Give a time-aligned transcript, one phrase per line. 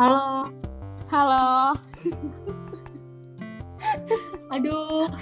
[0.00, 0.48] Halo.
[1.12, 1.76] Halo.
[4.56, 5.12] Aduh.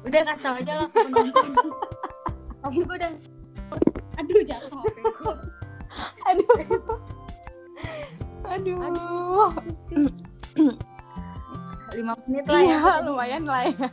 [0.00, 1.48] Udah kasih tau aja lah penonton.
[2.64, 3.12] Tapi gue udah
[4.16, 5.36] Aduh jatuh HP gue.
[6.24, 6.56] Aduh.
[8.48, 9.52] Aduh.
[11.92, 12.80] Lima menit lah ya.
[12.80, 13.88] Iya, lumayan lah ya.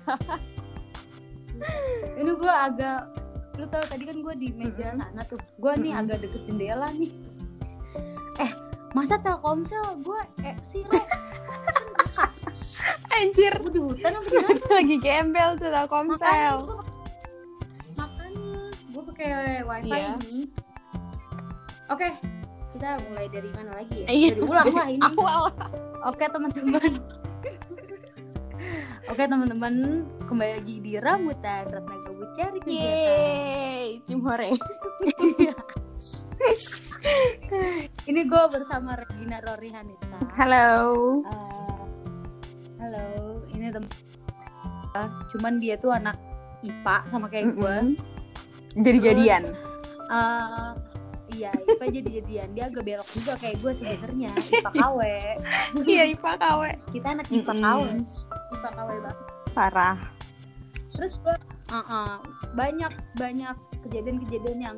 [2.16, 3.00] Ini gue agak
[3.60, 7.12] lu tau tadi kan gue di meja sana tuh gue nih agak deket jendela nih
[9.02, 10.94] masa telkomsel gue eh sih Ro,
[13.14, 13.54] Anjir.
[13.56, 16.56] gue di hutan apa gimana Lagi gembel tuh Telkomsel.
[17.92, 18.54] makanya
[18.88, 19.28] gue pakai
[19.64, 20.14] wifi Iya.
[20.24, 20.40] ini
[21.88, 22.10] oke
[22.72, 24.30] kita mulai dari mana lagi ya Iya.
[24.32, 25.44] dari ulang lah ini Awal.
[26.04, 26.92] oke teman-teman
[29.12, 29.74] oke teman-teman
[30.24, 34.56] kembali lagi di rambutan Ratna kegiatan Yeay, tim hore.
[38.04, 41.22] Ini gue bersama Regina Rory Hanisa Halo.
[41.24, 41.82] Eh,
[42.80, 43.08] halo
[43.52, 43.90] ini teman
[45.32, 46.18] cuman dia tuh anak
[46.62, 48.00] IPA sama kayak gue Mm-mm.
[48.74, 49.44] Jadi-jadian.
[50.08, 50.70] Eh,
[51.34, 55.00] iya IPA jadi jadian dia agak belok juga kayak gue sebenarnya IPA KW
[55.86, 56.62] Iya, IPA KW.
[56.92, 57.64] kita anak IPA Mm-mm.
[57.64, 57.82] KW
[58.52, 59.18] IPA KW banget
[59.52, 59.98] Parah.
[60.92, 61.36] terus gue
[62.52, 64.78] banyak banyak kejadian-kejadian yang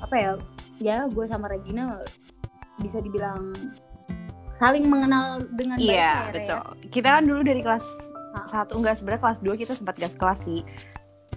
[0.00, 0.32] apa ya
[0.78, 2.00] ya gue sama Regina
[2.78, 3.52] bisa dibilang
[4.56, 6.32] saling mengenal dengan baik Iya, ya, Re, ya.
[6.32, 6.62] betul.
[6.88, 7.84] Kita kan dulu dari kelas
[8.46, 10.60] satu enggak sebenarnya kelas 2 kita sempat gas kelas sih.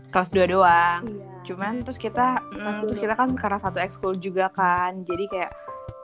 [0.10, 1.02] Kelas 2 doang.
[1.04, 5.04] iya Cuman terus kita mm, terus kita kan karena satu ekskul juga kan.
[5.04, 5.52] Jadi kayak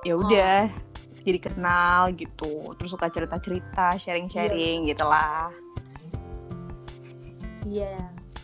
[0.04, 0.68] ya udah
[1.22, 2.76] jadi kenal gitu.
[2.76, 5.50] Terus suka cerita-cerita, sharing-sharing gitu lah.
[7.66, 7.98] iya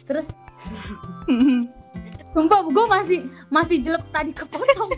[0.10, 0.34] terus
[2.34, 3.20] sumpah gue masih
[3.54, 4.90] masih jelek tadi kepotong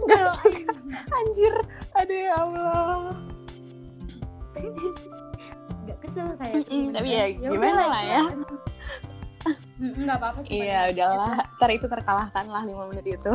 [0.00, 0.30] Udah,
[1.10, 1.54] Anjir,
[1.94, 3.16] aduh ya Allah.
[5.80, 8.20] nggak kesel saya Mm-mm, tapi ya udah gimana lah ya.
[9.80, 10.80] Mm, nggak apa-apa Iya, ya.
[10.92, 11.36] udahlah.
[11.56, 13.34] Ntar itu terkalahkan lah 5 menit itu.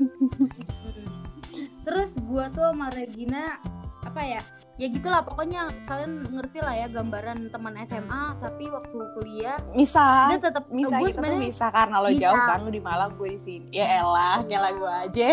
[0.00, 0.46] Mm.
[1.80, 3.58] terus gua tuh sama Regina
[4.00, 4.40] apa ya
[4.80, 10.32] ya gitulah pokoknya kalian ngerti lah ya gambaran teman SMA tapi waktu kuliah Bisa.
[10.32, 12.20] dia tetap Bisa gue kita tuh sebenarnya bisa karena lo bisa.
[12.24, 13.68] jauh kan lo di Malang gue di sini.
[13.70, 15.28] Ya elah, kayak lagu aja.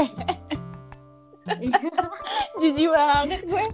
[2.60, 3.66] Jijik banget gue.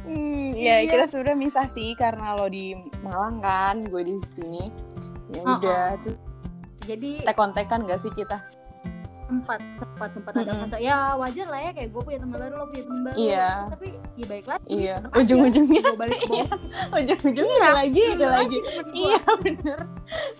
[0.00, 0.90] Hmm, ya Iya.
[0.90, 4.68] kita sudah misah sih karena lo di Malang kan, gue di sini.
[5.30, 6.18] Ya Oh, udah, terus
[6.84, 8.36] jadi tek kontekan gak sih kita?
[9.30, 10.62] Sempat sempat sempat ada Mm-mm.
[10.66, 13.48] masa ya wajar lah ya kayak gue punya teman baru lo punya teman baru Iya.
[13.70, 15.18] tapi ya baik lagi Iya, tetep aja.
[15.20, 16.50] ujung-ujungnya, gue balik ke bawah
[16.98, 18.58] ujung-ujungnya Iya, ada lagi, ada lagi.
[18.58, 18.98] temen gua.
[18.98, 19.78] Iya bener.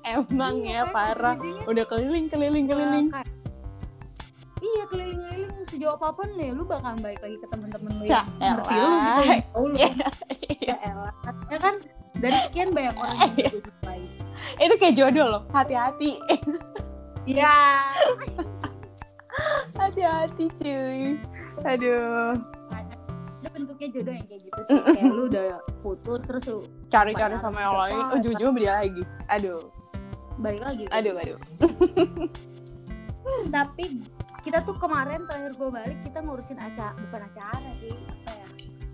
[0.03, 1.35] Emang Iya ya kan, parah.
[1.37, 3.07] ujung-ujungnya Udah keliling, keliling, keliling.
[3.09, 3.39] kayak-
[4.61, 8.75] iya keliling-keliling sejauh apa pun ya lu bakal balik lagi ke temen-temen lu yang ngerti
[8.77, 9.89] lu gitu lu Iya.
[10.61, 11.15] ya elah
[11.47, 11.75] ya kan
[12.15, 13.51] dari sekian banyak orang yang Iya.
[13.57, 14.01] jumpai
[14.59, 16.17] Itu kayak jodoh loh, hati-hati.
[17.27, 17.53] ya
[19.81, 21.19] Hati-hati cuy.
[21.63, 22.37] Aduh.
[23.41, 25.45] ada bentuknya jodoh yang kayak gitu sih kayak lu udah
[25.81, 26.59] putus terus lu
[26.89, 28.15] Cari-cari sama yang lain, depan.
[28.17, 29.03] ujung-ujungnya beda lagi.
[29.29, 29.61] Aduh.
[30.37, 31.39] balik lagi Aduh, aduh.
[33.55, 34.01] tapi
[34.41, 38.49] kita tuh kemarin terakhir gue balik kita ngurusin acara bukan acara sih apa ya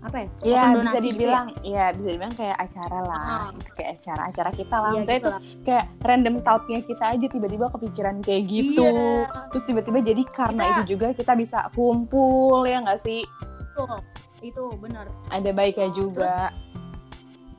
[0.07, 3.47] apa ya Iya bisa gitu dibilang, iya bisa dibilang kayak acara lah, Ah.
[3.73, 4.89] kayak acara-acara kita lah.
[4.89, 4.95] ya?
[4.95, 5.41] Maksudnya gitu itu lah.
[5.61, 8.87] kayak random thoughtnya kita aja tiba-tiba kepikiran kayak gitu.
[8.87, 9.47] Iya.
[9.49, 13.21] Terus tiba-tiba jadi karena Kita- itu juga kita bisa kumpul ya nggak sih?
[13.69, 13.99] Betul.
[14.39, 16.53] itu bener Ada baiknya Oh, juga.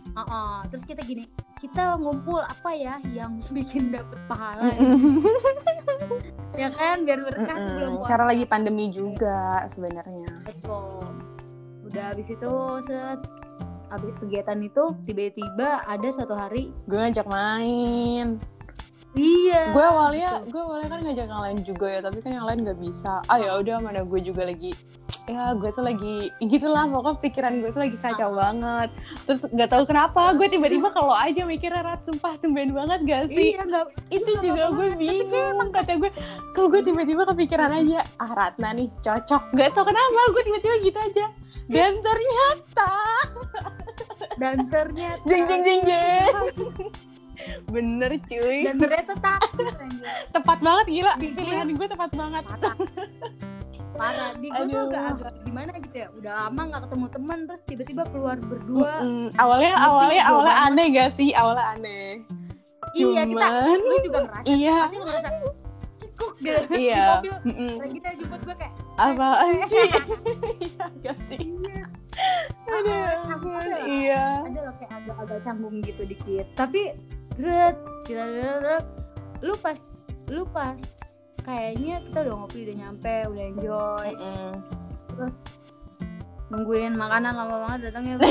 [0.09, 1.27] Heeh, terus kita gini
[1.57, 5.19] kita ngumpul apa ya yang bikin dapet pahala Mm-mm.
[6.55, 10.31] ya kan biar berkah sebelum puasa Karena lagi pandemi juga sebenarnya.
[10.45, 11.18] Betul.
[11.89, 12.53] Udah habis itu
[12.85, 13.21] set.
[13.89, 18.37] Habis kegiatan itu tiba-tiba ada satu hari Gue ngajak main.
[19.17, 19.73] iya.
[19.73, 20.53] Gue awalnya betul.
[20.53, 23.25] gue awalnya kan ngajak yang lain juga ya tapi kan yang lain nggak bisa.
[23.33, 24.77] Ah ya udah mana gue juga lagi
[25.29, 28.89] ya gue tuh lagi gitulah pokoknya pikiran gue tuh lagi kacau banget.
[29.25, 33.57] Terus nggak tahu kenapa gue tiba-tiba kalau aja mikirnya rat sumpah tumben banget gak sih?
[33.57, 36.11] Iya nggak itu nggak juga gue bingung kata gue.
[36.53, 39.43] Kok gue tiba-tiba kepikiran aja ah Ratna nih cocok.
[39.57, 41.27] Gak tau kenapa gue tiba-tiba gitu aja
[41.69, 42.93] dan ternyata.
[44.35, 45.25] Dan ternyata.
[45.25, 46.35] Jeng jeng jeng jeng.
[47.69, 48.59] Bener cuy.
[48.65, 50.13] Dan ternyata anjir.
[50.31, 51.13] tepat banget gila.
[51.15, 52.43] Di gue- pilihan gue tepat banget.
[52.45, 52.75] Parah.
[53.95, 54.31] Parah.
[54.35, 54.87] Di gue tuh Aduh.
[54.89, 56.09] agak-agak gimana gitu ya.
[56.13, 58.93] Udah lama nggak ketemu temen terus tiba-tiba keluar berdua.
[58.99, 59.27] Mm-mm.
[59.37, 60.69] awalnya Ngerti, awalnya awalnya banget.
[60.71, 61.31] aneh gak sih?
[61.33, 62.11] Awalnya aneh.
[62.91, 64.47] Iya kita Cuman, lu juga ngerasa.
[64.49, 64.77] iya.
[64.81, 65.29] Pasti lu ngerasa
[66.17, 67.05] kuk gitu di Iya.
[67.13, 67.35] mobil?
[67.45, 67.71] Mm-mm.
[67.79, 69.91] Regina jemput gue kayak Apaan sih?
[70.59, 71.43] Iya gak sih?
[72.69, 74.25] iya ada iya.
[74.45, 76.93] ada loh kayak agak-agak canggung gitu dikit tapi
[77.39, 78.85] terus kita terus
[79.41, 79.79] lu pas
[80.29, 80.79] lu pas
[81.47, 84.53] kayaknya kita udah ngopi udah nyampe udah enjoy Mm-mm.
[86.53, 88.17] nungguin makanan lama banget datangnya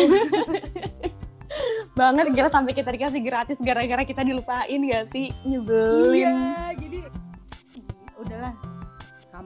[1.98, 5.34] Banget gila sampai kita dikasih gratis gara-gara kita dilupain gak sih?
[5.42, 6.14] Nyebelin.
[6.14, 6.38] iya
[6.78, 7.10] jadi
[8.22, 8.77] udahlah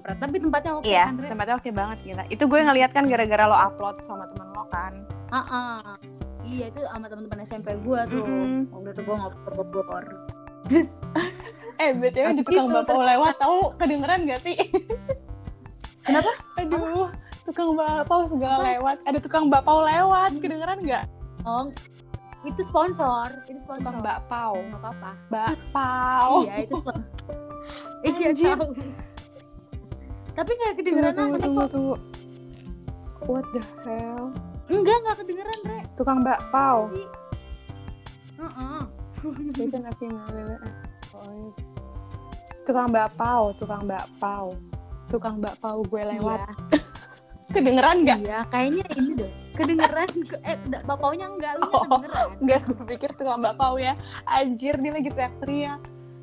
[0.01, 1.29] kampret tapi tempatnya oke Iya, kan Re?
[1.29, 2.23] tempatnya oke banget gila.
[2.27, 4.93] Itu gue ngeliat kan gara-gara lo upload sama temen lo kan.
[5.29, 5.79] Ah, ah.
[6.41, 8.73] iya itu sama teman-teman SMP gue tuh Mm-mm.
[8.73, 10.03] waktu itu gue ngobrol ngobrol
[10.65, 10.89] terus
[11.81, 14.53] Eh, BTW di tukang bakpao lewat tahu kedengeran gak sih?
[16.05, 16.29] Kenapa?
[16.57, 17.09] Aduh,
[17.41, 19.01] tukang bakpao segala lewat.
[19.01, 21.05] Ada tukang bakpao lewat, kedengeran gak?
[21.41, 21.69] oh
[22.41, 24.53] itu sponsor itu sponsor Tukang bakpao.
[24.57, 26.33] nggak apa-apa Bakpao.
[26.41, 27.17] iya itu sponsor
[28.01, 28.69] iya tahu
[30.33, 31.95] tapi nggak Tunggu, kedengeran tunggu, tunggu, kok tunggu.
[33.23, 34.25] What the hell?
[34.67, 36.89] enggak nggak kedengeran re Tukang bakpao.
[38.37, 38.81] Heeh.
[39.53, 40.57] Listen, a female.
[41.13, 41.53] Oh,
[42.63, 44.57] Tukang bakpao, tukang bakpao.
[45.05, 46.39] Tukang bakpao gue lewat.
[46.41, 46.53] Iya,
[47.53, 48.17] Kedengeran gak?
[48.23, 49.31] iya, kayaknya ini deh.
[49.51, 50.09] Kedengeran,
[50.41, 51.83] eh, enggak, bapaunya enggak, lu Oh.
[51.83, 52.27] kedengeran.
[52.41, 53.93] Enggak, gue pikir tukang bakpao ya.
[54.25, 55.81] Anjir, dia lagi teriak-teriak.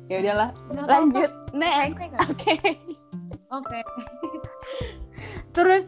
[0.09, 1.31] Ya udahlah, Nggak lanjut.
[1.53, 2.09] Next.
[2.25, 2.75] Oke, kan?
[3.49, 3.79] Oke.
[3.79, 3.79] Oke.
[5.51, 5.85] Terus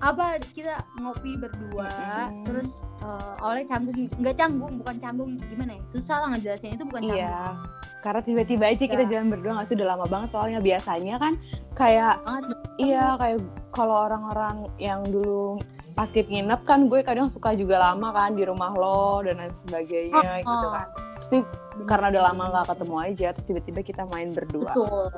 [0.00, 1.88] apa kita ngopi berdua,
[2.28, 2.44] Mm-mm.
[2.44, 2.68] terus
[3.00, 5.82] eh, oleh canggung, nggak canggung, bukan canggung, gimana ya?
[5.94, 7.20] Susah lah ngejelasin itu bukan canggung.
[7.20, 7.40] Iya.
[7.98, 9.10] Karena tiba-tiba aja kita Iya.
[9.10, 11.32] jalan berdua nggak sih udah lama banget soalnya biasanya kan
[11.74, 12.56] kayak Banget.
[12.78, 13.38] iya kayak
[13.70, 15.58] kalau orang-orang yang dulu
[15.94, 19.50] pas skip nginep kan gue kadang suka juga lama kan di rumah lo dan lain
[19.50, 20.70] sebagainya Oh, gitu oh.
[20.70, 20.86] kan.
[21.18, 21.42] Terus nih,
[21.84, 24.70] karena udah lama nggak ketemu aja terus tiba-tiba kita main berdua.
[24.70, 25.10] Betul.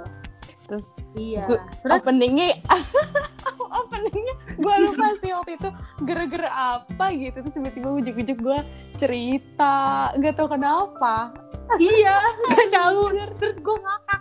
[0.71, 1.43] Terus Iya.
[1.45, 2.49] Gue- Terus openingnya
[3.81, 5.69] openingnya gue lupa sih waktu itu
[6.01, 8.59] gara-gara apa gitu terus tiba-tiba ujuk-ujuk gue
[8.97, 9.77] cerita
[10.15, 11.35] nggak tahu kenapa
[11.77, 12.19] iya,
[12.49, 13.01] nggak tahu.
[13.37, 14.21] Terus gue ngakak.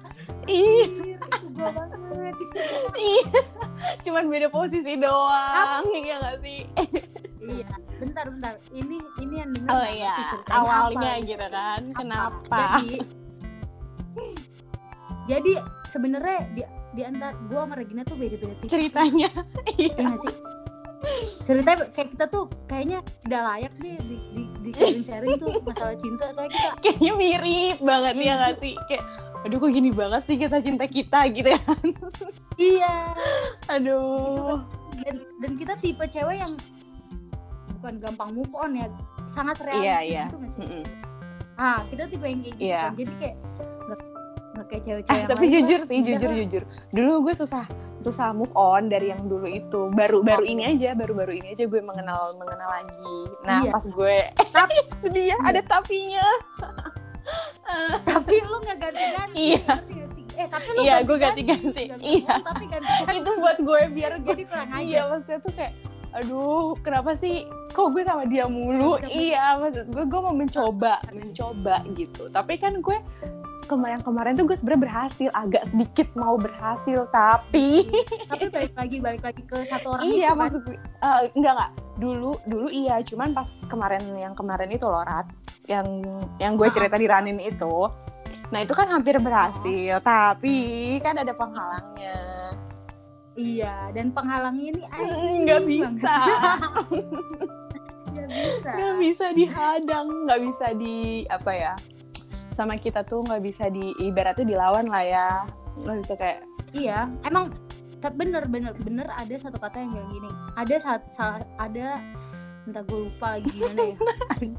[1.52, 2.36] banget.
[2.98, 3.24] ih
[4.02, 6.62] cuman beda posisi doang iya gak sih
[7.40, 7.66] Iya,
[7.98, 8.54] bentar bentar.
[8.70, 10.16] Ini ini yang denger oh iya
[10.52, 11.26] awalnya apa.
[11.26, 11.96] gitu kan Apa?
[11.96, 12.98] kenapa Jadi
[15.30, 15.52] Jadi
[15.88, 16.62] sebenarnya di
[16.92, 18.70] di antar gua sama Regina tuh beda-beda tipis.
[18.70, 19.30] ceritanya
[19.72, 20.36] Iya iya nggak sih?
[21.46, 25.96] Ceritanya kayak kita tuh kayaknya udah layak deh di di, di sharing sharing tuh masalah
[25.96, 28.34] cinta soalnya kita kayaknya mirip banget ya Iya.
[28.36, 29.04] gak sih kayak
[29.40, 31.62] aduh kok gini banget sih kisah cinta kita gitu ya
[32.60, 32.96] iya
[33.68, 34.60] aduh
[35.00, 36.54] dan, dan kita tipe cewek yang
[37.74, 38.88] bukan gampang move on ya
[39.30, 40.24] sangat realistis Iya, iya.
[40.26, 40.62] gitu nggak sih?
[40.62, 40.84] Mm-mm.
[41.56, 42.82] Ah kita tipe yang kayak gitu Iya.
[42.82, 42.92] kan.
[42.94, 43.36] jadi kayak
[44.60, 46.64] nggak kayak cewek-cewek Ah, tapi lain jujur sih, jujur jujur.
[46.92, 47.66] Dulu gue susah
[48.00, 49.92] susah move on dari yang dulu itu.
[49.92, 53.18] Baru baru ini aja, baru baru ini aja gue mengenal mengenal lagi.
[53.44, 53.72] Nah, Iya.
[53.72, 54.16] pas gue
[55.16, 56.28] dia ada tapinya.
[58.08, 59.74] tapi lu nggak ganti-ganti Iya.
[60.36, 61.84] eh tapi lu Iya, gue ganti-ganti.
[62.00, 62.36] Iya.
[62.42, 65.74] tapi ganti-ganti itu buat gue biar gue jadi kurang aja Iya, maksudnya tuh kayak
[66.10, 68.98] aduh, kenapa sih kok gue sama dia mulu?
[68.98, 72.32] Iya, Iya, maksud gue gue mau mencoba, mencoba gitu.
[72.32, 72.98] Tapi kan gue
[73.70, 77.86] kemarin kemarin tuh gue sebenarnya berhasil agak sedikit mau berhasil tapi
[78.26, 80.40] tapi balik lagi balik lagi ke satu orang iya itu kan?
[80.42, 81.72] maksud gue eh, enggak enggak.
[82.00, 85.30] Dulu dulu iya cuman pas kemarin yang kemarin itu loh Rat
[85.68, 85.86] yang
[86.38, 86.74] yang gue Ah.
[86.74, 87.76] cerita di Ranin itu.
[88.50, 90.58] Nah itu kan hampir berhasil tapi
[91.00, 92.18] kan ada penghalangnya.
[93.36, 96.14] Iya dan penghalangnya ini anjing nggak bisa.
[98.10, 98.70] nggak bisa.
[98.74, 100.98] Nggak bisa dihadang nggak bisa di
[101.28, 101.74] apa ya
[102.60, 105.28] sama kita tuh nggak bisa di ibaratnya dilawan lah ya
[105.80, 106.44] nggak bisa kayak
[106.76, 107.56] iya emang
[108.12, 112.04] bener bener bener ada satu kata yang bilang gini ada saat salah ada
[112.64, 113.96] entah gue lupa lagi gimana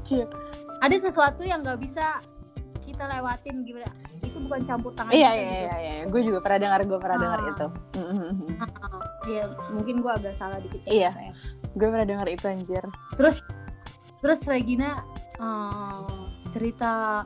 [0.09, 0.25] ya
[0.85, 2.21] ada sesuatu yang nggak bisa
[2.81, 3.85] kita lewatin gimana
[4.19, 5.53] itu bukan campur tangan iya iya gitu.
[5.61, 7.23] iya iya gue juga pernah dengar gue pernah Ah.
[7.23, 7.67] dengar itu
[8.01, 8.33] Mhm.
[8.57, 8.69] Ah,
[9.21, 10.81] Iya, mungkin gue agak salah dikit.
[10.89, 11.13] Iya.
[11.13, 11.33] katanya.
[11.71, 12.81] gue pernah dengar itu anjir
[13.13, 13.37] Terus,
[14.17, 15.05] terus Regina
[15.37, 16.01] eh,
[16.49, 17.23] cerita,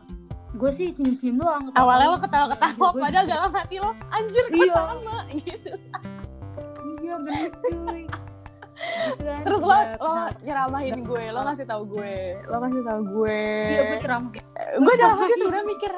[0.56, 1.64] gue sih senyum-senyum doang.
[1.66, 1.82] ketawa.
[1.82, 4.74] awalnya lo ketawa-ketawa Gue- padahal dalam hati lo anjir kok Iya.
[4.74, 5.72] sama gitu
[6.98, 8.04] Iya, gemes cuy.
[8.76, 13.42] Gitu kan, terus lo lo nyeramahin gue lo ngasih tahu gue lo ngasih tahu gue
[13.68, 14.24] Iya, gue ceram.
[14.76, 15.92] gue dalam hati sebenarnya mikir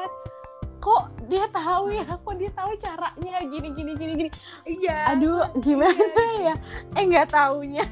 [0.77, 4.29] kok dia tahu ya kok dia tahu caranya gini gini gini gini
[4.63, 4.97] Iya.
[5.11, 6.05] aduh gimana
[6.39, 6.53] ya
[6.93, 7.83] eh nggak taunya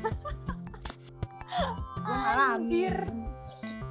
[1.95, 2.95] gue ngalamin.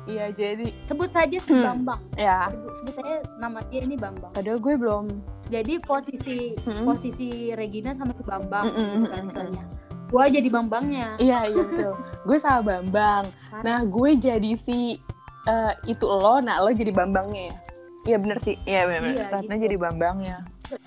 [0.06, 1.64] Iya jadi Sebut saja si Hmm.
[1.64, 2.00] Bambang.
[2.14, 4.30] ya Sebut, saja nama dia ini Bambang.
[4.30, 5.04] padahal gue belum
[5.46, 6.84] jadi posisi Mm-mm.
[6.84, 9.64] posisi Regina sama si Bambang Mm-mm, gitu kan mm-mm, istilahnya
[10.06, 11.92] gua jadi Bambangnya Iya iya betul.
[12.22, 13.24] gue sama Bambang.
[13.60, 15.00] Nah gue jadi si
[15.44, 17.56] eh, itu lo, nah lo jadi Bambangnya ya.
[18.04, 18.54] Iya bener sih.
[18.62, 19.10] Iya bener.
[19.10, 19.64] Iya, Ratna gitu.
[19.64, 20.36] jadi Bambangnya.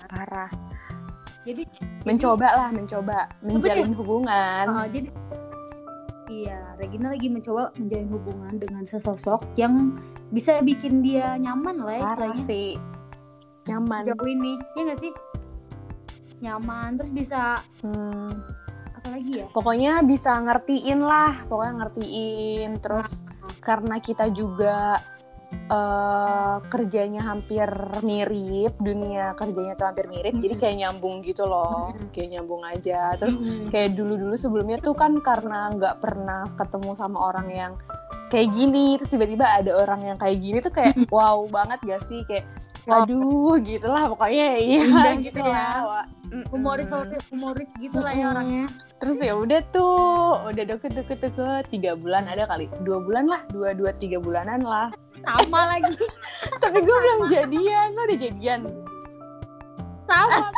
[0.06, 0.48] Parah.
[1.40, 1.62] jadi
[2.02, 4.64] Mencoba lah, mencoba menjalin hubungan.
[4.66, 5.08] uh, jadi
[6.28, 9.96] iya Regina lagi mencoba menjalin hubungan dengan sesosok yang
[10.30, 12.68] bisa bikin dia nyaman lah ya istilahnya sih.
[13.66, 14.00] Nyaman.
[14.06, 15.12] jauh ini ya nggak sih
[16.38, 17.42] nyaman terus bisa
[17.82, 18.30] Hmm.
[18.94, 22.70] apa lagi ya Pokoknya bisa ngertiin lah, pokoknya ngertiin.
[22.78, 23.10] Terus
[23.58, 24.98] karena kita juga
[25.68, 27.68] eh kerjanya hampir
[28.00, 30.62] mirip, dunia kerjanya tuh hampir mirip, jadi Mm-mm.
[30.64, 32.08] kayak nyambung gitu loh, Mm-mm.
[32.12, 33.16] kayak nyambung aja.
[33.20, 33.68] Terus Mm-mm.
[33.68, 37.72] kayak dulu-dulu sebelumnya tuh kan karena nggak pernah ketemu sama orang yang
[38.32, 42.20] kayak gini, terus tiba-tiba ada orang yang kayak gini tuh kayak wow banget gak sih
[42.28, 42.48] kayak
[42.88, 45.84] aduh gitulah pokoknya iya Indah gitu gitu ya.
[46.48, 46.88] humoris
[47.28, 48.64] humoris gitu lah ya orangnya
[48.98, 53.46] Terus ya udah tuh, udah deket deket deket tiga bulan ada kali, dua bulan lah,
[53.54, 54.90] dua dua tiga bulanan lah.
[55.28, 56.04] Sama lagi.
[56.62, 58.60] Tapi gue belum jadian, lo udah jadian.
[60.04, 60.48] sama.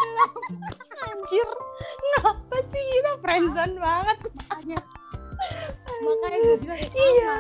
[1.03, 1.49] Anjir,
[2.15, 4.19] ngapa sih kita friendzone banget?
[4.23, 4.79] makanya.
[6.01, 7.35] Makanya gue bilang ya, sama, Iya.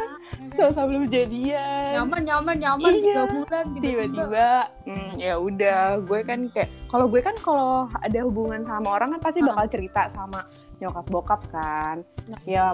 [0.51, 1.91] Sama-sama belum jadian.
[1.95, 2.91] nyaman nyaman nyaman.
[2.91, 2.99] Iya.
[2.99, 4.51] tiga bulan tiba-tiba.
[4.85, 5.83] Hmm, ya udah.
[6.03, 9.53] Gue kan kayak kalau gue kan kalau ada hubungan sama orang kan pasti Ah.
[9.53, 10.41] bakal cerita sama
[10.81, 12.01] nyokap bokap kan
[12.43, 12.73] ya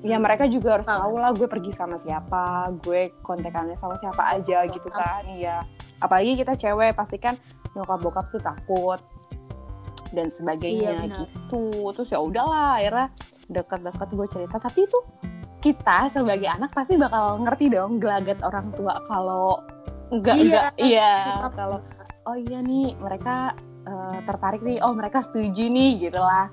[0.00, 1.02] ya mereka juga harus Ah.
[1.02, 2.44] tahu lah gue pergi sama siapa
[2.80, 5.58] gue kontekannya sama siapa aja gitu kan iya
[5.98, 7.34] apalagi kita cewek pasti kan
[7.72, 9.00] nyokap bokap tuh takut
[10.08, 11.18] dan Iya, sebagainya benar.
[11.20, 11.62] gitu
[11.92, 13.08] terus ya udahlah akhirnya
[13.46, 14.98] deket-deket gue cerita tapi itu
[15.58, 19.58] kita sebagai anak pasti bakal ngerti dong gelagat orang tua kalau
[20.08, 20.44] enggak Iya.
[20.46, 21.52] enggak iya Tetap.
[21.52, 21.78] kalau
[22.24, 23.52] oh iya nih mereka
[23.84, 26.48] eh, tertarik nih oh mereka setuju nih gitu lah.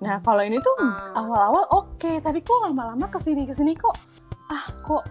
[0.00, 1.20] Nah kalau ini tuh Ah.
[1.20, 3.94] awal-awal oke tapi kok lama-lama ke sini ke sini kok
[4.48, 5.04] ah kok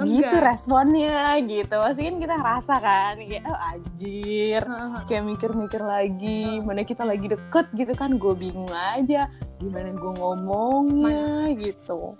[0.00, 0.32] Enggak.
[0.32, 1.76] gitu responnya gitu.
[1.76, 4.62] Pasti kan kita ngerasa kan kayak oh anjir
[5.04, 8.16] kayak mikir-mikir lagi mana kita lagi deket gitu kan.
[8.16, 9.28] Gue bingung aja
[9.60, 12.16] gimana gue ngomongnya gitu.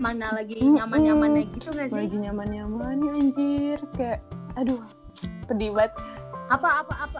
[0.00, 0.80] Mana lagi Mm-mm.
[0.80, 2.00] nyaman nyamannya gitu gak sih?
[2.00, 4.24] Lagi nyaman-nyamannya anjir kayak
[4.56, 4.80] aduh
[5.44, 5.92] pedih banget.
[6.48, 7.18] Apa apa apa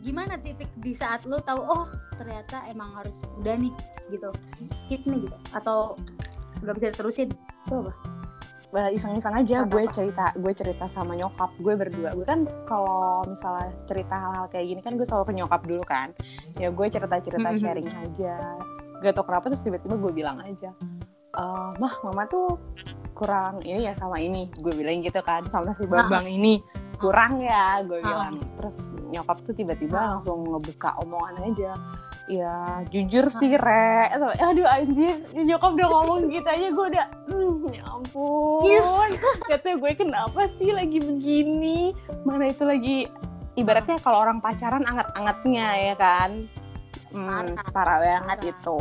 [0.00, 1.84] gimana titik di saat lu tahu oh
[2.16, 3.72] ternyata emang harus udah nih
[4.08, 4.30] gitu.
[4.86, 5.36] Skip nih gitu.
[5.52, 5.96] Atau
[6.60, 7.28] nggak bisa terusin.
[7.64, 7.92] Itu apa?
[8.88, 9.66] Iseng-iseng aja.
[9.66, 12.14] Gue cerita gue cerita sama nyokap gue berdua.
[12.14, 16.08] Gue kan kalau misalnya cerita hal-hal kayak gini kan gue selalu ke nyokap dulu kan.
[16.54, 17.58] Ya gue cerita-cerita Mhm.
[17.58, 18.34] sharing aja.
[19.00, 20.70] Gak tau kenapa terus tiba-tiba gue bilang aja
[21.30, 22.58] "Eh, mah mama tuh
[23.10, 24.46] kurang ini ya sama ini.
[24.54, 26.62] Gue bilang gitu kan sama si babang ini
[27.00, 28.04] kurang ya gue Ah.
[28.04, 28.76] bilang terus
[29.08, 30.06] nyokap tuh tiba-tiba Ah.
[30.14, 31.72] langsung ngebuka omongan aja
[32.26, 32.54] ya
[32.86, 34.06] jujur sih re
[34.38, 38.86] aduh anjir nyokap udah ngomong gitu aja gue udah "Hmm, ya ampun Yes.
[39.48, 41.90] katanya gue kenapa sih lagi begini
[42.22, 43.10] mana itu lagi
[43.56, 46.46] ibaratnya kalau orang pacaran anget-angetnya ya kan
[47.10, 47.72] hmm, Parah.
[47.74, 48.52] parah banget Parah.
[48.52, 48.78] itu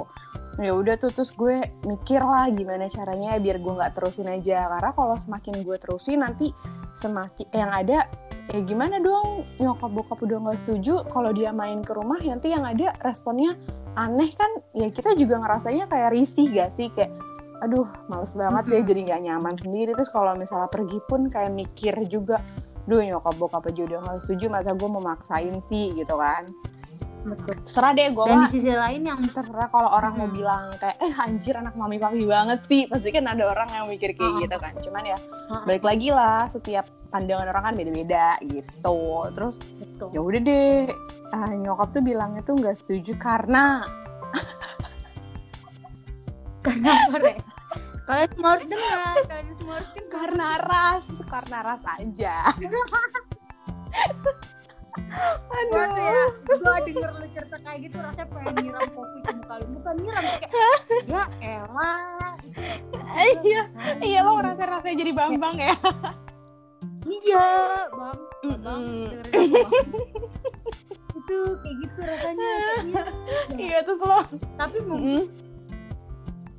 [0.59, 4.91] ya udah tuh terus gue mikir lah gimana caranya biar gue nggak terusin aja karena
[4.91, 6.51] kalau semakin gue terusin nanti
[6.97, 8.09] semakin yang ada
[8.49, 9.45] ya gimana dong?
[9.61, 13.53] Nyokap bokap udah nggak setuju kalau dia main ke rumah nanti yang ada responnya
[13.93, 14.49] aneh kan?
[14.73, 16.89] Ya kita juga ngerasanya kayak risih gak sih?
[16.93, 17.13] Kayak
[17.59, 18.89] aduh males banget ya Mm-mm.
[18.89, 19.91] jadi nggak nyaman sendiri.
[19.93, 22.41] Terus kalau misalnya pergi pun kayak mikir juga
[22.89, 25.93] duh nyokap bokap aja udah nggak setuju masa gue mau maksain sih?
[25.93, 26.47] Gitu kan
[27.19, 30.39] betul terserah deh gue dan di sisi lain yang terserah kalau orang mau Mm-mm.
[30.39, 34.15] bilang kayak eh anjir anak mami papi banget sih pasti kan ada orang yang mikir
[34.15, 34.43] kayak Mm-mm.
[34.47, 35.63] gitu kan cuman ya Heeh.
[35.67, 38.99] balik lagi lah setiap pandangan orang kan beda-beda gitu
[39.35, 39.55] terus
[40.13, 40.87] ya udah deh
[41.35, 43.83] ah, nyokap tuh bilangnya tuh nggak setuju karena
[46.65, 47.33] kenapa Re?
[48.07, 52.35] kalian semua harus dengar kalian semua harus dengar karena ras karena ras aja
[55.69, 59.31] Gua tuh ya, aduh gua denger lu cerita kayak gitu rasanya pengen nyiram kopi ke
[59.37, 59.65] muka lu.
[59.77, 60.51] Bukan nyiram kayak
[61.05, 62.33] ya elah
[63.45, 63.63] iya
[64.01, 65.75] iya lo ngerasa rasanya jadi bambang ya?
[67.09, 67.47] Iya
[67.89, 68.19] bang
[68.61, 68.83] bang
[71.19, 72.51] itu kayak gitu rasanya
[72.85, 73.03] iya.
[73.53, 74.19] iya terus lo?
[74.57, 75.29] Tapi mungkin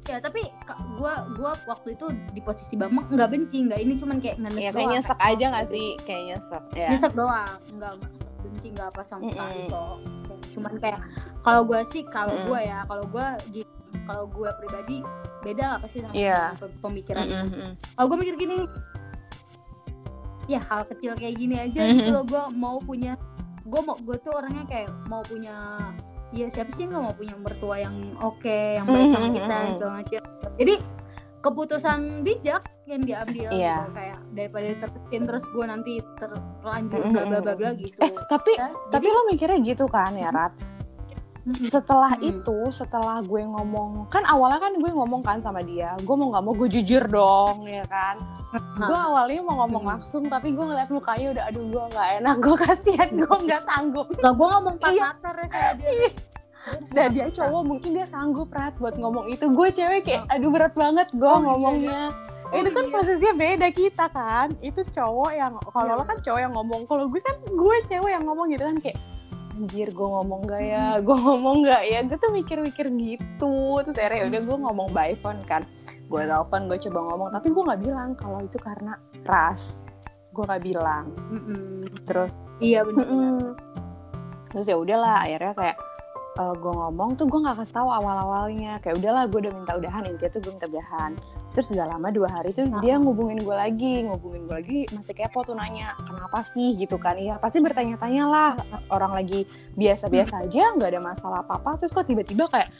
[0.06, 1.24] ya tapi ka- gua
[1.64, 4.90] waktu itu di posisi bambang nggak benci nggak ini cuman kayak ngenes ya doang kayak
[4.94, 7.92] nyesek kayak, aja nggak sih kayak nyesek ya nyesek doang nggak
[8.40, 9.70] benci nggak apa sama sekali Mm-mm.
[9.70, 11.00] kok Kayak cuman kayak
[11.40, 12.46] kalau gua sih kalau Mm-mm.
[12.46, 13.70] gua ya kalau gua gitu
[14.02, 14.96] kalau gua pribadi
[15.40, 16.56] beda apa sih sama Iya.
[16.56, 17.70] pem- pemikirannya Mm-mm.
[17.94, 18.56] kalau gue mikir gini
[20.46, 21.94] ya hal kecil kayak gini aja Mhm.
[21.94, 23.14] gitu loh gue mau punya
[23.62, 25.54] gue mau gue tuh orangnya kayak mau punya
[26.30, 28.46] ya siapa sih nggak mau punya mertua yang oke
[28.76, 30.22] yang baik sama kita dan segala macam
[30.56, 30.74] jadi
[31.40, 33.72] keputusan bijak yang diambil Iya.
[33.72, 37.12] gitu kayak daripada tertekan terus gue nanti terlanjur Mm-mm.
[37.12, 40.28] bla bla bla bla gitu eh tapi Ya, tapi jadi- lo mikirnya gitu kan ya
[40.28, 40.69] Rat Mm-mm.
[41.64, 42.30] Setelah Mm-mm.
[42.32, 46.42] itu setelah gue ngomong kan awalnya kan gue ngomong kan sama dia gue mau nggak
[46.42, 48.16] mau gue jujur dong ya kan?
[48.76, 49.90] Gue awalnya mau ngomong Mm.
[49.92, 54.06] langsung tapi gue ngeliat mukanya udah aduh gue nggak enak gue kasihan gue nggak sanggup.
[54.16, 55.02] Lah gue ngomong pas Iya.
[55.06, 56.10] mater ya sama dia.
[56.90, 59.46] Dan dia cowok mungkin dia sanggup Rat buat ngomong itu.
[59.48, 62.02] Gue cewek kayak aduh berat banget gue Oh, iya, ngomongnya.
[62.44, 62.92] Oh, itu kan iya.
[62.92, 64.48] posisinya beda kita kan.
[64.60, 65.96] Itu cowok yang kalau Iya.
[65.96, 68.98] lo kan cowok yang ngomong kalau gue kan gue cewek yang ngomong gitu kan kayak
[69.60, 70.96] anjir gue ngomong gak ya?
[71.04, 72.00] Gue ngomong gak ya?
[72.08, 73.84] Gue tuh mikir-mikir gitu.
[73.84, 75.60] Terus akhirnya udah gue ngomong by phone kan.
[76.08, 77.28] Gue telepon gue coba ngomong.
[77.36, 78.96] Tapi gue nggak bilang kalau itu karena
[79.28, 79.84] ras.
[80.32, 81.12] Gue nggak bilang.
[81.28, 81.84] Mm-mm.
[82.08, 83.54] terus iya benar
[84.50, 85.78] terus ya udahlah akhirnya kayak
[86.40, 88.80] gue ngomong tuh gue nggak kasih tahu awal-awalnya.
[88.80, 90.02] Kayak udahlah gue udah minta udahan.
[90.08, 91.12] Intinya tuh gue minta udahan
[91.50, 92.78] terus gak lama dua hari tuh Ah.
[92.78, 96.74] dia ngubungin gue lagi ngubungin gue lagi masih kepo tuh nanya kenapa sih?
[96.74, 97.14] Gitu kan.
[97.14, 98.52] Iya pasti bertanya-tanya lah
[98.88, 101.74] orang lagi biasa-biasa aja nggak ada masalah apa-apa.
[101.76, 102.70] Terus kok tiba-tiba kayak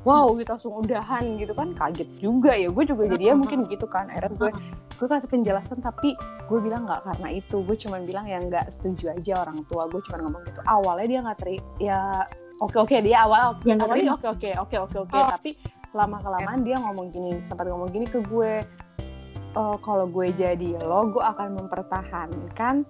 [0.00, 1.72] wow gitu langsung udahan gitu kan.
[1.72, 3.40] Kaget juga ya gue juga jadinya Ah.
[3.40, 4.04] mungkin gitu kan.
[4.06, 4.50] Akhirnya gue
[4.92, 6.12] gue kasih penjelasan tapi
[6.44, 7.56] gue bilang nggak karena itu.
[7.58, 9.88] Gue cuman bilang yang nggak setuju aja orang tua.
[9.88, 10.60] Gue cuman ngomong gitu.
[10.62, 12.20] Awalnya dia nggak teri ya
[12.58, 15.28] oke oke dia awal Yang awalnya oke oke oke oke oke Oh.
[15.30, 15.56] tapi
[15.92, 18.62] lama kelamaan dia ngomong gini sempat ngomong gini ke gue
[19.50, 22.86] "Eh, kalau gue jadi lo gue akan mempertahankan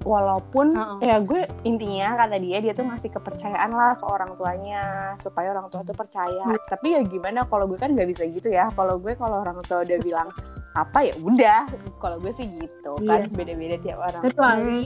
[0.00, 0.98] walaupun Heeh.
[1.04, 4.82] ya gue intinya kata dia dia tuh ngasih kepercayaan lah ke orang tuanya
[5.18, 6.56] supaya orang tua tuh percaya Hmm.
[6.66, 9.82] tapi ya gimana kalau gue kan nggak bisa gitu ya kalau gue kalau orang tua
[9.82, 10.28] udah bilang
[10.72, 11.60] apa ya udah
[11.98, 13.34] kalau gue sih gitu kan Iya.
[13.34, 14.78] beda-beda tiap orang kecuali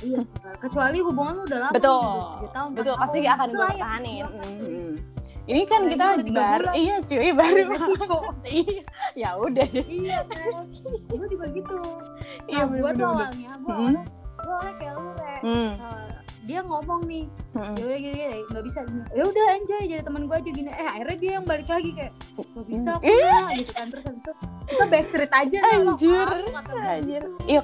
[0.00, 0.20] iya
[0.56, 2.00] kecuali hubungan lu udah lama betul
[2.40, 4.50] tiga tahun, betul pasti akan gue pertahanin diperjuangkan.
[4.56, 4.90] Mm-mm.
[5.50, 7.62] Ini kan kita baru iya cuy baru
[8.46, 9.66] iya ya udah.
[9.74, 10.64] Iya kan
[11.10, 11.78] gue juga gitu.
[12.46, 14.02] Iya nah gue tuh awalnya gue awalnya
[14.40, 16.08] gue awalnya kayak lu kayak Hmm, eh,
[16.42, 17.72] dia ngomong nih hmm.
[17.72, 18.78] ya udah gini, gini nggak bisa.
[19.10, 20.70] Ya udah enjoy jadi teman gue aja gini.
[20.70, 23.00] Eh akhirnya dia yang balik lagi kayak nggak bisa Hmm.
[23.00, 23.86] kok ya gitu kan.
[23.88, 24.32] Terus habis itu
[24.66, 26.28] kita backstreet aja Anjir,
[26.78, 27.22] anjir.
[27.24, 27.28] gitu.
[27.48, 27.62] Iya.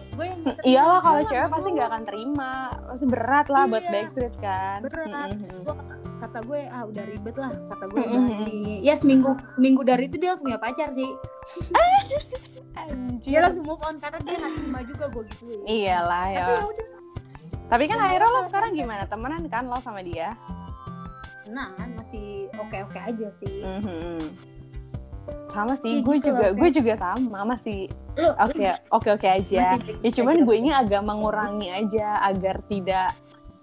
[0.64, 2.52] iyalah kalau cewek pasti nggak akan terima.
[2.84, 3.92] Pasti berat lah buat Iya.
[3.92, 4.78] backstreet kan.
[4.82, 5.28] Berat.
[5.32, 6.05] Mm-mm.
[6.16, 8.80] Kata gue ah udah ribet lah kata gue udah ini.
[8.80, 11.10] Ya seminggu seminggu dari itu dia langsung punya pacar sih.
[12.76, 13.32] Anjir.
[13.32, 15.44] dia langsung move on karena dia nggak terima juga gue gitu.
[15.64, 16.44] Iyalah ya.
[16.44, 16.86] tapi ya
[17.66, 19.04] tapi kan Ya, akhirnya lo sekarang gimana?
[19.10, 20.30] Temenan kan lo sama dia?
[21.50, 23.62] Nah masih oke oke aja sih.
[23.62, 24.20] Mhm.
[25.50, 28.62] sama sih Iya gue gitu juga gue juga sama masih oke
[28.94, 29.74] oke oke aja.
[29.74, 33.10] masih ya cuman gue nya agak mengurangi aja agar tidak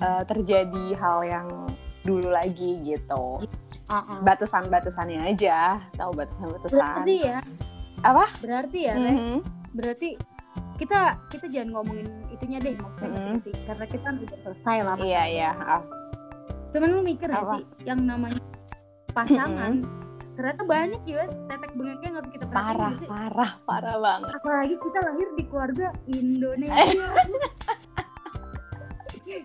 [0.04, 1.48] eh, terjadi hal yang
[2.04, 3.44] dulu lagi gitu
[3.84, 4.20] Uh-uh.
[4.22, 7.40] batasan-batasannya aja tahu batasan-batasan berarti ya
[8.02, 8.26] Apa?
[8.40, 9.38] berarti ya Mhm.
[9.74, 10.10] berarti
[10.74, 13.18] kita kita jangan ngomongin itunya deh maksudnya Mm-mm.
[13.30, 15.70] ngerti sih karena kita udah selesai lah iya masalah iya selesai.
[15.70, 15.82] ah.
[16.70, 18.42] cuman lu mikir gak sih yang namanya
[19.12, 19.74] pasangan
[20.34, 23.06] ternyata banyak ya tetek bengeknya yang harus kita parah sih?
[23.06, 27.08] parah parah banget apalagi kita lahir di keluarga Indonesia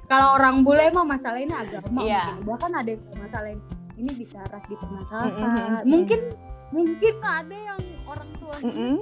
[0.05, 2.24] kalau orang bule mah masalahnya agama Iya.
[2.31, 2.44] mungkin.
[2.44, 3.61] Bahkan ada yang masalahin
[3.94, 5.42] ini bisa ras dipermasalahkan.
[5.42, 5.83] Mm-mm.
[5.85, 6.20] mungkin
[6.68, 8.94] mungkin ada yang orang tua Mm-mm.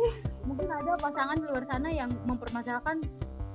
[0.43, 3.03] mungkin ada pasangan di luar sana yang mempermasalahkan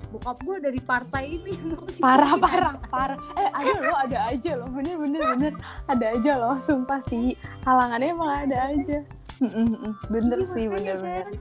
[0.08, 1.56] bokap gue dari partai ini.
[2.04, 3.16] Parah parah parah.
[3.34, 5.54] Eh ada lo ada aja lo bener bener bener.
[5.88, 7.32] Ada aja lo sumpah sih.
[7.62, 9.00] Halangannya emang ada aja.
[9.40, 10.12] mm.
[10.12, 11.26] bener Iya, sih bener bener.
[11.26, 11.34] kan.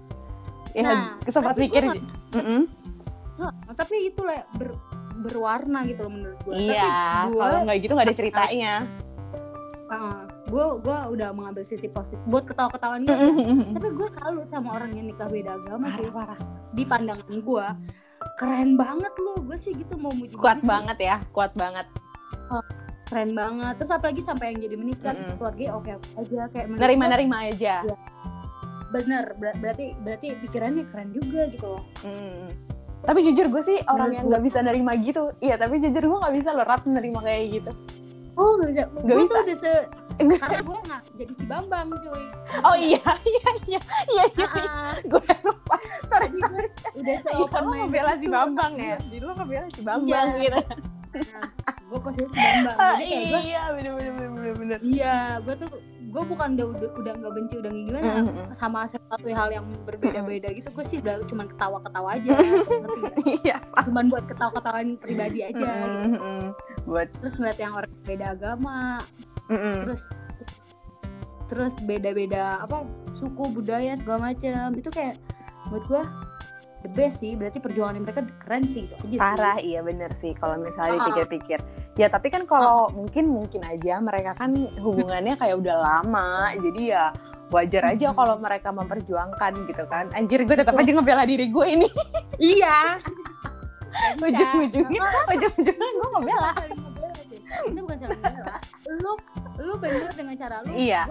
[0.71, 1.99] ya Nah, sempat mikir gua
[2.33, 2.63] Mm-mm.
[3.37, 4.79] Nah, tapi itu lah ber-
[5.21, 8.75] berwarna gitu loh menurut gue iya kalau nggak gitu nggak ada ceritanya.
[10.51, 13.15] Gue gue udah mengambil sisi positif buat ketawa-ketawaan gue
[13.79, 16.41] tapi gue salut sama orang yang nikah beda agama parah parah.
[16.75, 17.67] Di pandangan gue
[18.35, 21.87] keren banget lu gue sih gitu mau muji kuat banget ya kuat banget.
[23.07, 23.75] Keren banget.
[23.79, 25.35] Terus apalagi sampai yang jadi menikah Mm-mm.
[25.39, 27.75] keluarga oke oke aja kayak nerima nerima aja.
[27.87, 27.97] Iya.
[28.91, 31.83] bener ber- berarti berarti pikirannya keren juga gitu loh.
[32.03, 32.51] Mm.
[33.01, 36.35] Tapi jujur gue sih orang yang nggak bisa nerima gitu iya tapi jujur gue nggak
[36.35, 37.73] bisa lo rat nerima kayak gitu
[38.35, 39.31] oh gak bisa Nggak gue bisa.
[39.31, 39.73] tuh udah se
[40.37, 42.25] karena gue nggak jadi si bambang cuy
[42.61, 43.01] oh iya
[43.33, 47.69] iya iya iya iya Ah, gue lupa sorry jadi sorry udah se Iya, open lo
[47.69, 48.27] minded ngebela si.
[48.29, 48.97] Bambang ya?
[49.01, 50.41] Jadi lo ngebela si Bambang Iya.
[50.43, 50.59] gitu.
[51.83, 54.79] gue posisi si bambang Ah, jadi kayak gue iya, bener bener bener bener.
[54.81, 55.69] iya gue tuh
[56.11, 58.47] gue bukan udah udah udah nggak benci udah gimana Mm, mm, mm.
[58.59, 62.31] sama sesuatu hal yang berbeda-beda gitu gue sih udah cuman ketawa-ketawa aja
[62.83, 63.23] ngerti?
[63.47, 63.59] Iya.
[63.87, 65.65] cuman buat ketawa-ketawaan pribadi aja gitu.
[65.65, 66.47] Mm, mm, mm.
[66.91, 68.99] Buat terus ngeliat yang orang beda agama
[69.47, 69.77] mm, mm.
[69.87, 70.03] terus
[71.51, 72.87] terus beda-beda apa
[73.19, 75.19] suku budaya segala macam itu kayak
[75.71, 76.03] buat gue
[76.81, 79.19] the best sih berarti perjuangan mereka keren sih itu aja sih.
[79.19, 81.05] parah iya bener sih kalau misalnya Ah.
[81.05, 81.59] dipikir-pikir.
[81.95, 87.05] Ya tapi kan kalau mungkin mungkin aja mereka kan hubungannya kayak udah lama jadi ya
[87.51, 88.17] wajar aja Mm-mm.
[88.17, 90.09] kalau mereka memperjuangkan gitu kan.
[90.13, 91.89] Anjir gue tetap aja ngebela diri gue ini.
[92.39, 92.97] Iya.
[94.23, 96.51] Ujung-ujungnya ujung-ujungnya gue ngebela.
[97.67, 98.57] itu bukan saling ngebela.
[98.97, 99.13] Lu
[99.59, 101.03] lu bener dengan cara lu Iya.
[101.05, 101.11] si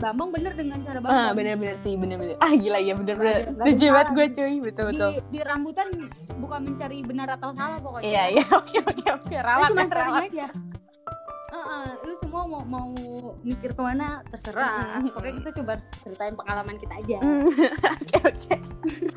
[0.00, 1.34] Bambang bener dengan cara ah Bambang.
[1.36, 2.36] bener-bener sih bener-bener.
[2.40, 3.52] Ah gila ya bener-bener.
[3.52, 4.54] Setuju banget gue cuy.
[4.64, 5.10] Betul di, betul.
[5.28, 5.86] di rambutan
[6.40, 8.08] bukan mencari benar atau salah pokoknya.
[8.08, 9.34] Iya iya oke oke oke.
[9.36, 10.46] Rawat cuma ya rawat aja
[11.64, 12.88] Heeh, lu semua mau mau
[13.40, 15.10] mikir ke mana terserah Mm-mm.
[15.10, 15.72] pokoknya kita coba
[16.04, 17.48] ceritain pengalaman kita aja Hmm,
[18.04, 18.56] Oke oke.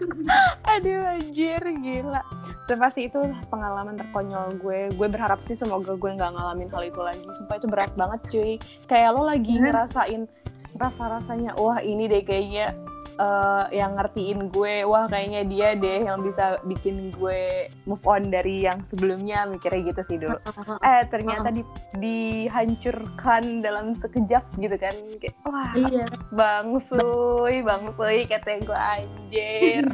[0.76, 2.22] Aduh anjir gila.
[2.68, 4.92] Dan pasti itu pengalaman terkonyol gue.
[4.96, 7.24] Gue berharap sih semoga gue nggak ngalamin hal itu lagi.
[7.36, 8.54] Sumpah itu berat banget cuy.
[8.88, 10.28] Kayak lo lagi ngerasain
[10.75, 12.75] rasa-rasanya wah ini deh kayaknya
[13.15, 14.84] eh, yang ngertiin gue.
[14.84, 19.47] Wah kayaknya dia deh yang bisa bikin gue move on dari yang sebelumnya.
[19.47, 20.38] Mikirnya gitu sih dulu
[20.88, 21.63] eh ternyata di,
[21.97, 24.95] dihancurkan dalam sekejap gitu kan.
[25.23, 26.06] Kayak wah iya.
[26.36, 29.86] Bang Suy, Bang Suy kata gue anjir.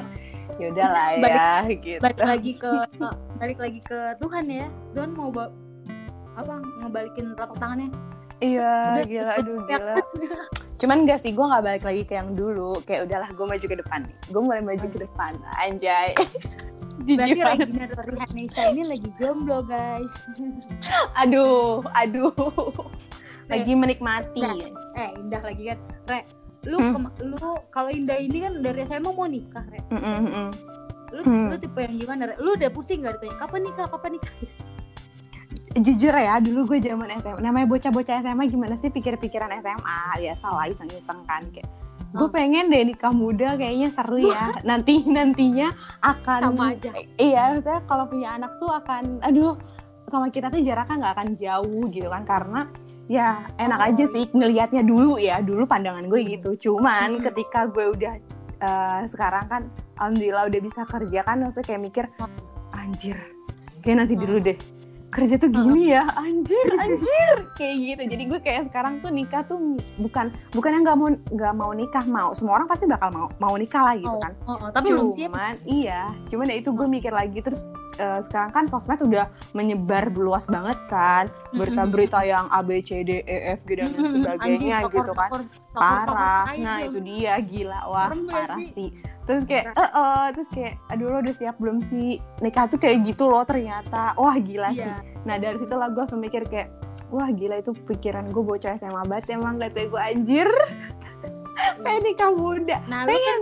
[0.58, 2.02] Yaudah lah ya gitu.
[2.02, 2.72] balik lagi ke
[3.40, 4.68] balik lagi ke Tuhan ya.
[4.98, 5.30] Tuhan mau
[6.34, 7.94] apa ngebalikin telapak tangannya
[8.44, 9.96] Iya, Udah, gila, aduh gila.
[10.76, 12.76] Cuman gak sih, gue gak balik lagi ke yang dulu.
[12.84, 14.16] Kayak udahlah, gue maju ke depan nih.
[14.28, 16.12] Gue mulai maju ke depan, anjay.
[17.04, 17.66] berarti.
[17.66, 20.08] Regina dari Hanesa ini lagi jomblo guys
[21.22, 22.32] Aduh, aduh.
[23.50, 24.40] Lagi menikmati.
[24.40, 24.56] Nah.
[24.94, 26.20] eh indah lagi kan Re
[26.64, 27.10] lu Hmm.
[27.20, 27.36] lu
[27.68, 30.50] kalau Indah ini kan dari SMA mau nikah Re Mm, mm, mm.
[31.12, 31.46] lu Hmm.
[31.50, 32.36] lu tipe yang gimana Re?
[32.38, 34.54] lu udah pusing gak ditanya kapan nikah kapan nikah gitu
[35.74, 37.42] Jujur ya, dulu gue zaman SMA.
[37.42, 40.00] Namanya bocah-bocah SMA gimana sih pikir-pikiran SMA?
[40.16, 41.42] Biasa lah, iseng-iseng kan.
[41.50, 41.66] Kayak,
[42.12, 42.30] gue Oh.
[42.30, 44.54] pengen deh nikah muda kayaknya seru ya.
[44.70, 46.94] Nanti nantinya akan Sama aja.
[47.18, 49.58] Iya, maksudnya kalau punya anak tuh akan aduh
[50.06, 52.62] sama kita tuh jaraknya nggak akan jauh gitu kan karena
[53.04, 57.24] ya enak Oh, aja sih ngelihatnya dulu ya dulu pandangan gue gitu cuman Hmm.
[57.24, 58.14] ketika gue udah
[58.60, 59.62] eh, sekarang kan
[59.98, 62.30] alhamdulillah udah bisa kerja kan maksudnya kayak mikir Oh.
[62.72, 63.18] anjir
[63.82, 64.22] kayak nanti Hmm.
[64.22, 64.58] dulu deh
[65.14, 67.36] kerja tuh gini ya anjir anjir.
[67.60, 68.02] Kayak gitu.
[68.10, 72.06] Jadi gue kayak sekarang tuh nikah tuh bukan bukan yang nggak mau nggak mau nikah
[72.10, 72.30] mau.
[72.34, 74.34] Semua orang pasti bakal mau mau nikah lah gitu oh, kan.
[74.50, 75.30] Oh, oh, tapi belum siap.
[75.30, 76.10] Cuman iya.
[76.34, 77.40] Cuman ya itu gue mikir lagi.
[77.46, 77.62] Terus
[78.02, 81.30] eh, sekarang kan sosmed udah menyebar luas banget kan.
[81.54, 85.14] Berita-berita yang A B C D E F G dan lain Mm-mm, sebagainya anjing, gitu
[85.14, 85.30] kan.
[85.30, 87.00] tokor- tokor- parah nah itu.
[87.06, 87.34] dia.
[87.38, 87.80] Gila.
[87.86, 88.90] Wah parah sih?
[89.24, 92.20] Sih terus kayak eh eh, terus kayak aduh lo udah siap belum sih?
[92.44, 94.12] Nikah tuh kayak gitu loh ternyata.
[94.20, 94.84] Wah gila sih.
[94.84, 96.68] Iya nah dari situ lah gue langsung mikir kayak
[97.08, 100.50] wah gila itu pikiran gue bocah SMA banget emang kata gue anjir.
[101.84, 102.84] Pengen nikah muda.
[102.92, 103.42] Nah lu kan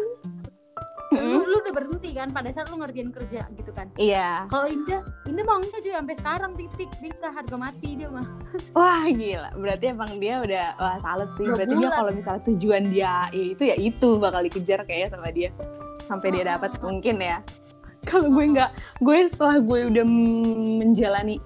[1.12, 1.44] lu, Mm-mm.
[1.44, 5.44] lu udah berhenti kan pada saat lu ngerjain kerja gitu kan iya kalau Indah Indah
[5.44, 8.28] mau enggak cuy sampai sekarang titik nikah harga mati dia mah
[8.80, 11.44] Wah gila, berarti emang dia udah wah salut sih.
[11.44, 15.28] Dua Berarti dia kalau misalnya tujuan dia ya itu ya itu bakal dikejar kayaknya sama
[15.30, 15.50] dia
[16.08, 16.88] sampai dia dapat Oh.
[16.88, 17.44] mungkin ya.
[18.02, 20.06] Kalau gue nggak, gue setelah gue udah
[20.82, 21.38] menjalani,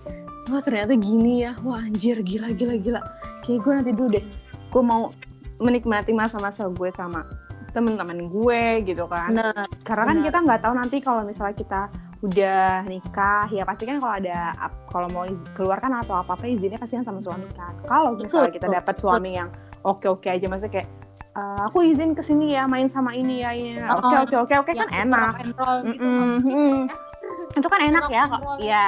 [0.48, 3.02] wah ternyata gini ya, wah anjir gila gila gila.
[3.44, 4.26] Kayak gue nanti dulu deh,
[4.72, 5.12] gue mau
[5.60, 7.28] menikmati masa-masa gue sama
[7.76, 10.26] temen-temen gue gitu kan bener karena kan Benar.
[10.26, 11.82] kita nggak tahu nanti kalau misalnya kita
[12.24, 14.56] udah nikah ya pasti kan kalau ada
[14.88, 18.16] kalau mau iz- keluar kan atau apa apa izinnya pasti kan sama suami kan kalau
[18.16, 19.52] misalnya kita dapat suami yang
[19.84, 20.90] oke oke aja maksudnya kayak
[21.36, 24.54] "Eh, aku izin ke sini ya main sama ini ya ini ya." oke oke oke
[24.56, 26.30] oke kan enak and roll gitu kan.
[26.40, 26.80] mm.
[27.52, 28.86] Itu kan enak ya kok iya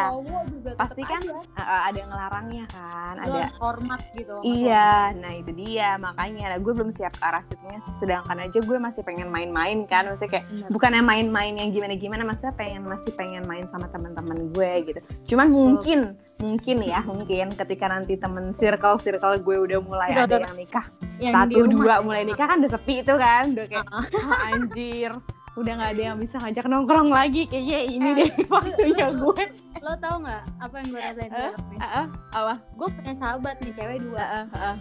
[0.60, 5.52] tetep pasti kan eh, ada yang ngelarangnya kan Lu ada hormat gitu Iya, nah itu
[5.54, 9.84] dia makanya nah, gue belum siap ke arah situnya sedangkan aja gue masih pengen main-main
[9.86, 10.46] kan maksudnya kayak.
[10.48, 10.70] Bener.
[10.70, 15.48] bukan yang main-main yang gimana-gimana maksudnya pengen masih pengen main sama teman-teman gue gitu cuman
[15.48, 16.00] mungkin
[16.38, 20.40] mungkin ya mungkin ketika nanti temen circle circle gue udah mulai Udah, ada udah.
[20.44, 20.86] yang nikah
[21.18, 22.04] Yang satu dua ya.
[22.04, 24.06] mulai nikah kan udah sepi itu kan udah kayak "Ah,
[24.52, 25.12] anjir
[25.58, 29.46] udah nggak ada yang bisa ngajak nongkrong lagi kayaknya ini Eh, deh waktunya lu- gue.
[29.78, 31.52] lo tau nggak apa yang gue rasain nih?
[31.80, 32.54] Ah, ah, apa?
[32.74, 34.20] Gue punya sahabat nih cewek dua.
[34.20, 34.76] Ah, ah, ah.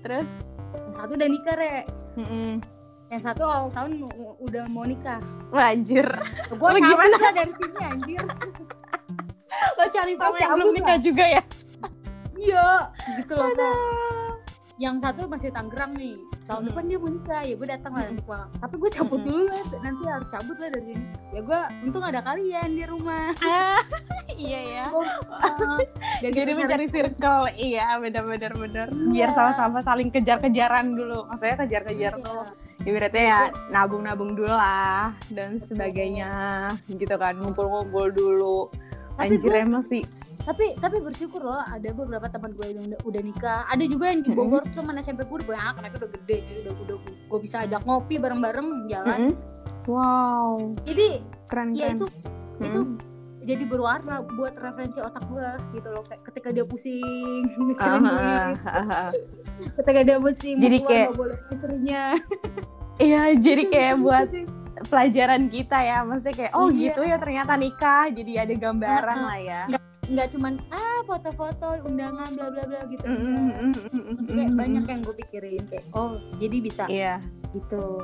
[0.00, 0.28] terus?
[0.72, 1.74] Yang satu udah nikah re.
[2.14, 2.50] Mm-mm.
[3.06, 4.06] yang satu awal tahun
[4.40, 5.18] udah mau nikah.
[5.52, 6.06] Anjir.
[6.48, 7.14] Gue gimana?
[7.16, 8.22] lah dari sini anjir.
[9.78, 11.42] Lo cari sama Lo yang belum nikah juga ya?
[12.34, 12.68] Iya
[13.14, 13.50] gitu loh
[14.76, 16.18] yang satu masih Tangerang nih.
[16.44, 16.68] Tahun Hmm.
[16.68, 19.26] depan dia mau nikah ya gue datang lah pulang tapi gue cabut Hmm.
[19.26, 19.62] dulu lah.
[19.80, 21.06] Nanti harus cabut lah dari sini.
[21.30, 23.32] Ya gue untung ada kalian di rumah.
[24.34, 24.84] Iya ya.
[24.90, 25.78] Uh,
[26.20, 27.46] jadi mencari cari- circle.
[27.54, 28.86] Iya benar-benar benar.
[28.90, 29.06] Iya.
[29.06, 31.22] biar sama-sama saling kejar-kejaran dulu.
[31.30, 32.24] Maksudnya kejar-kejar Iya.
[32.24, 32.42] tuh
[32.82, 36.66] ibaratnya ya nabung-nabung dulu lah dan sebagainya.
[36.90, 38.58] Gitu kan ngumpul-ngumpul dulu.
[39.14, 40.02] Tapi anjir emang sih
[40.42, 43.60] tapi tapi bersyukur loh ada beberapa teman gue yang udah, udah nikah.
[43.66, 46.58] Ada juga yang di Bogor tuh teman SMP gue udah banyak mereka udah gede jadi
[46.62, 49.20] udah udah gue bisa ajak ngopi bareng-bareng jalan.
[49.24, 49.34] Mm-mm.
[49.86, 50.58] wow.
[50.82, 51.06] Jadi
[51.46, 51.96] keren ya keren.
[51.96, 52.06] itu
[52.56, 52.80] itu
[53.44, 56.02] jadi berwarna buat referensi otak gue gitu loh.
[56.02, 58.56] Kayak ketika dia pusing mikirin duit,
[59.74, 62.04] ketika dia pusing Jadi keluar kayak- boleh istrinya
[63.02, 64.28] iya jadi kayak buat
[64.84, 65.98] pelajaran kita ya.
[66.02, 66.78] Maksudnya kayak oh Iya.
[66.88, 68.06] gitu ya ternyata nikah.
[68.08, 69.60] Jadi ada gambaran lah ya.
[69.68, 73.60] Nggak cuman ah foto-foto undangan bla bla bla gitu Mm-mm, enggak.
[73.60, 77.14] mm-mm, mm-mm, kayak banyak yang gue pikirin kayak oh jadi bisa iya
[77.52, 78.00] gitu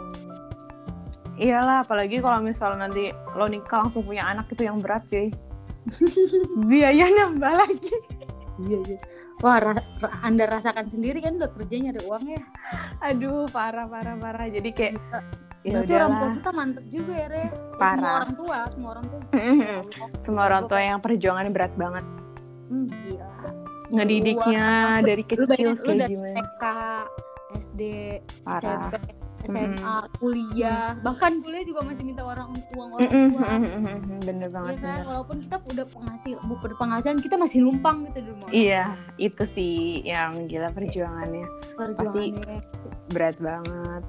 [1.40, 5.32] Iyalah, apalagi kalau misalnya nanti lo nikah langsung punya anak itu yang berat cuy.
[6.68, 7.96] Biaya nambah lagi.
[8.60, 8.98] iya iya
[9.40, 9.72] wah ra-
[10.04, 12.42] ra- anda rasakan sendiri kan udah kerja nyari uang ya
[13.00, 14.52] Aduh, parah parah parah.
[14.52, 15.00] Jadi kayak
[15.62, 17.94] ya berarti orang tua kita mantep juga ya re Ya, Parah.
[17.94, 19.20] semua orang tua semua orang tua
[20.16, 22.04] Semua orang tua yang perjuangannya berat banget.
[22.66, 23.28] hmm, gila
[23.90, 26.36] Ngedidiknya Uang, dari lu kecil lu kayak dari gimana.
[26.36, 26.64] TK
[27.52, 27.80] SD
[28.40, 28.88] Parah.
[29.40, 34.52] SMP SMA kuliah bahkan kuliah juga masih minta orang uang orang tua mm-mm, Bener Iya
[34.52, 35.00] banget, kan, bener.
[35.02, 38.48] walaupun kita udah penghasil, bukan penghasilan kita masih numpang gitu di rumah.
[38.50, 38.84] Iya,
[39.16, 41.46] itu sih yang gila perjuangannya.
[41.72, 42.60] Perjuangannya.
[43.08, 44.02] Berat banget.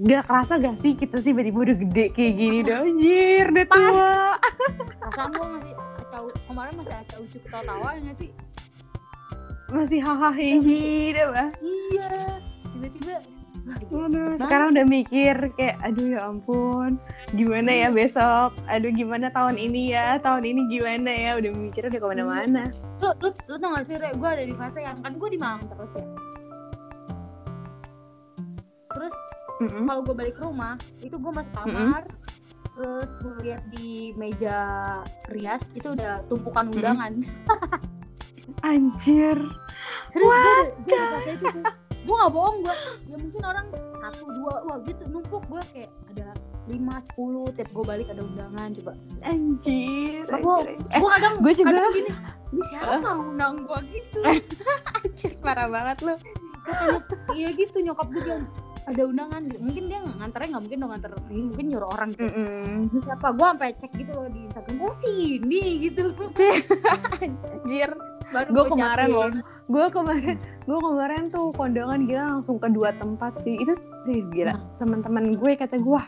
[0.00, 4.14] Gak kerasa gak sih kita tiba-tiba udah gede kayak gini udah anjir, udah tua.
[4.96, 8.30] Perasaan gua masih acau, kemarin masih acau ucu ketawa-tawa ya nggak sih?
[9.68, 11.48] Masih hahaha hihi deh, Bah.
[11.60, 12.10] Iya,
[12.72, 13.16] tiba-tiba.
[13.92, 16.96] Waduh, sekarang udah mikir kayak aduh ya ampun,
[17.36, 18.56] gimana ya besok?
[18.66, 20.16] Aduh gimana tahun ini ya?
[20.18, 21.30] Tahun ini gimana ya?
[21.38, 22.66] Udah mikir udah ke mana-mana.
[22.66, 22.72] banget.
[23.00, 25.38] Lu, lu, lu tau gak sih, Re, gue ada di fase yang kan gue di
[25.38, 26.06] Malang terus ya.
[28.90, 29.14] Terus
[29.60, 29.84] Mm-mm.
[29.84, 32.02] kalau gue balik ke rumah, itu gue masuk kamar,
[32.72, 34.58] terus gue lihat di meja
[35.28, 37.12] rias itu udah tumpukan undangan.
[38.66, 39.38] Anjir.
[40.10, 41.64] Serius gue udah gue udah fase itu tuh.
[42.00, 42.76] Gue gak bohong gue.
[43.06, 43.66] Ya mungkin orang
[44.00, 46.32] satu dua wah gitu numpuk gue kayak ada
[46.68, 48.92] lima sepuluh tiap gue balik ada undangan coba.
[49.22, 50.24] Anjir.
[50.24, 50.56] Gue.
[50.72, 51.68] Eh, gue kadang gue juga.
[51.72, 52.10] kadang gini
[52.50, 54.20] ini siapa yang undang gue gitu.
[55.04, 55.96] anjir parah banget.
[56.00, 56.18] Katanya
[57.36, 58.44] iya gitu nyokap gue bilang
[58.86, 59.42] ada undangan.
[59.60, 62.24] Mungkin dia nganternya nggak mungkin dong nganter mungkin nyuruh orang gitu.
[62.26, 64.76] Ini Siapa gue sampai cek gitu loh di Instagram.
[64.80, 66.12] Oh sih ini gitu.
[67.54, 67.90] Anjir.
[68.30, 69.26] Baru Gue kemarin loh.
[69.66, 73.58] Gue kemarin, gue kemarin tuh kondangan gila langsung ke dua tempat sih.
[73.58, 73.74] Itu
[74.06, 74.54] sih gila.
[74.78, 76.02] Teman-teman gue kata gue,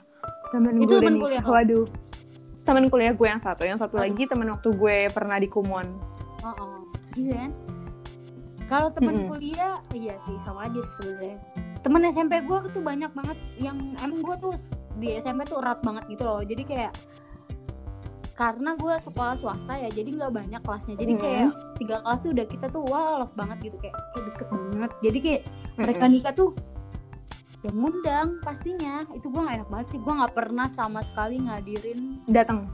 [0.55, 1.43] Itu gue temen kuliah?
[1.43, 1.87] Waduh.
[2.63, 4.07] Temen kuliah gue yang satu, yang satu Hmm.
[4.07, 5.87] lagi temen waktu gue pernah di Kumon.
[6.47, 6.79] Oh, oh.
[7.19, 7.51] Iya kan?
[8.71, 9.29] Kalau teman Mm-mm.
[9.29, 11.37] kuliah, iya sih sama aja sih sebenarnya.
[11.83, 14.55] Temen SMP gue tuh banyak banget yang emang gue tuh
[15.03, 16.41] di SMP tuh erat banget gitu loh.
[16.43, 16.93] Jadi kayak
[18.33, 20.95] karena gue sekolah swasta ya, jadi nggak banyak kelasnya.
[20.99, 24.49] Jadi kayak tiga kelas tuh udah kita tuh wah love banget gitu kayak, kayak deket
[24.49, 24.91] banget.
[25.03, 25.43] Jadi kayak
[25.79, 26.51] mereka nikah tuh
[27.63, 32.19] yang ngundang pastinya itu gue gak enak banget sih gue nggak pernah sama sekali ngadirin
[32.27, 32.67] Datang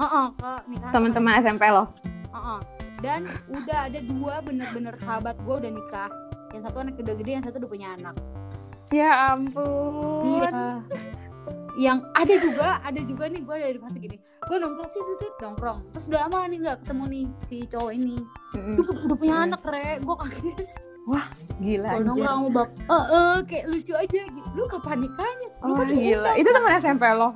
[0.00, 1.92] oh ke nikahan teman-teman SMP lo.
[2.32, 2.60] Heeh.
[3.00, 6.10] Dan udah ada dua bener-bener sahabat gue udah nikah.
[6.52, 8.16] Yang satu anak udah gede, yang satu udah punya anak.
[8.90, 10.42] Ya ampun.
[10.42, 10.82] Iya.
[11.78, 14.18] Yang ada juga, ada juga nih gue dari fase gini.
[14.50, 15.78] Gue nongkrong sih, sih, nongkrong.
[15.94, 18.16] Terus udah lama nih nggak ketemu nih si cowok ini.
[18.50, 20.66] Dia udah punya anak re, gue kaget.
[21.62, 24.20] Gila Gue nongkrong sama bap, eh, eh, kayak lucu aja.
[24.26, 24.48] gitu.
[24.58, 25.48] Lu kapan nikahnya?
[25.62, 26.30] Lu Oh kan gila.
[26.34, 27.28] Itu teman SMP lo.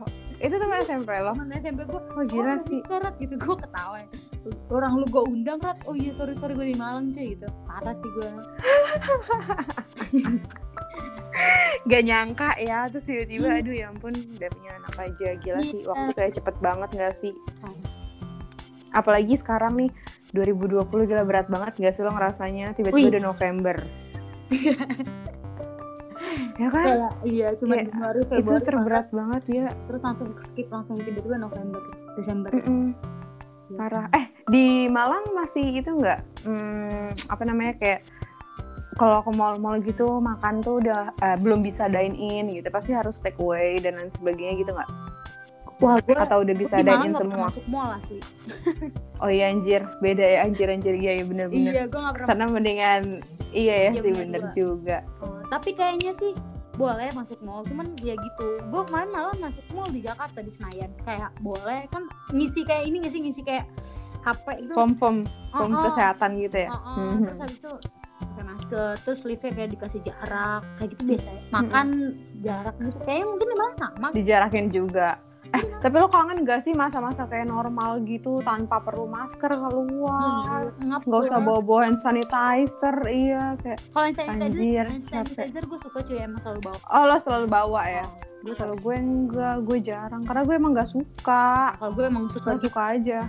[0.42, 1.32] Itu teman SMP lo.
[1.38, 2.02] teman SMP gue.
[2.02, 2.82] Oh gila oh, sih.
[2.82, 4.02] nikah, Rat, gitu gue ketawa.
[4.68, 7.46] Orang lu gue undang rat, oh iya sorry sorry gue di Malang cuy gitu.
[7.64, 8.28] Parah sih gue.
[11.84, 15.88] Gak nyangka ya terus tiba-tiba aduh ya ampun udah punya anak aja gila sih Iya.
[15.90, 17.32] waktu kayak cepet banget gak sih?
[17.60, 17.82] Parah.
[18.94, 19.90] apalagi sekarang nih
[20.30, 22.70] 2020 gila berat banget gak sih lo ngerasanya?
[22.70, 22.76] Wih.
[22.76, 23.76] tiba-tiba udah November.
[26.54, 26.86] Ya kan?
[26.86, 29.66] Kayak, iya cuma Januari itu terberat banget ya.
[29.86, 31.82] Terus langsung skip langsung tiba-tiba November
[32.14, 32.50] Desember.
[32.52, 32.94] Mm-mm.
[33.74, 34.06] parah.
[34.12, 36.46] eh di Malang masih itu nggak?
[36.46, 38.06] Hmm, apa namanya kayak
[38.94, 43.18] kalau ke mall-mall gitu makan tuh udah eh, belum bisa dine in gitu pasti harus
[43.18, 44.90] take away dan lain sebagainya gitu nggak
[45.76, 47.50] Wah, gue Atau udah bisa dine in semua?
[47.50, 48.22] masuk mall lah sih.
[49.18, 51.72] Oh iya anjir, beda ya anjir anjir iya iya bener-bener.
[51.74, 52.28] Iya, gue gak pernah.
[52.30, 53.02] Sana mendingan
[53.50, 54.54] iya ya Iya, sih bener bener juga.
[54.54, 54.98] juga.
[55.18, 56.30] Oh, tapi kayaknya sih
[56.74, 58.46] boleh masuk mall, cuman ya gitu.
[58.64, 60.94] Gue kemarin malah masuk mall di Jakarta di Senayan.
[61.02, 63.66] Kayak boleh kan ngisi kayak ini nggak sih ngisi kayak
[64.22, 64.72] HP itu.
[64.72, 65.16] Form form
[65.50, 65.84] form Oh, oh.
[65.90, 66.70] kesehatan gitu ya.
[66.70, 67.14] Oh, oh.
[67.20, 67.72] Terus habis itu
[68.34, 71.40] pakai masker, terus liftnya kayak dikasih jarak, kayak gitu biasa ya.
[71.48, 71.86] Makan
[72.40, 74.06] jarak gitu, kayaknya mungkin malah sama.
[74.10, 75.08] Dijarakin juga.
[75.46, 75.76] Eh, Iya.
[75.78, 80.72] tapi lo kangen gak sih masa-masa kayak normal gitu tanpa perlu masker keluar?
[80.74, 81.46] Ngap Gak usah gue.
[81.46, 86.40] bawa-bawa hand sanitizer, iya kayak Kalau hand sanitizer, Anjir, hand sanitizer gue suka cuy emang
[86.40, 86.78] selalu bawa.
[86.90, 88.04] oh lo selalu bawa ya.
[88.40, 88.82] Gue Kalau selalu.
[88.82, 91.46] gue enggak, gue jarang karena gue emang gak suka.
[91.72, 93.20] Kalau gue emang suka Gak suka aja.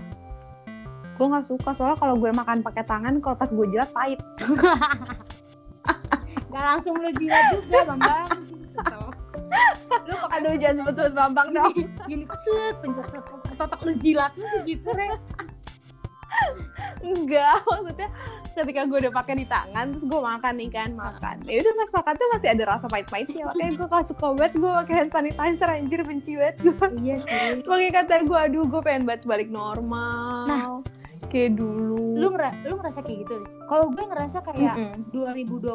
[1.16, 4.20] Gue gak suka soalnya kalau gue makan pakai tangan, kalau pas gue jilat pahit.
[6.52, 8.30] Gak langsung lu jilat juga, Bambang.
[10.06, 11.74] Lu pakai Aduh jangan sebut-sebut Bambang dong.
[12.06, 13.08] gini set pencet
[13.56, 15.08] totok lu jilatnya segitu re
[17.00, 18.10] Enggak, maksudnya
[18.52, 21.92] ketika gue udah pakai di tangan terus gue makan nih kan makan ya udah pas
[21.92, 25.70] makan tuh masih ada rasa pahit-pahitnya makanya gue gak suka banget gue pakai hand sanitizer
[25.70, 30.44] anjir benci banget gue iya sih makanya kata gue aduh gue pengen banget balik normal
[30.48, 30.64] Nah,
[31.28, 32.16] kayak dulu.
[32.16, 33.34] Lu ngera lu ngerasa kayak gitu?
[33.38, 35.12] Deh kalau gue ngerasa kayak Mm-mm.
[35.12, 35.72] 2020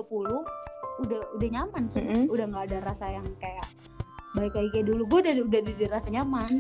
[1.01, 2.01] udah udah nyaman sih.
[2.01, 2.25] Mm-mm.
[2.27, 3.67] udah nggak ada rasa yang kayak
[4.33, 5.03] baik lagi kayak dulu.
[5.07, 6.51] Gue udah udah di rasa nyaman.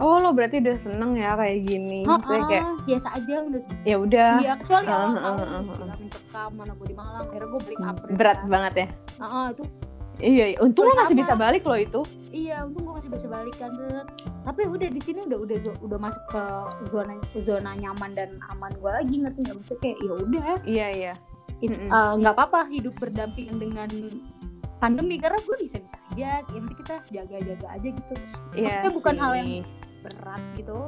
[0.00, 2.00] Oh lo berarti udah seneng ya kayak gini?
[2.02, 3.62] Maksudnya kayak Ah, biasa aja udah.
[3.84, 4.30] Ya udah.
[4.40, 8.38] Iya kecuali Ah, awal tahun mencekam mana gue di Malang akhirnya gue beli April berat
[8.38, 8.48] kan.
[8.48, 8.86] banget ya?
[9.14, 9.62] Ah, ah, itu
[10.20, 12.00] iya untung lo masih bisa balik lo itu.
[12.32, 14.08] iya untung gue masih bisa balikan Red.
[14.44, 16.42] tapi udah di sini udah udah udah masuk ke
[16.88, 19.56] zona zona nyaman dan aman gue lagi ngerti nggak?
[19.60, 20.48] Maksudnya kayak ya udah.
[20.64, 21.14] Iya iya.
[21.62, 23.90] Eh, nggak apa-apa hidup berdampingan dengan
[24.82, 26.42] pandemi karena gue bisa bisa aja.
[26.50, 28.12] Yang kita jaga-jaga aja gitu.
[28.52, 29.50] Iya Maksudnya bukan hal yang
[30.02, 30.78] berat gitu.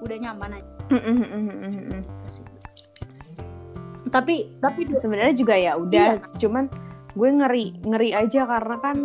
[0.00, 0.72] Udah nyaman aja.
[0.90, 2.02] Mm-mm.
[4.10, 6.34] tapi tapi sebenarnya juga ya udah Iya.
[6.42, 6.66] cuman
[7.16, 8.98] gue ngeri ngeri aja karena kan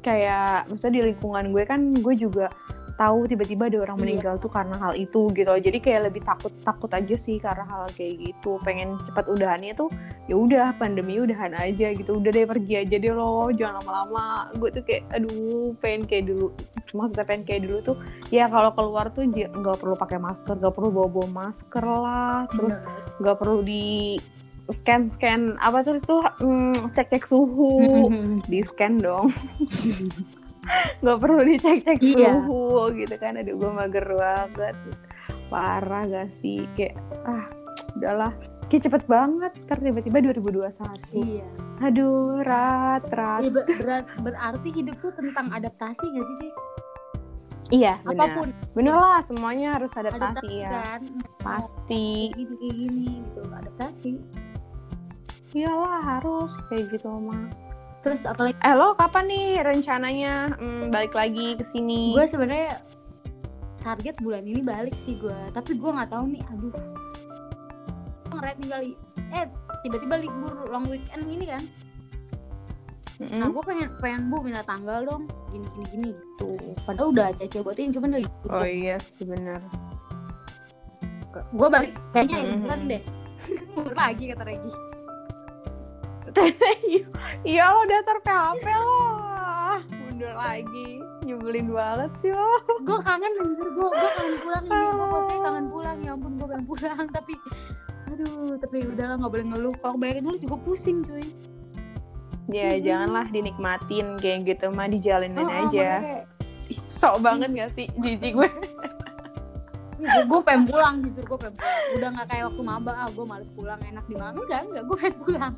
[0.00, 2.48] kayak maksudnya di lingkungan gue kan gue juga
[2.96, 4.02] tahu tiba-tiba ada orang Iya.
[4.04, 5.48] meninggal tuh karena hal itu gitu.
[5.48, 8.60] Jadi kayak lebih takut takut aja sih karena hal kayak gitu.
[8.62, 9.88] Pengen cepat udahannya tuh
[10.30, 12.20] ya udah pandemi udahan aja gitu.
[12.20, 14.52] Udah deh pergi aja deh lo jangan lama-lama.
[14.60, 16.52] Gue tuh kayak aduh pengen kayak dulu
[16.92, 17.96] maksudnya pengen kayak dulu tuh
[18.28, 22.38] ya kalau keluar tuh nggak perlu pakai masker nggak perlu bawa bawa masker lah.
[22.52, 22.74] Terus
[23.18, 24.14] nggak perlu di
[24.72, 28.08] scan scan apa tuh itu mm, cek cek suhu.
[28.50, 29.28] Di scan dong.
[31.02, 32.38] Nggak perlu dicek cek Iya.
[32.42, 33.36] suhu gitu kan.
[33.36, 34.74] Aduh gue mager banget.
[35.46, 36.64] Parah gak sih?
[36.74, 37.44] Kayak ah
[37.94, 38.32] udahlah.
[38.66, 40.72] Kayak cepet banget ntar tiba-tiba 2021
[41.12, 41.44] iya.
[41.84, 43.44] Aduh rat rat.
[43.44, 46.52] Iya, ber- berat berarti hidup tuh tentang adaptasi gak sih sih
[47.72, 48.48] iya bener apa pun.
[48.76, 50.68] Bener lah semuanya harus adaptasi adaptasi ya.
[50.68, 51.00] kan.
[51.40, 52.28] Pasti.
[52.28, 53.42] Kayak gini kayak gini gitu.
[53.50, 54.10] Adaptasi
[55.54, 56.52] iyalah harus.
[56.66, 57.48] Kayak gitu mah
[58.02, 58.58] terus apalagi?
[58.60, 60.34] Eh lo kapan nih rencananya?
[60.56, 62.10] Mm, balik lagi ke sini?
[62.12, 62.82] gue sebenarnya
[63.78, 66.74] target bulan ini balik sih gue tapi gue nggak tahu nih aduh.
[68.28, 68.90] Ngeret nih kali.
[69.30, 69.44] Eh
[69.82, 71.62] tiba-tiba libur long weekend ini kan.
[73.20, 73.38] Mm-mm.
[73.38, 75.30] nah gue pengen pengen bu minta tanggal dong.
[75.48, 76.10] Gini gini gini.
[76.10, 76.50] Gitu
[76.82, 79.62] padahal udah caca buatin cuman lagi Oh iya sih bener.
[81.32, 82.60] gue balik kayaknya ini Mhm.
[82.60, 83.02] bulan deh.
[83.94, 84.72] Lagi kata Regi
[87.44, 88.98] Iya lo daftar PHP lo.
[89.90, 90.90] Mundur lagi.
[91.22, 92.50] Nyebelin banget sih lo.
[92.80, 96.46] gue kangen anjir gue gue kangen pulang ini gue pasti kangen pulang ya ampun gue
[96.46, 97.34] pengen pulang tapi
[98.08, 101.26] aduh tapi udahlah nggak boleh ngeluh kalau bayangin dulu juga pusing cuy
[102.48, 102.82] Ya Mhm.
[102.82, 105.88] janganlah dinikmatin kayak gitu mah dijalanin Oh, oh, aja.
[105.96, 106.18] makanya
[106.84, 108.48] Sok banget gak sih jijik gue?
[109.94, 113.24] gue gue pengen pulang jujur gue pengen pulang udah nggak kayak waktu maba ah gue
[113.24, 115.54] males pulang enak di mana enggak enggak gue pengen pulang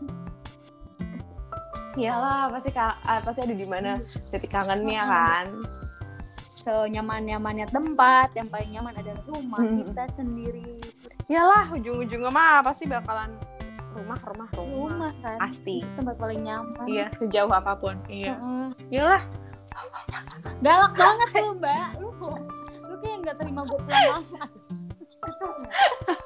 [1.94, 5.46] Iyalah pasti ah, pasti ada di mana titik kangennya kan.
[6.57, 9.85] senyaman nyamannya tempat yang paling nyaman adalah rumah Hmm.
[9.85, 10.64] kita sendiri
[11.26, 13.37] Iyalah ujung-ujungnya mah pasti bakalan
[13.92, 14.80] rumah rumah rumah.
[14.88, 15.85] rumah kan Pasti.
[15.92, 18.00] tempat paling nyaman Iya, sejauh apa pun.
[18.09, 18.40] Iya.
[18.88, 19.22] Iyalah,
[20.61, 22.09] galak banget tuh mbak lu
[22.83, 24.45] lu kayak nggak terima gue pulang lama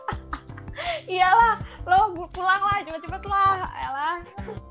[1.07, 1.55] iyalah.
[1.83, 1.97] Lo
[2.29, 3.65] pulang lah, cepet-cepet lah.
[3.73, 4.17] Elah.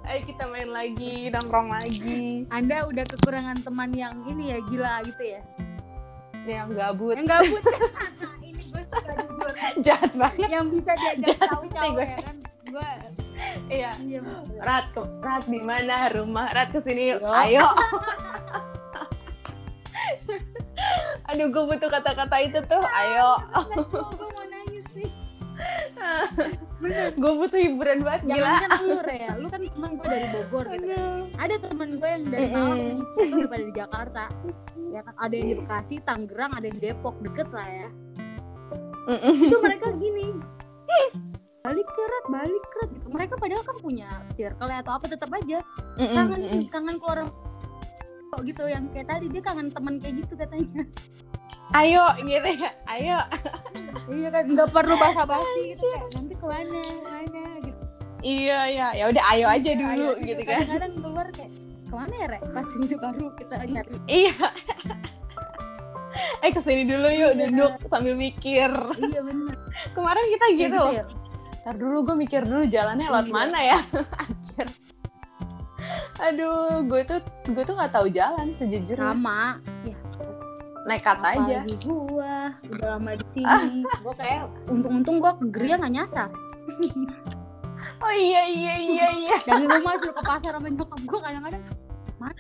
[0.05, 2.47] Ayo kita main lagi, nongkrong lagi.
[2.47, 5.41] anda udah kekurangan teman yang ini ya gila gitu ya
[6.47, 7.15] Yang gabut.
[7.20, 7.59] yang gabut
[8.39, 9.51] ini gue suka jujur
[9.84, 10.47] Jahat banget.
[10.47, 12.07] yang bisa diajak gue.
[12.07, 12.89] ya kan gue
[13.68, 13.91] Iya.
[13.99, 14.20] iya
[14.57, 16.47] Rat, ke, Rat di mana rumah?
[16.49, 17.11] Rat ke sini.
[17.11, 17.20] Yo.
[17.28, 17.68] Ayo.
[21.28, 23.36] aduh gue butuh kata-kata itu tuh ayo
[23.76, 23.91] gue
[24.32, 24.47] mau
[27.18, 28.38] gue butuh hiburan banget gila.
[28.38, 31.02] jangan kan lu Rea lu kan temen gue dari Bogor gitu kan.
[31.38, 32.58] Ada temen gue yang dari Mm-mm.
[32.58, 34.24] Malang nih mereka udah pada di Jakarta.
[34.93, 37.89] Ya kan ada yang di Bekasi Tangerang ada yang di Depok deket lah ya.
[39.26, 40.28] Itu mereka gini.
[41.66, 43.08] Balik kerat balik kerat gitu.
[43.12, 45.60] Mereka padahal kan punya circle atau apa tetap aja.
[45.98, 47.26] Kangen kangen keluar
[48.28, 50.84] kok gitu yang kayak tadi dia kangen temen kayak gitu katanya
[51.74, 52.72] ayo gitu ya.
[52.88, 53.20] Ayo.
[54.08, 57.82] Iya kan nggak perlu basa-basi gitu kayak nanti ke mana ke mana gitu.
[58.22, 58.88] Iya iya.
[58.95, 60.60] Ya udah ayo aja dulu Ayo, gitu kan.
[60.64, 61.52] Kadang-kadang keluar kayak
[61.88, 62.41] ke mana ya rek?
[62.50, 64.48] Pas ini baru kita nyari iya.
[66.39, 68.72] Eh ke sini dulu yuk duduk sambil mikir.
[68.98, 69.56] Iya bener.
[69.93, 71.06] Kemarin kita Kayak gitu ya.
[71.62, 73.34] ntar dulu gue mikir dulu jalannya lewat Iya.
[73.36, 73.80] mana ya.
[74.24, 74.68] Anjir.
[76.18, 79.14] Aduh gue tuh gue tuh nggak tahu jalan sejujurnya.
[79.14, 79.60] Sama.
[79.84, 79.95] Ya
[80.88, 81.58] nekat aja.
[81.62, 82.36] Apalagi gua
[82.72, 83.46] udah lama di sini.
[83.84, 84.00] Ah.
[84.00, 86.30] gua kayak untung-untung gua ke geria nggak nyasar.
[87.98, 89.36] Oh iya iya iya iya.
[89.46, 91.64] Dari rumah suruh ke pasar sama nyokap gua kadang-kadang
[92.18, 92.34] mana?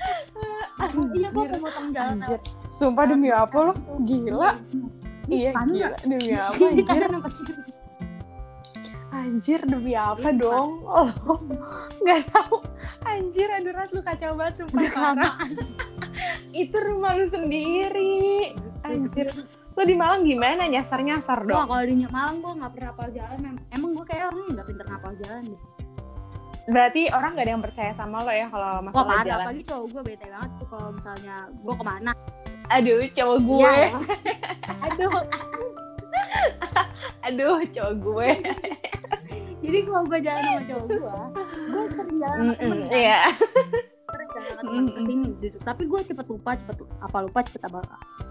[0.97, 2.41] Oh, iya gua mau potong jalan Anjir.
[2.73, 4.57] sumpah demi apa lo gila.
[5.29, 5.49] Iya.
[5.53, 5.73] Panas.
[5.77, 5.89] gila.
[6.09, 7.09] demi apa anjir?
[7.09, 7.33] nampak
[9.09, 10.83] anjir demi apa Iya, dong?
[10.83, 11.09] Oh
[12.03, 12.57] nggak tahu.
[13.03, 15.33] Anjir aduh rat lu kacau banget sumpah parah.
[16.53, 18.51] itu rumah lu sendiri.
[18.81, 19.31] Anjir.
[19.73, 20.65] Lu di Malang gimana?
[20.65, 21.65] Nyasar nyasar Wah, dong.
[21.69, 24.85] kalau di Malang gua nggak pernah hafal jalan em- emang gua kayak orangnya nggak pinter
[24.85, 25.61] ngapal jalan deh.
[26.67, 29.45] Berarti orang gak ada yang percaya sama lo ya kalau Wah masalah parah, jalan?
[29.47, 32.11] apalagi cowok gue bete banget tuh kalau misalnya gue ke mana.
[32.67, 33.71] Aduh cowok gue.
[33.71, 33.89] Iya.
[34.83, 35.09] Aduh,
[37.27, 38.29] aduh cowok gue
[39.63, 41.15] jadi kalau gue jalan sama cowok gue,
[41.67, 43.19] gue sering jalan sama temen iya
[44.07, 44.95] Sering jalan sama temen Mm-mm.
[44.95, 45.57] ke sini gitu.
[45.59, 47.79] Tapi gue cepet lupa, cepet apa lupa, cepet apa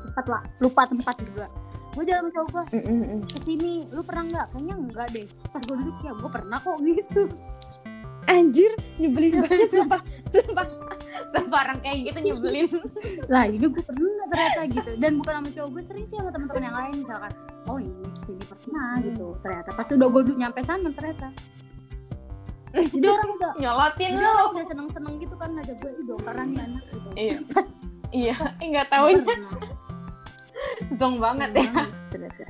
[0.09, 1.47] cepet lah, lupa tempat juga.
[1.93, 2.65] Gue jalan sama cowok gue
[3.29, 4.47] ke sini, lu pernah nggak?
[4.57, 5.27] Kayaknya enggak deh.
[5.53, 7.23] Pas gue duduk ya, gue pernah kok gitu.
[8.27, 10.01] Anjir nyebelin banget sumpah
[10.35, 10.66] sumpah
[11.33, 12.66] sumpah orang kayak gitu nyebelin
[13.31, 14.91] Lah ini gue pernah ternyata gitu.
[14.99, 17.33] Dan bukan sama cowok gue, sering sih sama teman-teman yang lain misalkan.
[17.66, 19.27] Oh ini sini pernah gitu.
[19.43, 21.29] Ternyata pas udah gue nyampe sana ternyata.
[22.77, 26.85] Jadi orang udah nyolotin lo udah seneng-seneng gitu kan ngajak gue, dong pernah nih anak
[26.93, 27.09] gitu.
[27.16, 27.66] iya Pas
[28.12, 29.16] iya eh, nggak pernah.
[31.01, 31.68] zong banget ya
[32.12, 32.45] ternyata.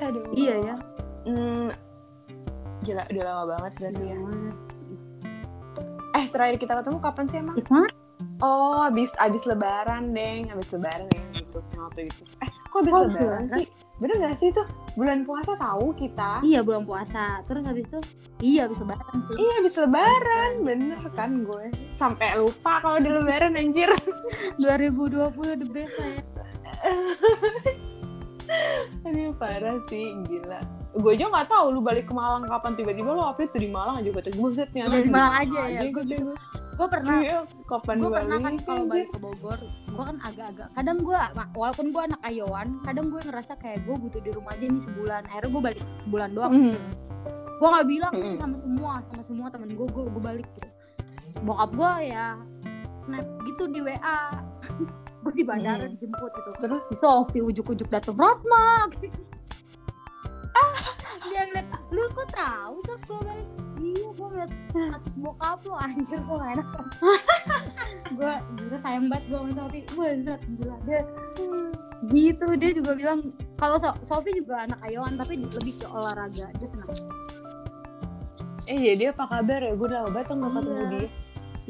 [0.00, 0.76] aduh Iya ya.
[1.28, 1.68] hmm,
[2.80, 4.18] gila udah lama banget berarti ya.
[6.10, 7.56] eh terakhir kita ketemu kapan sih emang?
[7.60, 7.94] Kemarin
[8.40, 10.48] oh abis abis lebaran deng.
[10.48, 11.58] Abis lebaran ya gitu.
[11.72, 12.22] Yang waktu itu.
[12.40, 13.66] Eh kok abis Kok lebaran sih?
[14.00, 14.64] bener gak sih tuh
[14.96, 16.40] bulan puasa tahu kita.
[16.40, 17.44] Iya bulan puasa.
[17.44, 18.00] Terus habis itu?
[18.40, 19.36] Iya habis lebaran sih.
[19.36, 20.52] iya abis lebaran.
[20.64, 21.64] Bener kan gue?
[21.92, 23.92] Sampai lupa kalau di lebaran anjir.
[24.56, 26.16] 2020 the best ya.
[29.04, 30.16] Aduh parah sih.
[30.24, 33.70] Gila gue aja nggak tahu lu balik ke Malang kapan tiba-tiba lu update tuh di
[33.70, 35.80] Malang aja kata buset nih di Malang aja ya.
[35.80, 36.32] gue Gue gitu.
[36.74, 40.98] gue pernah iya kapan gue pernah kan kalau balik ke Bogor gue kan agak-agak kadang
[40.98, 41.18] gue
[41.52, 45.22] walaupun gue anak ayoan kadang gue ngerasa kayak gue butuh di rumah aja nih sebulan.
[45.28, 46.52] Akhirnya gue balik sebulan doang.
[46.52, 46.78] Hmm.
[47.54, 48.36] gue nggak bilang Mm-mm.
[48.40, 50.68] sama semua sama semua temen gue gue gue balik gitu.
[51.40, 52.26] Bokap gue ya
[52.98, 53.94] snap gitu di wa
[55.22, 55.92] gue di bandara Mm.
[55.94, 56.50] dijemput gitu.
[56.58, 56.80] Terus?
[56.88, 58.88] Si Sofi ujuk-ujuk datang Ratma
[61.28, 63.48] dia ngeliat lu kok tahu tuh gue balik?
[63.80, 64.52] Iya gue ngeliat
[65.16, 66.68] bokap lu anjir gue gak enak.
[68.10, 68.32] Gue
[68.66, 69.80] gue sayang banget gue sama Sofi.
[69.88, 71.00] Gue zat gila dia
[72.10, 73.20] gitu dia juga bilang
[73.54, 76.90] kalau so Sofi juga anak ayoan tapi lebih ke olahraga dia senang
[78.64, 79.72] eh iya dia apa kabar ya?
[79.74, 80.88] Gue udah lama banget nggak ketemu Iya.
[80.90, 81.08] dia.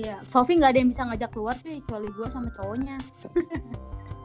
[0.01, 2.97] Iya, Sofi nggak ada yang bisa ngajak keluar tuh kecuali gue sama cowoknya.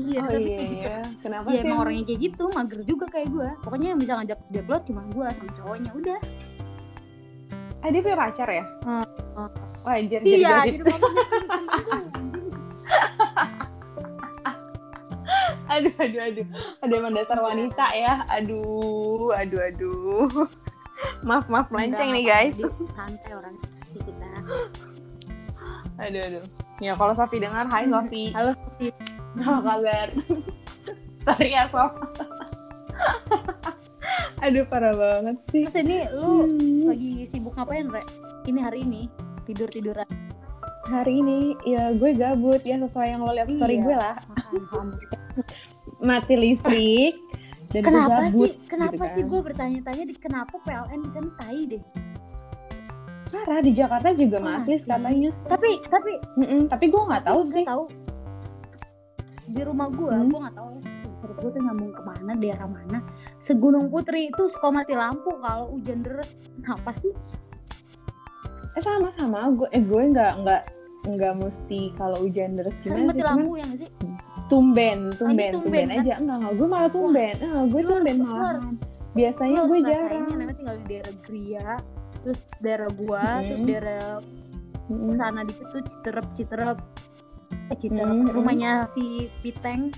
[0.00, 0.62] iya, oh iya gitu.
[0.76, 3.48] iya kenapa Iya sih emang orangnya kayak gitu, mager juga kayak gue.
[3.60, 6.18] Pokoknya yang bisa ngajak dia keluar cuma gue sama cowoknya, udah.
[7.78, 9.06] ah dia punya pacar ya Hmm.
[9.80, 10.90] Wah anjir jadi Iya, jadi gitu.
[15.68, 16.46] aduh aduh aduh
[16.80, 20.26] ada emang dasar wanita ya aduh aduh aduh
[21.20, 22.58] maaf maaf melenceng nih guys
[22.90, 23.54] Santai orang
[23.86, 24.26] kita.
[26.00, 26.44] aduh aduh
[26.80, 28.88] ya kalau Sofi dengar hai Sofi Halo Sofi.
[29.34, 30.08] Apa kabar
[31.22, 31.92] sorry ya Sof
[34.40, 36.86] aduh parah banget sih Terus ini lu Hmm.
[36.88, 38.00] lagi sibuk ngapain, Re?
[38.44, 39.02] Ini hari ini
[39.44, 40.08] tidur tiduran.
[40.86, 43.84] hari ini ya gue gabut ya sesuai yang lo lihat story Iya.
[43.84, 44.16] gue lah
[46.00, 47.12] mati listrik
[47.68, 48.64] dan gue Kenapa gabut sih?
[48.64, 49.28] Kenapa gitu sih kan.
[49.28, 51.82] gue bertanya-tanya di kenapa PLN di sana tai deh?
[53.28, 57.60] parah di Jakarta juga Oh, mati katanya Tapi tapi Mm-mm, tapi gue nggak tahu sih
[57.62, 57.84] tahu.
[59.48, 60.28] Di rumah gue Hmm.
[60.28, 60.82] gue nggak tahu ya
[61.38, 62.98] gue tuh nyambung ke mana daerah mana.
[63.38, 66.26] Segunung putri itu suka mati lampu kalau hujan deras.
[66.58, 67.14] Kenapa sih?
[68.74, 70.62] Eh sama sama gue eh gue nggak nggak
[71.08, 73.90] nggak mesti kalau hujan deras sering gimana mati sih lampu ya nggak sih?
[74.48, 75.98] tumben tumben tumben, tumben kan?
[76.02, 77.34] aja enggak enggak gue malah tumben.
[77.38, 78.74] Ah gue lu tumben malahan.
[79.14, 80.24] Biasanya gue jarang.
[80.26, 81.70] namanya tinggal di daerah Gria
[82.18, 83.46] terus daerah gua Mm-mm.
[83.46, 84.02] terus daerah
[84.90, 85.14] Mm-mm.
[85.16, 86.78] sana dikit tuh Citerep Citerep
[87.70, 88.32] Citerep Mm-mm.
[88.32, 89.92] rumahnya si Piteng.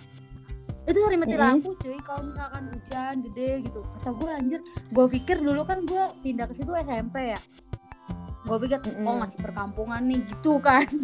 [0.82, 1.44] Itu sering mati Mm-mm.
[1.46, 1.96] lampu cuy.
[1.98, 3.80] Kalau misalkan hujan gede gitu.
[3.94, 7.40] Kata gue anjir gue pikir dulu kan gue pindah ke situ SMP ya.
[8.42, 9.04] Gue pikir Mm-mm.
[9.04, 10.84] oh masih perkampungan nih gitu kan.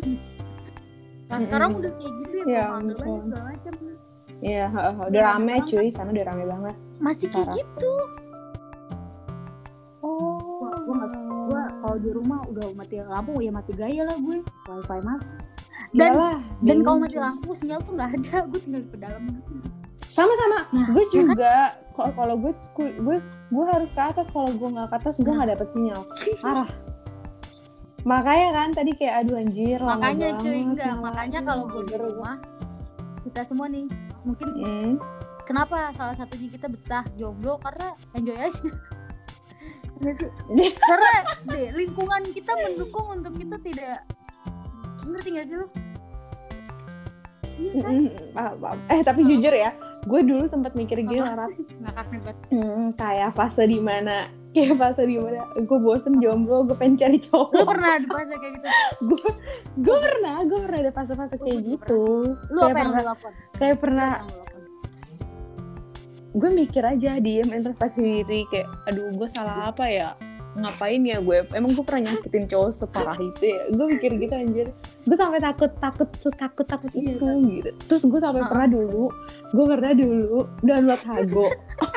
[1.27, 3.27] Nah sekarang udah kayak gitu ya, Ya ampun.
[3.27, 3.75] segala macam.
[4.39, 4.65] Iya,
[5.11, 6.75] udah rame cuy, sana udah rame banget.
[6.97, 7.93] masih kayak gitu.
[10.01, 14.39] Oh, nggak- gue kalau di rumah udah mati lampu ya mati gaya lah gue.
[14.71, 15.27] Wifi mati
[15.97, 19.35] dan Iyalah, dan kalau mati lampu sinyal tuh nggak ada gue tinggal di pedalaman
[20.07, 20.59] sama-sama.
[20.73, 21.13] Nah, gue ya kan?
[21.13, 21.53] juga
[21.93, 25.37] kalau kalau gue gue gue harus ke atas kalau gue nggak ke atas gue Nah.
[25.37, 26.01] nggak dapet sinyal.
[26.39, 26.69] Parah.
[28.07, 31.83] Makanya kan tadi kayak aduh anjir lama makanya cuy banget, enggak lama makanya kalau gue
[31.83, 32.37] di rumah
[33.27, 33.87] kita semua nih
[34.23, 34.93] mungkin Hmm.
[35.43, 38.51] kenapa salah satunya kita betah jomblo karena enjoy aja
[40.87, 41.11] karena
[41.51, 43.97] deh, lingkungan kita mendukung untuk kita tidak
[45.03, 45.67] ngerti gak sih lu
[47.57, 47.95] iya kan?
[48.33, 48.79] Paham, paham.
[48.89, 49.71] Eh tapi jujur ya,
[50.03, 51.49] gue dulu sempat mikir gini Apa?
[51.49, 51.53] Rat.
[51.57, 54.17] ngakak nih buat Hmm, kayak fase di mana
[54.55, 57.53] kayak fase di mana gue bosen jomblo gue pengen cari cowok.
[57.65, 58.69] Pernah di fase kayak gitu.
[59.05, 59.25] Gue
[59.81, 62.03] gue pernah gue pernah ada fase-fase kayak gitu.
[62.49, 63.15] Lu kayak apa yang pernah
[63.57, 64.13] kayak pernah
[66.37, 70.13] gue mikir aja diem introspeksi diri kayak aduh gue salah apa ya
[70.57, 71.39] ngapain ya gue?
[71.53, 73.63] Emang gue pernah nyakitin cowok separah itu ya?
[73.71, 74.67] Gue mikir gitu anjir.
[75.05, 77.71] Gue sampai takut takut takut takut Iya, itu gitu.
[77.93, 78.51] Terus gue sampai Uh-uh.
[78.51, 79.05] pernah dulu
[79.53, 81.47] gue pernah dulu download hago.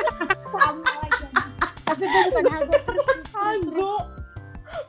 [0.54, 1.26] Sama aja.
[1.88, 2.76] Tapi gue bukan hago.
[3.32, 3.92] Hago.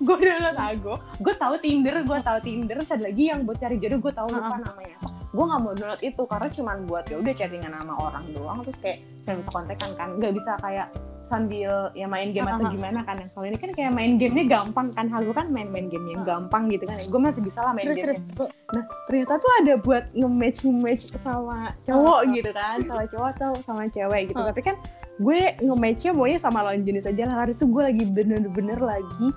[0.04, 0.94] Gue download hago.
[1.24, 2.76] Gue tahu tinder gue tahu tinder.
[2.84, 4.62] Terus ada lagi yang buat cari jodoh gue tahu lupa Uh-uh.
[4.68, 4.98] namanya.
[5.32, 8.60] Gue nggak mau download itu karena cuman buat ya udah chattingan sama orang doang.
[8.68, 10.10] Terus kayak nggak bisa kontekan kan.
[10.20, 10.88] Nggak bisa kayak
[11.32, 13.16] sambil ya main game atau gimana kan.
[13.16, 15.08] Yang kalau ini kan kayak main gamenya gampang kan.
[15.08, 17.00] Hago kan main-main game yang gampang gitu kan.
[17.00, 21.04] Gue masih bisa lah main terus game terus Nah ternyata tuh ada buat nge-match nge-match
[21.16, 24.42] sama cowok gitu kan, sama cowok atau sama cewek gitu.
[24.44, 24.76] Tapi kan
[25.18, 27.48] gue nge-matchnya maunya sama lawan jenis aja lah.
[27.48, 29.28] Hari itu gue lagi bener-bener lagi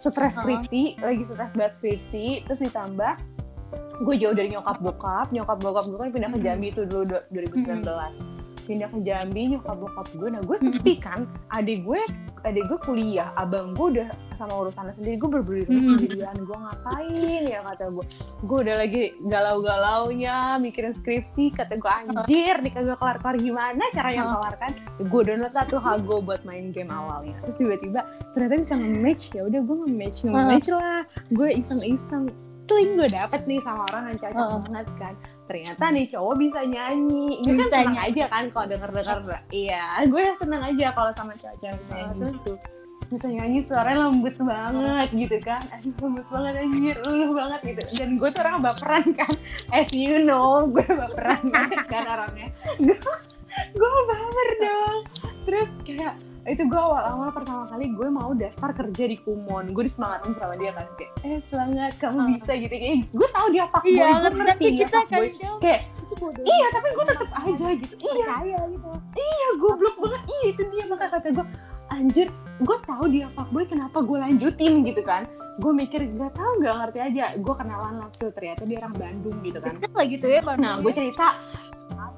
[0.00, 3.14] stres skripsi, lagi stres banget skripsi, terus ditambah
[4.02, 6.38] gue jauh dari nyokap bokap, nyokap bokap gue kan pindah ke.
[6.42, 8.41] Jambi itu dulu du- 2019.
[8.62, 11.98] Pindah ke Jambi nyokap bokap gue, nah gue sepi kan, adik gue
[12.42, 15.94] adik gue kuliah, abang gue udah sama urusannya sendiri, gue berburu Mhm.
[15.94, 17.12] sendirian, gue ngapain
[17.44, 18.04] ya kata gue.
[18.40, 21.52] Gue udah lagi galau-galaunya mikirin skripsi.
[21.52, 23.36] Kata gue anjir nih kagak kelar-kelar.
[23.36, 24.32] Gimana caranya Oh.
[24.36, 27.38] kelar kan gue download lah tuh Hago buat main game awalnya.
[27.40, 28.00] Terus tiba-tiba
[28.32, 29.24] ternyata bisa nge-match.
[29.32, 30.18] Ya udah gue nge-match.
[30.24, 31.00] Nge-match lah.
[31.30, 32.26] Gue iseng-iseng.
[32.62, 34.58] Tling gue dapet nih sama orang yang cocok Oh.
[34.60, 35.14] banget kan
[35.52, 37.28] ternyata nih cowok bisa nyanyi.
[37.44, 38.08] Gue kan seneng nyanyi.
[38.08, 39.18] aja kan kalau denger-denger
[39.52, 42.36] iya gue seneng aja kalau sama cowok-cowok bisa nyanyi terus?
[42.40, 42.54] gitu
[43.12, 45.60] bisa nyanyi suaranya lembut banget gitu kan.
[45.68, 47.82] Aduh lembut banget anjir luluh banget gitu.
[48.00, 49.34] Dan gue tuh orang baperan kan.
[49.68, 52.48] As you know gue baperan banget kan orangnya.
[52.80, 52.96] Gue
[53.76, 54.98] gue baper dong.
[55.44, 59.70] Terus kayak itu gue awal-awal pertama kali gue mau daftar kerja di Kumon.
[59.70, 62.28] Gue disemangatin sama dia kan kayak eh semangat kamu Oh.
[62.34, 62.74] bisa gitu.
[62.74, 64.58] Kayak gue tahu dia fuckboy iya gue ngerti.
[64.58, 65.22] dia kita kan
[65.62, 65.80] kayak
[66.42, 67.94] iya tapi gue tetep aja gitu.
[68.02, 68.26] iya.
[68.26, 68.88] percaya gitu.
[69.14, 70.22] Iya goblok banget.
[70.26, 70.84] Iya itu dia.
[70.90, 71.46] Maka kata gue
[71.92, 72.28] anjir
[72.58, 74.72] gue tahu dia fuckboy kenapa gue lanjutin?
[74.82, 75.22] Gitu kan.
[75.62, 77.24] Gue mikir gak tahu nggak ngerti aja.
[77.38, 78.34] Gue kenalan langsung.
[78.34, 79.78] Ternyata dia orang Bandung gitu kan.
[79.78, 80.58] Deket lah gitu ya Bang.
[80.58, 81.38] nah gue cerita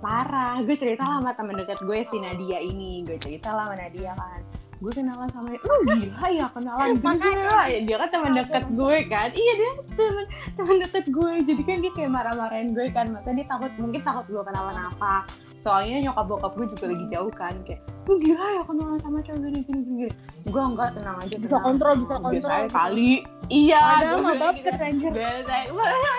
[0.05, 0.61] parah.
[0.61, 3.01] Gue cerita lah sama temen deket gue si Nadia ini.
[3.09, 4.41] Gue cerita lah sama Nadia kan.
[4.85, 5.61] Gue kenalan sama dia.
[5.65, 9.29] Lu gila ya kenalan gila ya dia kan teman deket gue kan.
[9.33, 10.25] Iya dia teman
[10.61, 11.33] teman deket gue.
[11.49, 13.09] Jadi kan dia kayak marah-marahin gue kan.
[13.09, 15.25] Masa dia takut mungkin takut gue kenalan apa.
[15.65, 17.57] Soalnya nyokap bokap gue juga lagi jauh kan.
[17.65, 20.13] Kayak lu gila ya kenalan sama cowok gini gini gini
[20.45, 21.65] gue enggak tenang aja bisa tenang.
[21.65, 22.37] kontrol bisa kontrol.
[22.37, 23.13] biasanya kali.
[23.49, 24.69] Iya padahal gue mah bilang gitu.
[24.69, 25.55] baper anjir Biasa,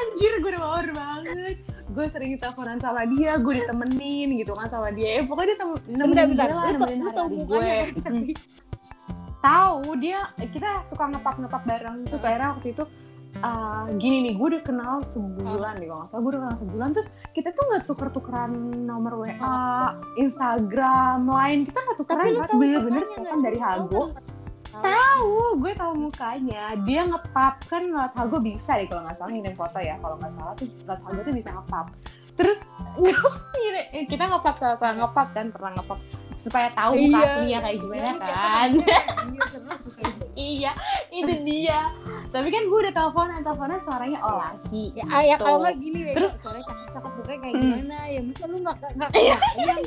[0.01, 1.55] anjir gue udah banget
[1.85, 5.21] gue sering teleponan sama dia gue ditemenin gitu kan sama dia.
[5.21, 8.01] Eh, pokoknya dia tem- bentar nemenin bentar dia lah lu nemenin lu hari-hari mukanya gue.
[8.01, 8.15] kan?
[9.45, 11.97] Tahu dia kita suka ngepap ngepap bareng.
[12.09, 12.83] Terus akhirnya waktu itu
[13.45, 16.87] uh, gini nih gue udah kenal sebulan nih kalau nggak salah gue udah kenal sebulan.
[16.97, 17.07] Terus
[17.37, 18.51] kita tuh nggak tuker tukeran
[18.89, 19.27] nomor wa
[20.17, 22.25] Instagram lain kita nggak tukeran
[22.57, 23.61] bener-bener kan nggak dari sih?
[23.61, 24.03] Tahu Hago
[24.75, 24.83] kan?
[24.85, 26.63] tahu gue tahu mukanya.
[26.81, 29.95] Dia ngepap kan lewat Hago bisa deh kalau nggak salah ngirim foto ya.
[29.97, 31.87] Kalau nggak salah tuh lewat Hago tuh bisa ngepap
[32.35, 32.59] terus
[33.95, 35.45] eh, kita ngepap sama-sama ngepap kan.
[35.49, 35.99] Pernah ngepap
[36.35, 37.27] supaya tahu muka Iya.
[37.31, 38.69] aslinya kayak gimana Iya, kan.
[38.75, 38.85] Iya,
[39.47, 40.25] tuh kayak gitu.
[40.35, 40.71] iya
[41.09, 41.79] itu dia.
[42.27, 44.91] Tapi kan gue udah teleponan teleponan suaranya oh laki.
[44.93, 47.61] Ya, ah, ya kalau nggak gini ya Terus- soalnya cakep cakep kayak Hmm.
[47.63, 47.97] gimana?
[48.05, 49.81] Ya masa lu nggak nggak Iya, kebayang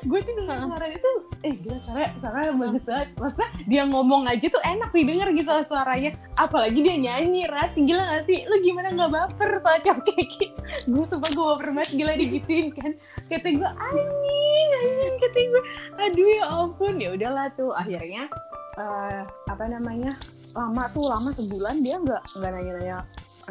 [0.00, 0.66] gue tuh denger Hah.
[0.66, 1.10] suara itu
[1.40, 3.08] eh gila suara suaranya bagus banget.
[3.16, 6.10] Maksudnya dia ngomong aja tuh enak didengar gitu loh suaranya.
[6.34, 7.72] Apalagi dia nyanyi rat.
[7.74, 8.44] Gila gak sih?
[8.44, 10.46] Lu gimana gak baper soal cowok kayak gitu
[10.90, 12.92] gue sumpah gue baper banget gila digituin kan.
[13.26, 15.62] Kata gue anjing anjing kata gue.
[15.98, 16.94] Aduh ya ampun.
[16.96, 18.28] Ya udahlah tuh akhirnya
[18.76, 20.14] eh, apa namanya
[20.50, 22.96] lama tuh lama sebulan dia nggak nggak nanya-nanya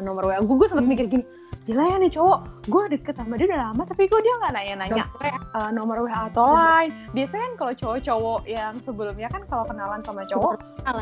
[0.00, 0.92] nomor wa gue gue sempet Hmm.
[0.92, 1.24] mikir gini
[1.68, 2.40] gila ya nih cowok.
[2.66, 5.04] Gue deket sama dia udah lama tapi kok dia nggak nanya-nanya?
[5.50, 6.92] Uh, nomor WA atau line.
[7.12, 10.54] Biasanya kan kalau cowok-cowok yang sebelumnya kan kalau kenalan sama cowok,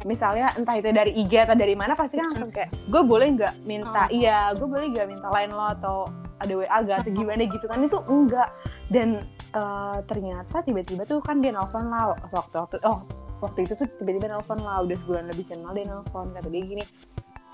[0.05, 3.55] misalnya entah itu dari IG atau dari mana pasti kan langsung kayak, gue boleh nggak
[3.65, 4.15] minta, Oh.
[4.15, 5.97] iya, gue boleh nggak minta line lo atau
[6.39, 7.79] ada WA gak atau gimana gitu kan?
[7.83, 8.49] Itu enggak.
[8.89, 9.21] Dan
[9.53, 13.05] uh, ternyata tiba-tiba tuh kan dia nelfon lah waktu waktu oh
[13.45, 16.33] waktu itu tuh tiba-tiba nelfon lah udah sebulan lebih kenal dia nelfon.
[16.33, 16.85] Kata dia gini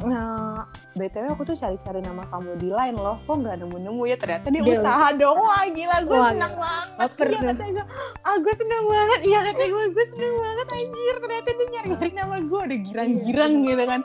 [0.03, 0.67] Nah,
[0.99, 4.03] BTW aku tuh cari-cari nama kamu di line loh, kok nggak nemu-nemu?
[4.11, 6.67] Ya ternyata dia, Dia usaha dong, wah gila gue Wah, seneng gila.
[6.67, 6.99] banget.
[6.99, 7.85] Baper Iya kata gue,
[8.21, 11.15] ah gue seneng banget, iya kata gue, gue seneng banget anjir.
[11.23, 13.67] Ternyata dia nyari-nyari nama gue, udah girang-girang Iya.
[13.71, 14.01] gitu kan.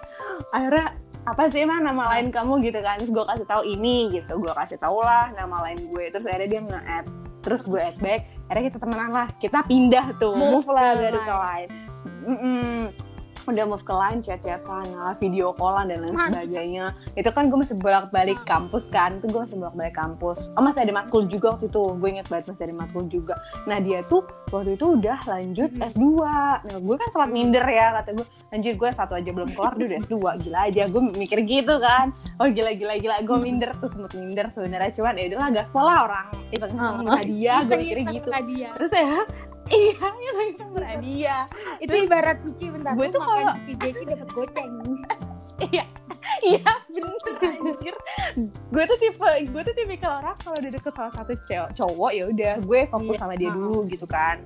[0.53, 0.87] Akhirnya
[1.25, 2.53] apa sih emang nama lain kamu?
[2.61, 6.05] Gitu kan, terus gue kasih tahu ini gitu, gue kasih tau lah nama lain gue,
[6.13, 7.05] terus akhirnya dia nge-add.
[7.39, 11.17] Terus gue add back, akhirnya kita temenan lah, kita pindah tuh, Move move, lah dari
[11.17, 11.71] ke line.
[12.29, 13.09] Mm-mm.
[13.50, 16.86] Udah move ke line chat-chatan lah video callan dan lain sebagainya.
[17.14, 20.54] Itu kan gue masih bolak-balik kampus kan itu gue masih bolak-balik kampus.
[20.54, 23.36] Oh masih ada matkul juga waktu itu gue inget banget masih ada matkul juga.
[23.66, 25.89] Nah dia tuh waktu itu udah lanjut Mm-mm.
[25.91, 26.04] S2
[26.60, 29.86] nah gue kan sempat minder ya kata gue anjir gue satu aja belum kelar dia
[29.89, 30.84] udah S2 gila aja.
[30.88, 32.14] Gue mikir gitu kan.
[32.38, 34.91] Oh gila gila gila gue minder tuh sempet minder sebenarnya.
[34.93, 36.28] Cuman ya udahlah gaspol lah orang.
[36.50, 37.02] Itu Oh.
[37.02, 38.30] sama dia gue Iseng-iseng gitu.
[38.78, 39.26] terus ya
[39.68, 40.10] iya
[40.47, 41.43] itu berhadiah
[41.78, 44.72] itu ibarat Suci bentar Gue tuh kalau- Jeki dapat goceng
[45.60, 45.84] Iya,
[46.39, 47.20] iya bener
[47.68, 47.91] anjir.
[48.72, 52.12] Gue tuh tipe, gue tuh tipe kalau orang kalau udah deket salah satu cewek cowok
[52.16, 53.20] ya udah gue fokus Iya.
[53.20, 54.39] sama dia dulu gitu kan.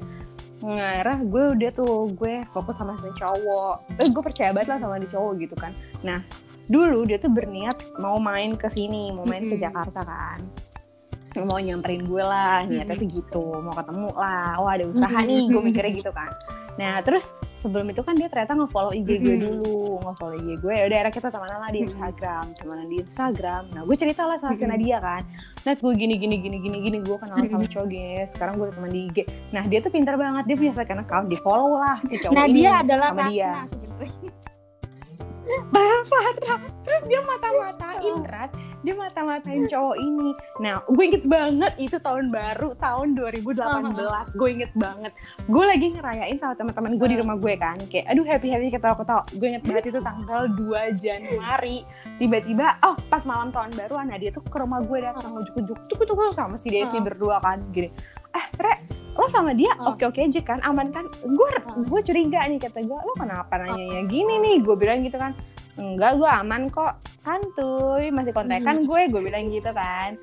[0.60, 3.76] Ngarah gue udah tuh gue fokus sama si cowok.
[3.94, 5.70] Eh gue percaya banget lah sama di cowok gitu kan.
[6.02, 6.18] Nah
[6.66, 9.66] dulu dia tuh berniat mau main ke sini, mau main ke Mm-mm.
[9.70, 10.40] Jakarta kan.
[11.42, 14.62] Mau nyamperin gue lah, niatnya tuh gitu, mau ketemu lah.
[14.62, 16.30] Wah ada usaha nih, gue mikirnya gitu kan.
[16.78, 20.74] Nah terus sebelum itu kan dia ternyata nge-follow IG gue dulu, nge-follow IG gue.
[20.74, 21.80] Ya udah akhirnya kita temenan lah di.
[21.84, 23.64] Instagram, temenan di Instagram.
[23.74, 24.66] Nah gue cerita lah sama si.
[24.66, 25.22] Nadia kan.
[25.64, 28.26] Nah gue gini gini gini gini gini gue kenal sama cowok gini.
[28.30, 29.18] Sekarang gue teman di IG.
[29.54, 32.46] Nah dia tuh pintar banget, dia punya second account, di follow lah si cowok nah
[32.46, 33.52] ini dia adalah sama dia.
[35.70, 36.18] Bahasa
[36.84, 38.52] Terus dia mata-matain Rat.
[38.84, 40.30] Dia mata-matain cowok ini.
[40.60, 45.12] Nah gue inget banget Itu tahun baru Tahun 2018 Gue inget banget.
[45.48, 47.80] Gue lagi ngerayain sama teman-teman gue di rumah gue kan.
[47.88, 49.24] Kayak aduh happy-happy ketawa-ketawa.
[49.36, 51.88] Gue inget banget itu tanggal 2 Januari.
[52.20, 56.32] Tiba-tiba Oh pas malam tahun baru Nadia tuh ke rumah gue datang Ujuk-ujuk Tuh tuh
[56.36, 57.04] sama si Desi Oh.
[57.04, 57.88] berdua kan Gini.
[58.34, 59.94] Eh Re lo sama dia Oh.
[59.94, 61.06] oke-oke aja kan aman kan?
[61.22, 61.82] Gue Oh.
[61.82, 64.56] gue curiga nih kata gue lo kenapa nanya gini nih?
[64.60, 65.38] Gue bilang gitu kan
[65.74, 66.98] enggak gue aman kok.
[67.18, 70.18] Santuy masih kontekan gue gue bilang gitu kan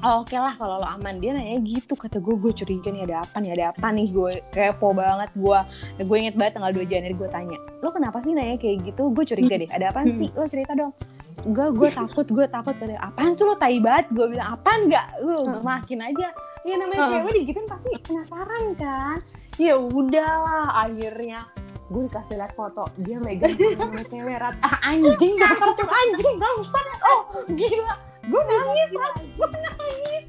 [0.00, 1.20] Oh, oke lah kalau lo aman.
[1.20, 4.08] Dia nanya gitu kata gue gue curiga nih ada apa nih ada apa nih?
[4.08, 5.58] Gue kepo banget gue
[6.00, 9.12] gue inget banget tanggal 2 Januari gue tanya lo kenapa sih nanya kayak gitu?
[9.12, 10.32] Gue curiga deh ada apa sih?
[10.32, 10.96] Lo cerita dong.
[11.40, 14.12] Enggak, gue takut, gue takut Kata, apaan sih lo tai banget?
[14.12, 15.08] Gue bilang, apaan enggak?
[15.24, 15.64] Hmm.
[15.64, 16.28] makin aja.
[16.68, 17.12] Ya namanya Hmm.
[17.16, 19.18] cewek digituin pasti penasaran kan?
[19.56, 21.48] Ya udahlah, akhirnya
[21.88, 24.54] gue dikasih lihat foto dia megang sama cewek rat.
[24.60, 26.86] Ah, anjing dasar cuma anjing bangsat.
[27.02, 27.94] Oh gila
[28.30, 29.08] gue nangis gue
[29.50, 30.24] nangis.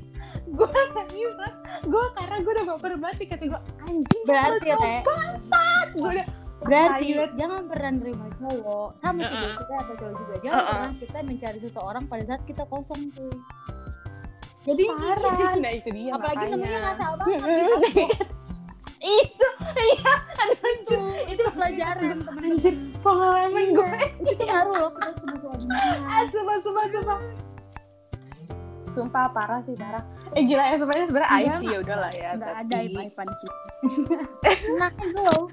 [0.52, 4.76] Gue nangis rat gue karena gue udah baper banget nih, kata gue anjing berarti ya
[4.76, 5.88] teh bangsat.
[5.93, 6.28] Gue udah
[6.62, 7.34] berarti Private.
[7.36, 8.89] jangan pernah nerima cowok.
[8.99, 9.54] Sama sih Uh-uh.
[9.56, 10.36] kita atau cowok juga.
[10.39, 10.70] Jangan Uh-uh.
[10.72, 13.34] pernah kita mencari seseorang pada saat kita kosong cuy.
[14.62, 15.58] Jadi parah.
[15.58, 16.54] nah itu dia apalagi makanya.
[16.54, 18.06] nemunya nggak salah banget gitu.
[19.02, 19.47] itu
[19.82, 20.99] iya aduh, itu
[21.34, 22.41] itu pelajaran teman-teman.
[22.45, 23.89] anjir pengalaman gue
[24.22, 26.22] itu ngaruh loh kita sama suaminya ah
[28.91, 32.53] sumpah parah sih parah eh gila ya sebenarnya sebenarnya Iya, sih ya udahlah ya nggak
[32.57, 33.49] ada tapi- ipan sih
[34.73, 35.43] nah itu loh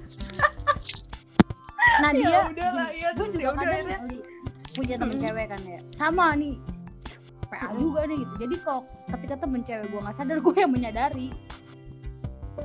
[1.99, 3.99] nah Ya dia udahlah, ya gue juga ya udah, kadang ya.
[4.71, 5.23] punya temen Hmm.
[5.25, 6.55] cewek kan ya sama nih
[7.45, 11.29] PA juga nih gitu jadi kok ketika temen cewek gue nggak sadar gue yang menyadari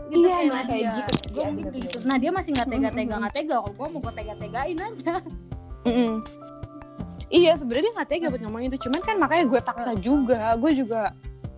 [0.05, 0.93] gitu Iya, nah, kayak Nadia.
[1.01, 1.15] gitu.
[1.31, 1.83] gue mungkin bener-bener.
[1.89, 4.79] gitu nah dia masih nggak tega tega nggak tega kalau gue mau gue tega tegain
[4.81, 5.15] aja
[5.85, 6.13] Mm-mm.
[7.35, 10.71] Iya sebenarnya dia nggak tega buat ngomong itu, cuman kan makanya gue paksa juga, gue
[10.71, 11.11] juga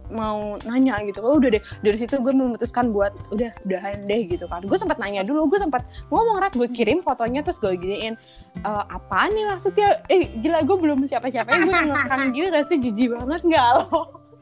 [0.09, 1.19] mau nanya gitu.
[1.19, 1.63] Oh udah deh.
[1.83, 4.63] Dari situ gue memutuskan buat udah udahan deh gitu kan.
[4.63, 5.51] Gue sempat nanya dulu.
[5.51, 5.83] Gue sempat
[6.15, 8.15] ngomong rat gue kirim fotonya terus gue giniin
[8.63, 10.01] e, apa nih maksudnya?
[10.07, 13.41] Eh gila gue belum siapa siapa gue ngekang gitu gak sih jijik banget.
[13.51, 13.67] Nggak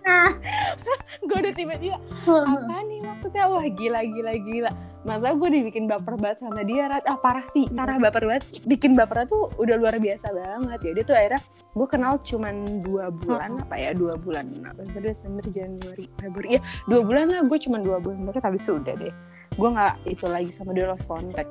[1.26, 1.96] gue udah tiba-tiba
[2.28, 3.44] apa nih maksudnya?
[3.48, 4.70] Wah gila gila gila.
[5.04, 7.04] Masa gue dibikin baper banget sama dia rat?
[7.04, 8.44] Ah parah sih parah baper banget.
[8.64, 10.80] Bikin baper tuh udah luar biasa banget.
[10.84, 11.40] Ya dia tuh akhirnya
[11.74, 16.56] gue kenal cuman dua bulan apa ya dua bulan apa Desember Januari Februari.
[16.56, 18.18] Ya dua bulan lah gue cuman dua bulan.
[18.28, 19.14] Mereka tapi sudah deh
[19.54, 21.50] gue nggak itu lagi sama dia lost contact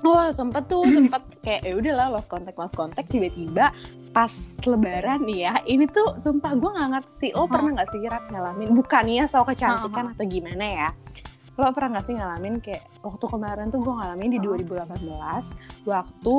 [0.00, 3.08] Oh sempet tuh sempet kayak ya udahlah lost contact lost contact.
[3.12, 3.74] Tiba-tiba
[4.10, 4.32] pas
[4.66, 8.26] lebaran nih ya ini tuh sumpah gue nggak ngerti sih lo pernah nggak sih Rat
[8.26, 10.88] ngalamin bukannya soal kecantikan atau gimana ya
[11.54, 16.36] lo pernah nggak sih ngalamin kayak waktu kemarin tuh gue ngalamin di 2018 waktu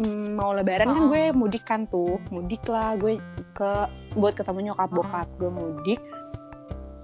[0.00, 3.20] mm, mau lebaran kan gue mudik kan tuh mudik lah gue
[3.52, 3.70] ke
[4.16, 6.00] buat ketemu nyokap bokap gue mudik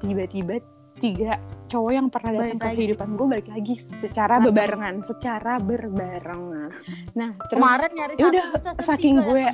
[0.00, 0.64] tiba-tiba
[1.02, 1.34] tiga
[1.66, 6.70] cowok yang pernah datang ke kehidupan gue balik lagi secara bebarengan secara berbarengan.
[7.18, 8.46] Nah terus kemarin nyari ya udah
[8.78, 9.44] saking gue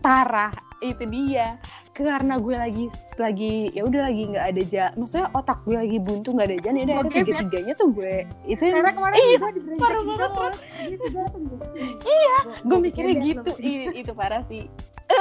[0.00, 1.60] parah itu dia.
[1.90, 2.88] Karena gue lagi
[3.20, 6.76] lagi ya udah lagi nggak ada jalan maksudnya otak gue lagi buntu nggak ada jalan
[6.80, 8.14] ya udah ada tiga tiganya tuh gue
[8.48, 10.54] itu karena kemarin iya, gue parah banget banget
[12.08, 13.52] iya gue mikirnya gitu.
[13.60, 14.64] I, itu parah sih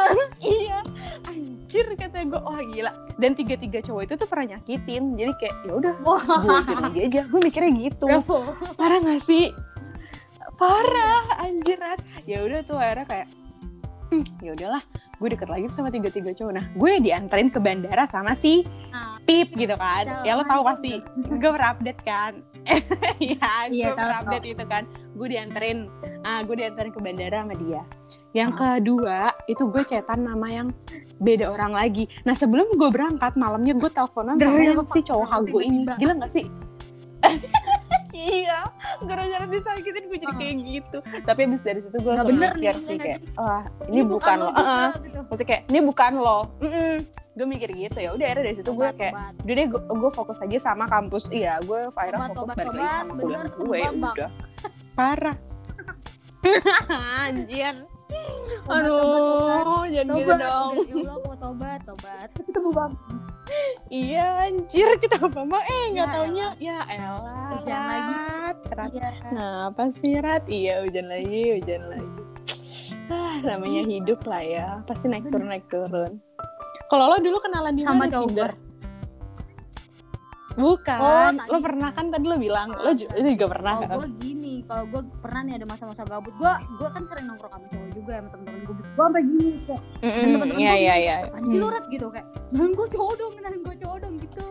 [0.61, 0.79] iya.
[1.27, 2.91] Anjir kata gue wah gila.
[3.19, 5.15] Dan tiga tiga cowok itu tuh pernah nyakitin.
[5.19, 6.15] Jadi kayak ya udah gue
[6.83, 7.21] lagi aja.
[7.27, 8.07] Gue mikirnya gitu.
[8.79, 9.53] Parah gak sih?
[10.59, 13.27] Parah anjirat ya udah tuh akhirnya kayak
[14.11, 14.83] hmm, ya udahlah
[15.19, 16.53] gue deket lagi sama tiga tiga cowok.
[16.55, 19.19] Nah gue dianterin ke bandara sama si Ah.
[19.21, 20.23] Pip gitu kan.
[20.23, 21.03] Ya lo tahu pasti.
[21.19, 22.33] gue pernah update kan
[23.21, 24.83] ya gue Iya, tahu, pernah update itu kan.
[25.13, 25.77] Gue dianterin.
[26.23, 27.81] Ah gue dianterin ke bandara sama dia.
[28.29, 30.67] Yang kedua itu gue cetan nama yang
[31.17, 32.07] beda orang lagi.
[32.23, 35.83] Nah sebelum gue berangkat malamnya gue teleponan sama yang si cowok hago ini.
[35.95, 36.47] gila gak sih
[38.19, 38.59] iya
[39.07, 40.97] gara-gara disakitin gue jadi kayak gitu.
[41.23, 44.87] Tapi abis dari situ gue langsung mikir sih kayak wah ini, bukan, lo juga, Heeh.
[45.07, 45.19] gitu.
[45.25, 46.39] maksudnya kayak ini bukan lo.
[46.59, 46.95] Mm-mm.
[47.39, 49.13] gue mikir gitu ya udah akhirnya dari situ gue kayak
[49.47, 51.31] udah deh gue, fokus aja sama kampus.
[51.31, 53.43] Iya gue akhirnya fokus tobat, balik lagi sama kuliah.
[53.55, 54.31] gue udah.
[54.93, 55.37] Parah.
[57.23, 57.88] Anjir
[58.69, 60.87] aduh jangan gitu tobat, dong tobat.
[60.87, 62.27] Ya mau tobat, tobat.
[62.45, 62.91] Ketemu bang.
[63.89, 68.13] iya anjir kita apa mah eh nggak Ya taunya ya elah Hujan lagi.
[68.69, 68.91] Rat.
[68.91, 69.09] Iya.
[69.19, 70.45] Kenapa sih Rat?
[70.45, 72.11] Iya hujan lagi, hujan lagi.
[73.09, 74.67] Ah, namanya hidup lah ya.
[74.83, 76.21] Pasti naik turun naik turun.
[76.85, 78.51] Kalau lo dulu kenalan di Sama mana cowok Tinder?
[78.51, 78.67] gue.
[80.55, 80.99] Bukan.
[80.99, 81.47] Oh, tadi.
[81.47, 83.17] lo pernah kan tadi lo bilang, lo ju- Ada.
[83.17, 83.97] lo juga pernah Kalau kan?
[83.97, 87.65] gue gini, kalau gue pernah nih ada masa-masa gabut, gue gue kan sering nongkrong sama
[87.67, 88.73] cowok juga ya sama temen-temen gue.
[88.75, 91.15] Gue sampai gini kayak, temen-temen Iya gue iya gini, iya.
[91.23, 91.73] apaan sih lu Hmm.
[91.73, 94.43] Rat?" gitu kayak, dan gue cowok dong, dan gue cowok dong gitu.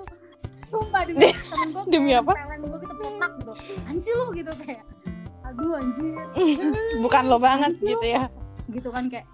[0.69, 2.33] Sumpah demi temen gue Demi apa?
[2.35, 3.53] Pelan gue kita petak gitu.
[3.99, 4.83] Sih lu gitu kayak,
[5.43, 6.25] aduh anjir.
[7.05, 8.29] Bukan lo banget gitu ya.
[8.69, 9.25] gitu kan kayak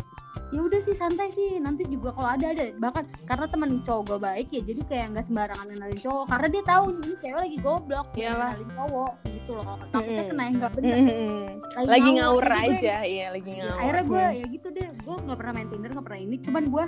[0.51, 4.19] ya udah sih santai sih nanti juga kalau ada ada bahkan karena teman cowok gue
[4.21, 8.07] baik ya jadi kayak nggak sembarangan kenalin cowok karena dia tahu ini cewek lagi goblok
[8.13, 8.51] Iyalah.
[8.53, 10.31] kenalin cowok gitu loh takutnya Mm-mm.
[10.31, 11.43] kena yang nggak bener Mm-mm.
[11.85, 13.79] Lagi ngawur Jadi gue- aja, iya lagi ya, ngawur.
[13.79, 14.33] akhirnya gue Hmm.
[14.33, 16.85] ya gitu deh gue nggak pernah main tinder nggak pernah ini cuman gue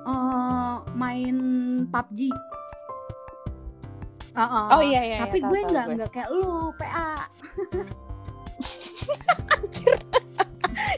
[0.00, 1.36] eh main
[1.86, 2.20] PUBG
[4.30, 4.66] Uh-uh.
[4.70, 5.18] Oh iya iya.
[5.20, 7.10] tapi iya, gue nggak nggak kayak lu PA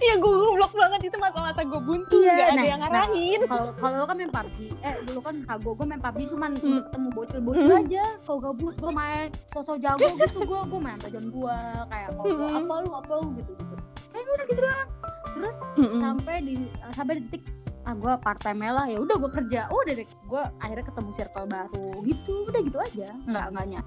[0.04, 3.40] Iya gue goblok banget itu masa-masa gue buntu, Iya, ada nah, yang ngarahin.
[3.44, 6.82] kalau kalau lo kan main PUBG eh dulu kan kago gue main PUBG cuman Hmm.
[6.82, 11.56] ketemu bocil-bocil aja kalau gabut gue main sosok jago gitu gue gue main tajan gue
[11.86, 12.58] kayak ngobrol Hmm.
[12.60, 13.74] apa lu apa lu gitu gitu
[14.12, 14.88] eh udah gitu doang
[15.32, 16.00] terus Mm-mm.
[16.00, 16.54] sampai di
[16.90, 17.42] sampai di titik
[17.82, 21.10] ah gue part time lah ya udah gue kerja oh udah deh gue akhirnya ketemu
[21.12, 23.86] circle baru gitu udah gitu aja nggak nggak nyak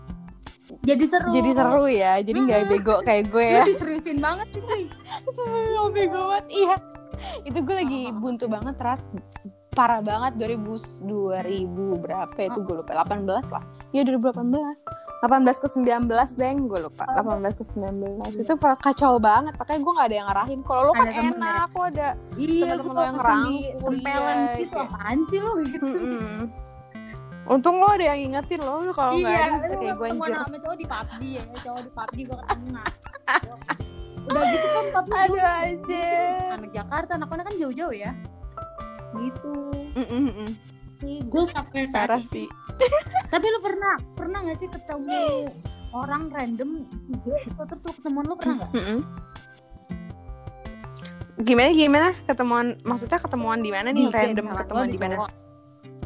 [0.81, 2.69] jadi seru Jadi seru ya, jadi nggak Mm.
[2.69, 3.63] bego kayak gue ya.
[3.63, 4.83] diseriusin banget sih cuy.
[5.35, 6.77] Semua bego banget, iya.
[7.41, 8.99] Itu gue lagi buntu banget, Rat.
[9.71, 11.43] Parah banget 2000 2000
[11.99, 13.63] berapa ya itu gue lupa 18 lah.
[13.91, 14.87] Iya 2018.
[15.19, 17.03] 18 ke 19 deng gue lupa.
[17.11, 17.83] 18 ke 19.
[18.31, 18.39] Iya.
[18.39, 19.51] Itu parah kacau banget.
[19.53, 20.59] Makanya gue gak ada yang ngarahin.
[20.61, 22.07] Kalau lo kan Ada temen enak, aku ada.
[22.33, 25.85] iya Temen-temen gue lo yang langsung di rangkul, tempelan iya, gitu apaan sih lu gitu
[25.85, 26.39] Mm-mm.
[27.45, 30.33] Untung lo ada yang ingetin lo kalau nggak ada iya, bisa kayak gue anjir.
[30.33, 32.83] sama cowok di PUBG ya, cowok di PUBG gue ketemu.
[34.25, 35.61] Udah gitu kan PUBG Aduh jauh.
[35.61, 36.49] anjir.
[36.57, 38.11] anak Jakarta, anak-anak kan jauh-jauh ya.
[39.13, 39.55] Gitu.
[39.93, 40.49] Mm-mm-mm.
[40.97, 42.47] Sih, gue sampai saat Parah sih.
[43.29, 45.21] Tapi lu pernah pernah gak sih ketemu
[45.95, 46.69] orang random
[47.13, 48.71] gitu, terus lu ketemuan lu pernah nggak?
[51.45, 55.15] Gimana gimana ketemuan maksudnya ketemuan di mana nih Di random ketemuan lo di mana?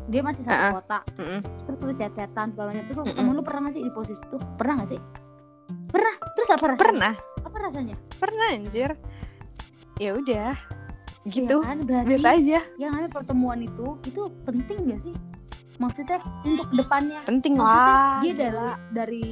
[0.10, 0.74] Dia masih satu ah.
[0.82, 1.40] kota Mm-mm.
[1.70, 2.86] terus lu chat-chatan segala macam.
[2.90, 4.38] Terus lu ketemu lu pernah gak sih di posisi itu?
[4.58, 5.02] Pernah gak sih?
[5.90, 6.16] Pernah.
[6.34, 6.82] Terus apa rasanya?
[6.82, 7.14] Pernah.
[7.46, 7.96] Apa rasanya?
[8.18, 8.92] Pernah anjir.
[10.02, 10.54] Ya udah.
[11.28, 11.58] Iya gitu.
[11.62, 11.78] kan?
[11.84, 12.60] berarti biasa aja.
[12.80, 15.16] yang namanya pertemuan itu itu penting gak sih?
[15.80, 18.20] Maksudnya untuk depannya penting Maksudnya lah.
[18.20, 18.36] dia gila.
[18.36, 18.60] dari
[18.92, 19.26] dari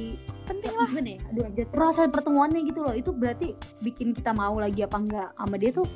[0.48, 0.88] penting lah.
[0.88, 2.94] gimana ya aduh proses pertemuannya gitu loh.
[2.94, 3.52] Itu berarti
[3.82, 5.88] bikin kita mau lagi apa enggak sama dia tuh?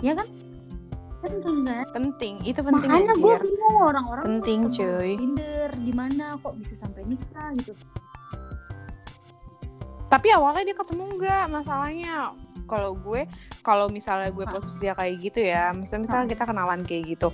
[0.00, 0.28] Ya kan
[1.22, 1.86] penting kan?
[1.94, 2.34] Penting.
[2.46, 5.12] Itu penting makanya gue bingung orang-orang Penting, cuy.
[5.18, 7.72] Tinder di mana kok bisa sampai nikah gitu?
[10.08, 11.44] Tapi awalnya dia ketemu nggak?
[11.52, 12.32] Masalahnya
[12.68, 13.24] kalau gue
[13.64, 14.52] kalau misalnya gue Hah?
[14.52, 17.32] posisi kayak gitu ya misalnya misalnya kita kenalan kayak gitu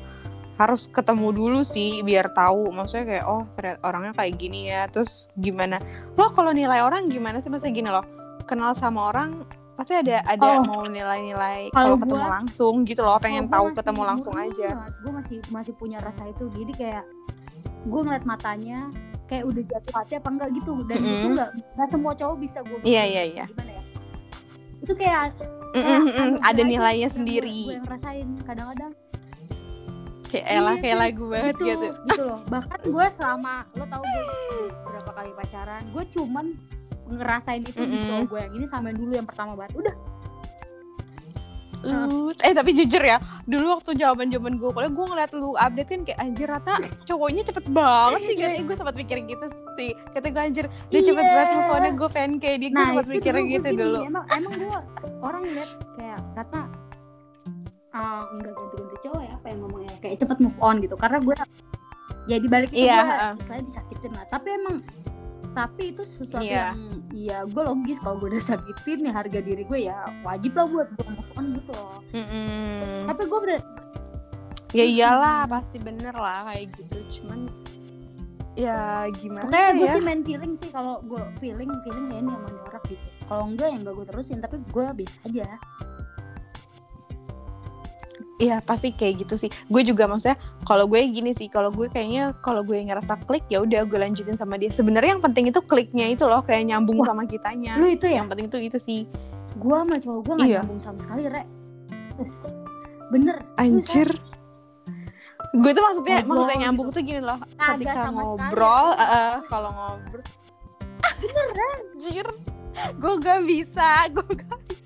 [0.55, 2.71] harus ketemu dulu sih biar tahu.
[2.71, 5.83] Maksudnya kayak oh ternyata orangnya kayak gini ya terus gimana?
[6.15, 7.51] Lo kalau nilai orang gimana sih?
[7.51, 8.07] Maksudnya gini loh
[8.47, 9.43] kenal sama orang
[9.75, 10.63] pasti ada ada Oh.
[10.63, 14.69] mau nilai-nilai Kalau ketemu gua- langsung gitu loh pengen tahu ketemu langsung aja.
[14.97, 16.47] gue masih masih punya rasa itu.
[16.49, 17.05] Jadi kayak
[17.85, 18.87] gue ngeliat matanya
[19.25, 20.73] kayak udah jatuh hati apa enggak gitu.
[20.85, 21.31] Dan itu Mm-mm.
[21.33, 23.45] enggak enggak semua cowok bisa gue Iya, iya, iya.
[23.47, 23.83] gimana ya?
[24.81, 25.33] Itu kayak Mm,
[25.75, 27.59] kayak mm, mm, anugerah ada nilainya sendiri.
[27.65, 28.93] gue yang rasain kadang-kadang.
[30.25, 31.03] Kayak elah Iya, kayak cuy.
[31.05, 31.87] lagu banget gitu, gitu.
[32.05, 32.41] gitu loh.
[32.45, 34.23] Bahkan gue selama lo tau gue
[34.85, 36.47] berapa kali pacaran gue cuman
[37.09, 38.07] ngerasain itu di Mm-mm.
[38.09, 39.73] cowok gue yang ini sama yang dulu yang pertama banget.
[39.77, 39.97] Udah.
[41.85, 42.57] Uh, eh.
[42.57, 46.17] tapi jujur ya dulu waktu jawaban jawaban gue kuliah gue ngeliat lu update kan kayak
[46.17, 48.35] anjir rata cowoknya cepet banget sih.
[48.41, 49.47] Katanya gue sempat mikir gitu
[49.77, 49.93] sih.
[50.17, 51.33] Kata gue anjir dia cepet Iya.
[51.37, 52.69] banget teleponnya gue pengen kayak dia.
[52.73, 54.79] Gue nah sempat itu mikir dulu gitu gue gini, dulu emang emang gue
[55.21, 56.61] orang lihat kayak kata
[57.95, 60.95] ah enggak ganti-ganti cowok ya apa yang ngomongnya kayak cepet move on gitu.
[60.97, 61.37] Karena gue
[62.25, 63.33] ya dibalik itu Iya, gue heeh.
[63.37, 64.25] istilahnya disakitin lah.
[64.33, 64.77] Tapi emang
[65.55, 66.75] tapi itu sesuatu Iya.
[66.75, 66.81] yang
[67.15, 70.89] ya gue logis kalau gue udah sakitin ya harga diri gue ya wajib lah buat
[70.91, 73.07] gue move on gitu loh Mm-mm.
[73.07, 73.51] tapi gue ber
[74.75, 77.47] ya iyalah pasti bener lah kayak gitu cuman
[78.55, 82.31] ya gimana Pokoknya gue ya sih main feeling sih kalau gue feeling feeling ya ini
[82.31, 83.07] ini orang gitu.
[83.25, 85.47] Kalau enggak ya enggak gue terusin tapi gue bisa aja.
[88.35, 89.51] Iya pasti kayak gitu sih.
[89.67, 90.35] Gue juga maksudnya
[90.67, 94.35] kalau gue gini sih, kalau gue kayaknya kalau gue ngerasa klik ya udah gue lanjutin
[94.35, 94.69] sama dia.
[94.69, 97.79] Sebenarnya yang penting itu kliknya itu loh kayak nyambung Wah, sama kitanya.
[97.79, 98.19] Lu itu ya?
[98.19, 99.01] Yang penting itu itu sih.
[99.55, 100.59] Gue sama cowok gue nggak Iya.
[100.61, 101.47] nyambung sama sekali rek.
[103.11, 103.37] Bener.
[103.55, 104.11] Anjir.
[105.55, 106.97] Gue tuh maksudnya Ngobrol maksudnya nyambung gitu.
[106.99, 107.39] tuh gini loh.
[107.55, 109.15] Kagak Ketika sama ngobrol, sekali.
[109.15, 110.25] eh, kalau ngobrol.
[111.23, 111.79] Beneran?
[111.95, 112.27] Anjir.
[112.99, 114.83] Gue gak bisa, gue gak bisa.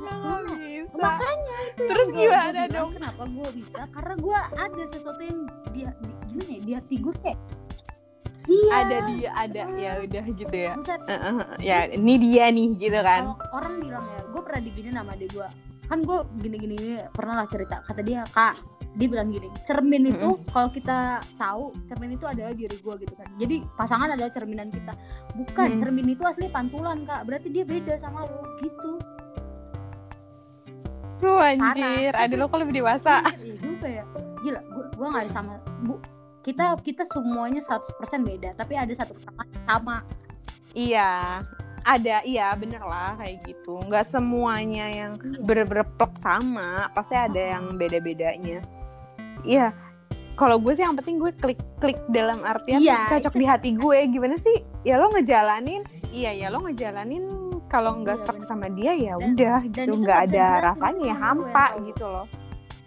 [0.00, 0.53] Gue gak bisa.
[0.94, 2.90] Makanya itu Terus gimana dong?
[2.94, 3.80] Kenapa gue bisa?
[3.90, 5.38] Karena gue ada sesuatu yang
[5.70, 6.60] di, di gimana ya?
[6.62, 7.38] Di hati gue kayak
[8.44, 8.72] Iya.
[8.76, 10.72] Ada dia, ada ya udah gitu ya.
[10.76, 13.32] Buset, eh, eh, ya ini dia nih gitu kan.
[13.32, 15.48] kalau orang bilang ya, gue pernah digini nama adik gue.
[15.88, 17.80] Kan gue gini-gini gini, pernah lah cerita.
[17.80, 18.60] Kata dia, kak,
[19.00, 23.28] dia bilang gini, cermin itu kalau kita tahu cermin itu adalah diri gue gitu kan.
[23.40, 24.92] Jadi pasangan adalah cerminan kita.
[25.32, 25.80] Bukan Mm.
[25.80, 27.24] cermin itu asli pantulan kak.
[27.24, 29.00] Berarti dia beda sama lo gitu.
[31.24, 33.24] Lu anjir, ada lo kok lebih dewasa.
[33.40, 34.04] Iya juga ya.
[34.38, 35.96] Gila, gue gue nggak ada sama bu.
[36.44, 37.80] Kita kita semuanya 100%
[38.20, 39.96] beda, tapi ada satu pasangan sama.
[40.70, 41.40] Iya,
[41.80, 43.80] ada iya bener lah kayak gitu.
[43.80, 45.40] Nggak semuanya yang Iya.
[45.40, 48.60] bener-bener plek sama, pasti ada yang beda-bedanya.
[49.40, 49.72] Iya,
[50.34, 53.98] kalau gue sih yang penting gue klik-klik dalam artian Iya, cocok itu- di hati gue.
[54.10, 54.56] Gimana sih?
[54.82, 57.43] Ya lo ngejalanin, iya ya lo ngejalanin
[57.74, 58.48] kalau nggak Iya, serak bener.
[58.48, 62.04] sama dia ya Dan- udah dan gitu, itu nggak ada rasanya ya gue hampa gitu
[62.04, 62.26] loh.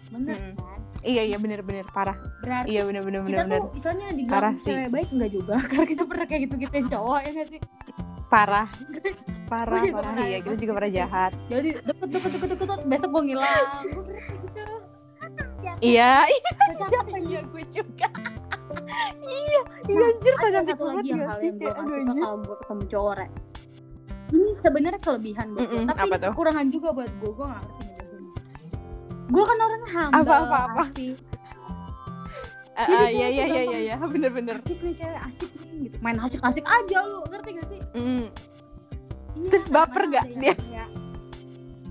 [0.08, 0.52] Bener Mm-mm.
[0.56, 0.78] kan?
[1.00, 2.16] Iya iya bener-bener parah.
[2.40, 4.66] Berarti Iya bener-bener kita bener-bener tuh Parah dibilang sih.
[4.66, 7.60] cewek baik enggak juga karena kita pernah kayak gitu gituin cowok ya nggak sih
[8.28, 8.68] parah,
[9.50, 10.04] parah, Gue parah.
[10.04, 11.00] pernah Iya ya, kita pas juga pernah gitu.
[11.00, 11.32] jahat.
[11.46, 14.64] jadi deket deket deket deket deket, besok gue ngilang gue pernah gitu
[15.78, 16.10] Iya,
[16.90, 18.08] apa iya gue juga.
[19.22, 21.50] iya, iya anjir satu banget lagi yang sih?
[21.50, 22.14] gue Kayak anjir.
[22.18, 23.14] kalau gue ketemu cowok.
[24.28, 26.32] Ini sebenarnya kelebihan buat gue Mm-mm, tapi apa tuh?
[26.32, 27.86] kekurangan juga buat gue gue gak ngerti
[29.28, 30.84] gue kan orangnya humble Apa, apa, apa?
[32.74, 33.66] Ah, Jadi ah, cowok iya iya iya gampang.
[33.66, 34.56] iya iya bener-bener.
[34.56, 38.24] asik nih cewek asik nih gitu main asik asik aja lu ngerti gak sih Mm.
[39.36, 40.54] Iya, Terus baper gak dia?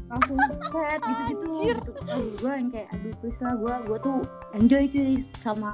[0.08, 4.18] langsung set gitu gitu gitu aduh gue yang kayak aduh please lah gue gue tuh
[4.54, 5.72] enjoy cuy sama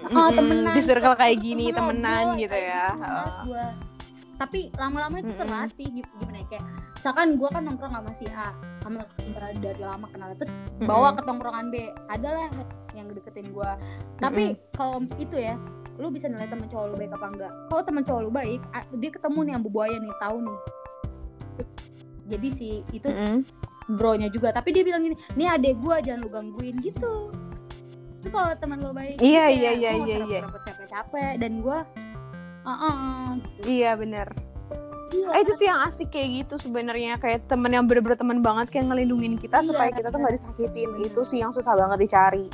[0.00, 0.72] Mm-mm, temenan.
[0.72, 2.84] Di circle kayak gini Temen temenan ngobrol, gitu ya.
[2.88, 3.28] gitu, Oh.
[3.44, 3.66] gua.
[4.40, 6.64] Tapi lama-lama itu terlatih gitu gimana ya kayak
[6.96, 9.04] misalkan gue kan nongkrong sama si A sama
[9.60, 10.48] dari lama kenal terus
[10.88, 12.48] bawa ke tongkrongan B adalah
[12.96, 13.70] yang deketin gue
[14.16, 15.60] tapi kalau itu ya
[16.00, 17.52] lu bisa nilai temen cowok lu baik apa enggak.
[17.68, 18.60] Kalau temen cowok lu baik
[18.96, 20.58] dia ketemu nih yang buaya nih tahu nih.
[22.32, 23.44] Jadi si itu Mm-mm.
[24.00, 24.48] bronya juga.
[24.56, 27.28] Tapi dia bilang gini nih adek gue jangan lu gangguin gitu.
[28.24, 30.38] Itu kalau teman lo baik Iya, iya, iya, nggak iya, iya.
[30.40, 31.32] repot-repot capek-capek.
[31.36, 31.78] Dan gue
[32.62, 34.28] uh Iya bener.
[35.10, 38.86] Eh itu sih yang asik kayak gitu sebenarnya kayak temen yang bener-bener temen banget kayak
[38.86, 39.66] ngelindungin kita Iya.
[39.66, 41.06] supaya kita tuh nggak disakitin Bener.
[41.06, 42.46] itu sih yang susah banget dicari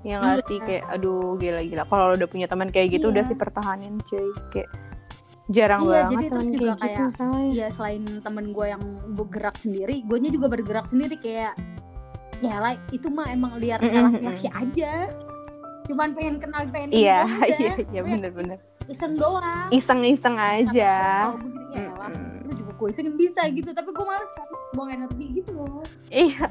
[0.00, 0.46] ya nggak Iya.
[0.46, 3.12] sih kayak aduh gila-gila kalau udah punya teman kayak gitu Iya.
[3.12, 4.70] udah sih pertahanin cuy kayak
[5.46, 7.50] jarang Iya, banget jadi terus temen juga kayak gitu kayak- masalahnya.
[7.52, 11.52] Iya selain temen gue yang bergerak sendiri, gue juga bergerak sendiri kayak
[12.38, 14.92] ya lah itu mah emang liar Mm, mm, laki aja.
[15.84, 17.22] Cuman pengen kenal pengen iya
[17.52, 19.68] iya iya Gue bener-bener iseng doang.
[19.68, 20.94] iseng-iseng aja
[21.26, 22.46] Kalau gue gitu ya Mm-mm.
[22.46, 25.82] lu juga gue isengin bisa gitu, tapi gue males kan buang energi gitu loh.
[26.08, 26.46] iya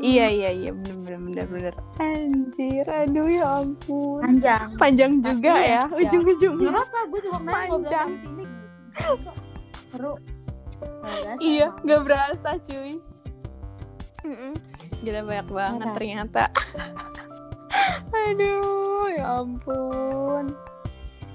[0.00, 4.68] iya iya iya bener bener bener bener anjir aduh ya ampun Panjang.
[4.76, 8.08] panjang juga Iya, ya ujung-ujungnya Gak apa-apa, gue juga main Panjang.
[8.16, 9.30] sini gitu.
[9.90, 10.14] Seru.
[11.38, 12.92] Iya, nggak berasa cuy.
[15.00, 16.44] Gila banyak banget ternyata.
[18.22, 20.44] Aduh, ya ampun.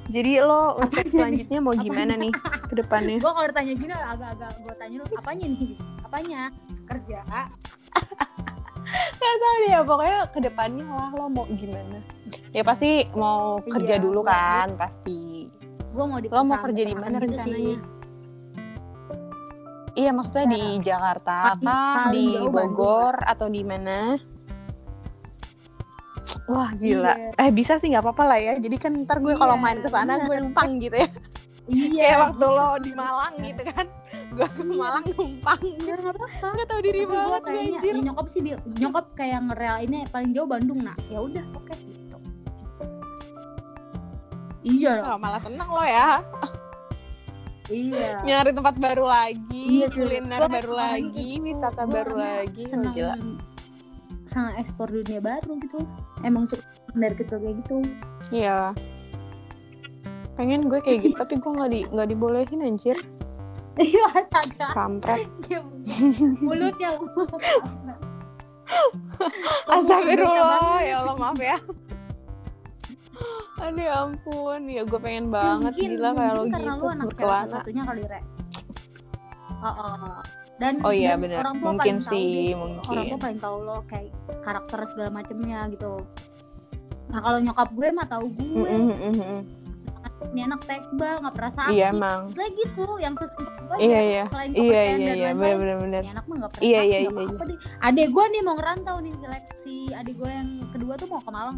[0.05, 2.29] Jadi lo untuk selanjutnya mau gimana nih
[2.65, 3.17] ke depannya?
[3.17, 6.41] gue kalau ditanya gini agak-agak gue tanya lu apanya nih apanya
[6.85, 7.19] kerja
[9.15, 11.97] Gak tau deh ya, pokoknya ke depannya lah lo mau gimana.
[12.53, 14.29] Ya pasti mau kerja Iya, dulu iya.
[14.29, 15.49] kan, pasti.
[15.89, 17.57] gue mau di Lo mau kerja di peternakan mana gitu rencananya?
[17.57, 17.75] sih.
[19.95, 24.19] Iya, maksudnya di Jakarta paling di Bogor atau di mana?
[26.45, 27.13] Wah gila.
[27.33, 27.41] Iya.
[27.41, 28.53] Eh bisa sih nggak apa-apa lah ya.
[28.55, 30.25] Jadi kan ntar gue kalau Iya, main ke sana bener.
[30.25, 31.09] gue numpang gitu ya.
[31.65, 33.85] iya Kayak waktu lo di Malang gitu kan.
[34.31, 35.61] Gue ke Malang numpang.
[35.81, 37.91] Biar nggak apa-apa Gak tau diri Tapi banget gue anjir.
[37.91, 38.39] ya nyokap sih
[38.75, 42.17] nyokap kayak ngereal ini paling jauh Bandung nah ya udah oke gitu
[44.61, 46.21] iya loh Oh, malah seneng lo ya.
[47.67, 51.41] iya Nyari tempat baru lagi, Iya, kuliner baru lagi, gitu.
[51.43, 52.63] wisata baru lagi.
[52.65, 53.15] Seneng Gila.
[54.36, 55.79] Sangat ekspor dunia baru gitu
[56.21, 57.75] emang suka dari kecil kayak gitu
[58.29, 58.73] Iya.
[60.36, 62.97] Pengen gue kayak gitu tapi gue nggak di nggak dibolehin anjir.
[63.79, 65.27] iya ada Kampret.
[66.43, 66.95] mulutnya
[69.71, 71.55] Astagfirullah, ya Allah maaf ya.
[73.63, 77.07] Aduh ya ampun, ya gue pengen banget gila kayak lo karena gitu lu anak cewek
[77.15, 77.39] berkelana.
[77.47, 78.19] satu-satunya kali re
[79.63, 80.19] oh, oh.
[80.55, 83.03] Dan Oh iya dan benar, orang tua mungkin paling tahu sih, orang mungkin.
[83.05, 84.07] tua paling tahu lo kayak
[84.39, 85.93] karakter segala macemnya gitu
[87.05, 89.41] nah kalau nyokap gue mah tahu gue Mm, mm, mm, mm.
[90.27, 92.19] ini anak tekbal nggak pernah sakit Iya emang.
[92.29, 94.23] Terus gitu yang sesuatu Iya iya.
[94.25, 96.01] selain Iya kepercayaan iya dan iya, lain-lain, benar benar benar.
[96.01, 98.41] ini anak mah nggak pernah Iya, sakit iya, nggak iya, apa-apa deh adek gue nih
[98.41, 101.57] mau ngerantau nih seleksi adik gue yang kedua tuh mau ke Malang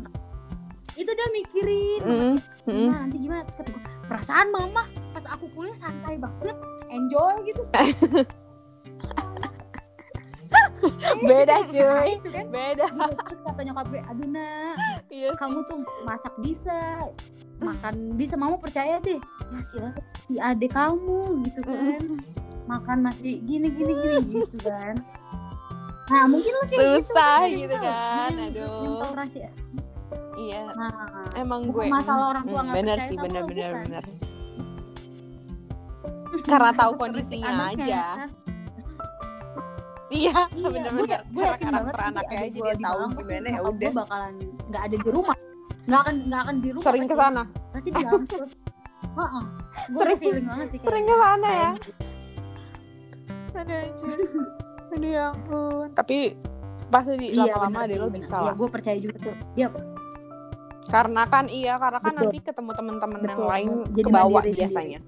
[0.95, 2.35] itu dia mikirin Mm, mm.
[2.67, 7.61] gimana nanti gimana terus kata gue perasaan mama pas aku kuliah santai banget enjoy gitu
[11.21, 12.07] Beda cuy.
[12.13, 12.85] itu kan Beda.
[12.85, 13.11] gitu.
[13.17, 14.75] terus kata nyokap gue aduh nak
[15.07, 16.77] Iya kamu tuh masak bisa
[17.57, 22.01] makan bisa mama percaya deh ya silakan si adik kamu gitu kan
[22.65, 24.93] makan masih gini gini gini gitu kan
[26.07, 28.99] nah mungkin lo kayak Susah gitu, gitu kan, yang- yang aduh.
[29.01, 29.49] tahu rahasia
[30.37, 30.59] Iya.
[30.71, 30.91] nah
[31.33, 33.83] Emang gue masalah orang tua Mm, bener sih bener bener bukan.
[33.83, 34.03] bener.
[36.47, 38.31] Karena tahu kondisinya aja.
[40.07, 40.91] Iya, Iya, gue bener.
[40.93, 43.73] gue Karena yakin banget anaknya aja gue dia di tahu gimana ya udah.
[43.73, 44.33] gue bakalan
[44.67, 45.37] nggak ada di rumah
[45.83, 47.23] nggak akan nggak akan di rumah Sering ke pasti.
[47.25, 47.43] sana.
[47.69, 48.31] pasti di kampus
[49.17, 49.43] Heeh.
[49.87, 51.15] gue Sering- feeling banget sih sering kayaknya.
[51.17, 51.71] ke sana ya?
[53.53, 54.17] Aduh anjir.
[54.93, 55.87] Aduh ya ampun.
[55.91, 56.17] Tapi
[56.87, 58.53] pasti di Iya, lama-lama deh lo bisa Iya, lah.
[58.53, 59.35] gue percaya juga tuh.
[59.53, 59.67] Iya,
[60.87, 62.23] Karena kan iya, karena kan Betul.
[62.25, 64.99] nanti ketemu teman-teman yang lain Jadi ke bawah biasanya.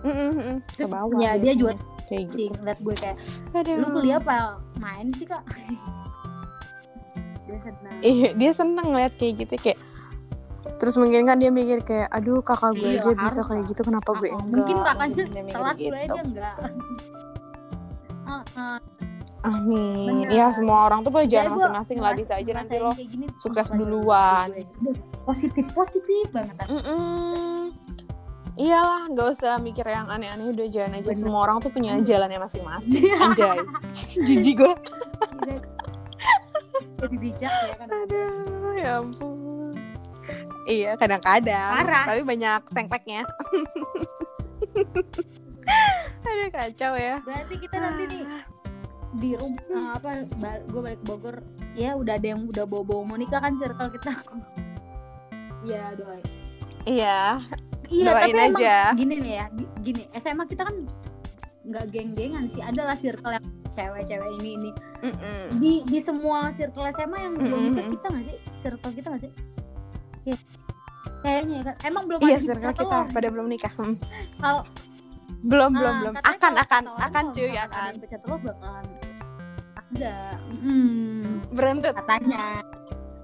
[0.00, 1.18] Mm, mm, ke bawah.
[1.20, 1.76] ya, dia juga
[2.10, 2.58] kayak sih gitu.
[2.58, 3.16] ngeliat gue kayak,
[3.54, 3.74] Aduh.
[3.78, 5.42] lu kuliah apa main sih kak?
[7.46, 7.98] dia senang.
[8.02, 9.78] Iya, dia seneng ngeliat kayak gitu kayak
[10.80, 14.16] Terus mungkin kan dia mikir kayak, aduh kakak gue Iya, aja bisa kayak gitu, kenapa
[14.16, 14.48] gue Oh, enggak?
[14.48, 15.92] mungkin kakaknya telat gitu.
[15.92, 16.56] dia enggak.
[18.24, 18.78] Ah, ah.
[19.40, 20.24] Amin.
[20.24, 20.36] Bener.
[20.36, 22.92] Ya semua orang tuh jalan gua masing-masing lah, bisa aja nanti lo
[23.40, 24.52] sukses duluan.
[24.52, 24.92] gue.
[25.24, 26.60] Positif, positif banget.
[26.68, 27.72] Mm-mm.
[28.60, 31.08] Iyalah, nggak usah mikir yang aneh-aneh udah jalan aja.
[31.08, 31.16] Bener.
[31.16, 33.08] Semua orang tuh punya jalannya masing-masing.
[33.24, 33.56] Anjay.
[34.28, 34.72] Jijik gue.
[37.00, 37.88] Jadi bijak ya kan.
[37.88, 39.80] Aduh, ya ampun.
[40.68, 41.72] Iya, kadang-kadang.
[41.72, 42.04] Parah.
[42.04, 43.24] Tapi banyak sengkleknya.
[46.28, 47.16] Aduh, kacau ya.
[47.24, 48.28] Berarti kita nanti nih
[49.10, 50.22] di rumah apa
[50.70, 51.42] gue balik Bogor
[51.74, 54.22] ya udah ada yang udah bawa bawa Monica kan circle kita
[55.66, 56.22] Iya doain
[56.86, 57.42] Iya,
[57.90, 58.76] iya Doain tapi emang aja.
[58.94, 60.76] gini nih ya gi- gini SMA kita kan
[61.62, 64.70] nggak geng-gengan sih adalah circle yang cewek-cewek ini ini
[65.00, 65.42] Mm-mm.
[65.56, 67.72] di di semua circle SMA yang belum Mm-mm.
[67.72, 69.32] nikah kita nggak sih circle kita nggak sih
[70.22, 70.36] Iya.
[71.20, 73.06] kayaknya ya kan emang belum iya circle kita telur.
[73.08, 73.94] pada belum nikah Mm.
[74.36, 74.62] kalau
[75.40, 78.84] belum belum ah, belum akan akan akan cuy akan pecat telur bakalan
[79.90, 80.16] ada
[80.56, 82.60] hmm, berentut katanya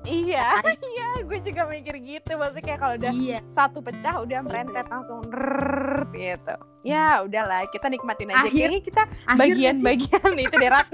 [0.06, 2.38] iya iya gue juga mikir gitu.
[2.38, 3.38] Maksudnya kayak kalau udah iya.
[3.50, 6.54] satu pecah udah merentet langsung rrrr, gitu.
[6.86, 8.46] Ya udahlah kita nikmatin aja.
[8.46, 9.02] Akhir- kayaknya kita
[9.34, 10.86] bagian-bagian itu derat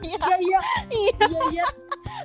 [0.00, 0.60] iya iya.
[0.90, 1.12] Iya.
[1.28, 1.66] Iya iya.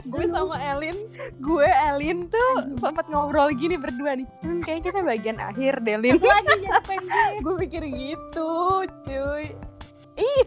[0.05, 0.97] Gue sama Elin
[1.41, 4.28] gue Elin tuh sempat ngobrol gini berdua nih.
[4.41, 6.17] Hmm, kayaknya kita bagian akhir deh Lin.
[6.21, 6.97] Lagi gue.
[7.43, 9.45] Gue mikir gitu cuy
[10.16, 10.45] iya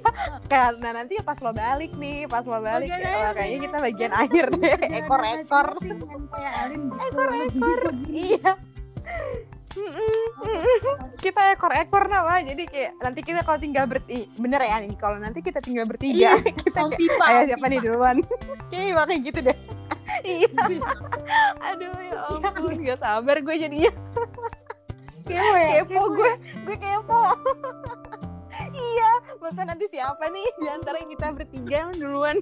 [0.48, 3.64] karena nanti pas lo balik nih pas lo balik Bagian ya, kayaknya ya.
[3.68, 5.68] kita bagian akhir deh ekor-ekor
[6.32, 8.50] kayak Alin gitu ekor-ekor iya
[11.20, 15.38] kita ekor-ekor nama jadi kayak nanti kita kalau tinggal bertiga bener ya nih kalau nanti
[15.44, 17.70] kita tinggal bertiga Iya, kita kayak pipa ayo siapa pipa.
[17.70, 18.16] nih duluan
[18.72, 19.56] kayaknya bakal gitu deh
[20.24, 20.48] iya
[21.62, 23.92] aduh ya ampun gak sabar gue jadinya
[25.28, 26.32] kepo ya kepo gue
[26.64, 27.20] gue kepo
[28.68, 32.36] iya masa nanti siapa nih di antara kita bertiga yang duluan?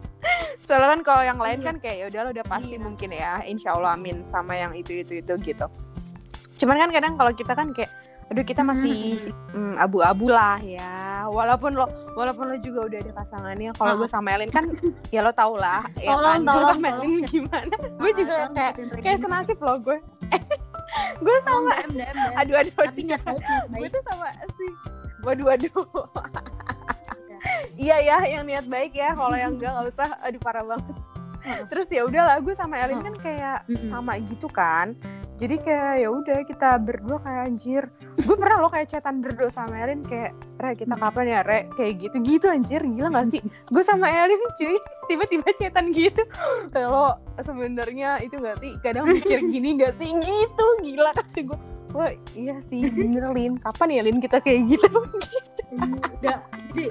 [0.64, 2.80] Soalnya kan kalau yang lain kan kayak ya udah udah pasti Iya.
[2.80, 5.66] mungkin ya insya Allah amin sama yang itu itu itu gitu.
[6.56, 7.90] Cuman kan kadang kalau kita kan kayak
[8.28, 11.24] aduh kita masih mm, abu-abu lah ya.
[11.24, 13.98] Walaupun lo walaupun lo juga udah ada pasangannya kalau Ah.
[13.98, 14.64] gue sama Elin kan
[15.08, 17.00] ya lo tau lah ya Tolong, kan gue tolong, sama tolong.
[17.00, 19.98] Elin gimana gue juga Tolong kayak kayak senasib loh gue
[21.24, 21.72] gue sama
[22.36, 23.34] aduh aduh tapi aduh.
[23.70, 24.72] gue tuh sama sih
[25.28, 25.84] waduh waduh.
[27.76, 27.96] Iya.
[28.00, 29.12] Ya yang niat baik ya.
[29.12, 30.08] Kalau yang enggak nggak usah.
[30.24, 30.96] Aduh parah banget.
[31.68, 34.96] Terus ya udahlah gue sama Elin kan kayak sama gitu kan.
[35.38, 37.86] Jadi kayak ya udah kita berdua kayak anjir.
[38.18, 41.70] Gue pernah lo kayak chatan berdua sama Elin kayak re kita kapan ya re?
[41.78, 42.82] Kayak gitu gitu anjir.
[42.82, 43.38] Gila gak sih?
[43.70, 44.74] Gue sama Elin cuy
[45.06, 46.26] tiba-tiba chatan gitu.
[46.74, 48.74] Kalau sebenarnya itu gak sih?
[48.82, 50.10] Kadang mikir gini gak sih?
[50.10, 51.14] Gitu gila.
[51.14, 51.58] Kata gue
[51.94, 53.56] wah iya sih bener Lin.
[53.60, 54.90] Kapan ya Lin kita kayak gitu?
[56.18, 56.38] Udah
[56.72, 56.84] jadi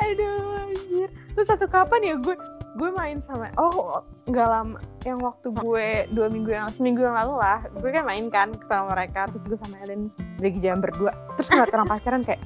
[0.00, 1.08] aduh anjir.
[1.34, 2.36] Terus satu kapan ya gue
[2.74, 7.38] gue main sama oh nggak lama yang waktu gue dua minggu yang seminggu yang lalu
[7.38, 10.10] lah gue kan main kan sama mereka terus gue sama Ellen
[10.42, 11.14] lagi jam berdua.
[11.38, 12.42] Terus ngeliat orang pacaran kayak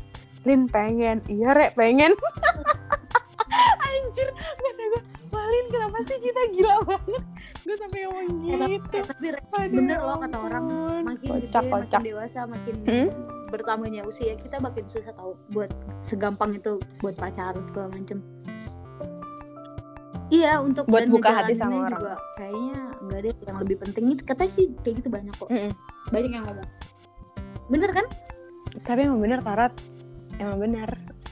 [0.46, 1.24] Lin pengen.
[1.26, 2.12] Iya rek pengen.
[3.88, 5.03] Anjir kata gue
[5.39, 7.22] wah Lin kenapa sih kita gila banget?
[7.61, 10.64] Gue sampai ngomong Eh, tapi- gitu eh, tapi Aduh, bener loh kata orang.
[11.01, 11.70] makin kocak gede kocak.
[11.70, 13.09] makin dewasa makin Hmm?
[13.49, 15.70] bertambahnya usia kita makin susah tau buat
[16.01, 18.18] segampang itu buat pacaran segala macem.
[20.28, 21.97] Iya untuk Buat buka hati sama orang.
[21.97, 24.05] juga kayaknya enggak deh yang lebih penting.
[24.12, 25.49] Itu katanya sih kayak gitu banyak kok.
[25.49, 25.72] Mm-mm.
[26.09, 26.68] banyak yang ngomong.
[27.68, 28.07] Bener kan?
[28.82, 29.72] Tapi emang bener Tarat
[30.36, 30.89] emang bener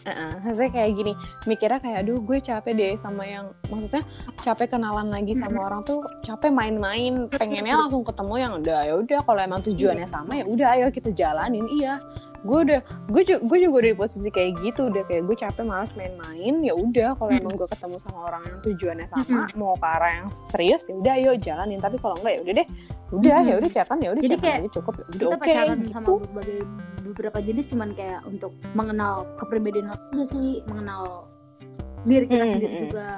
[0.07, 1.13] Heeh, maksudnya kayak gini
[1.51, 4.07] mikirnya kayak aduh gue capek deh sama yang maksudnya
[4.39, 9.19] capek kenalan lagi sama orang tuh capek main-main pengennya langsung ketemu yang udah ya udah
[9.27, 11.67] kalau emang tujuannya sama ya udah ayo kita jalanin.
[11.75, 11.99] Iya
[12.47, 12.81] gue udah
[13.11, 16.55] gue juga gue juga udah di posisi kayak gitu udah kayak gue capek malas main-main
[16.63, 17.43] ya udah kalau Mm.
[17.43, 21.13] emang gue ketemu sama orang yang tujuannya sama mau ke arah yang serius ya udah
[21.15, 22.69] ayo jalanin tapi kalau enggak ya udah deh.
[23.07, 25.87] Udah ya udah chatan ya udah kayak aja cukup ya udah kita oke pacaran sama
[26.01, 26.13] gitu.
[26.21, 26.59] berbagai
[27.07, 31.27] beberapa jenis cuman kayak untuk mengenal kepribadian aja sih mengenal
[32.03, 33.09] diri kita sendiri juga.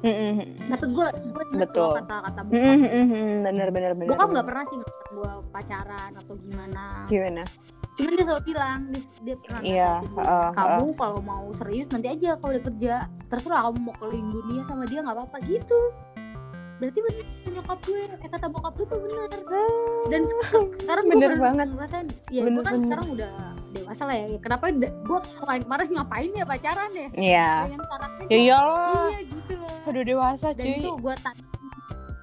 [0.00, 0.32] Mm-mm.
[0.64, 1.92] tapi gue gue Betul.
[2.00, 4.78] kata-kata bokap Mm, mm, mm, bener bener bener bokap nggak pernah sih
[5.10, 6.82] gue pacaran atau gimana.
[7.04, 7.42] Gimana
[7.92, 11.88] cuman dia selalu bilang dia, dia pernah Iya, nasihatin gue, heeh, kamu kalau mau serius
[11.88, 12.92] nanti aja kalau udah kerja
[13.26, 15.80] terserah kamu mau keliling dunia sama dia nggak apa-apa gitu
[16.76, 19.28] berarti bener nyokap gue eh kata bokap tuh tuh bener
[20.08, 21.66] dan sekarang, sekarang gue Bener baru banget.
[21.68, 22.82] ngerasain ya gue Bener, kan bener.
[22.82, 23.32] sekarang udah
[23.70, 27.50] dewasa lah ya, ya kenapa gue selain kemarin ngapain ya pacaran ya Iya.
[27.84, 29.06] karakter Ya iyalah.
[29.06, 30.72] iya gitu loh Udah dewasa dan cuy.
[30.74, 31.36] itu gue tan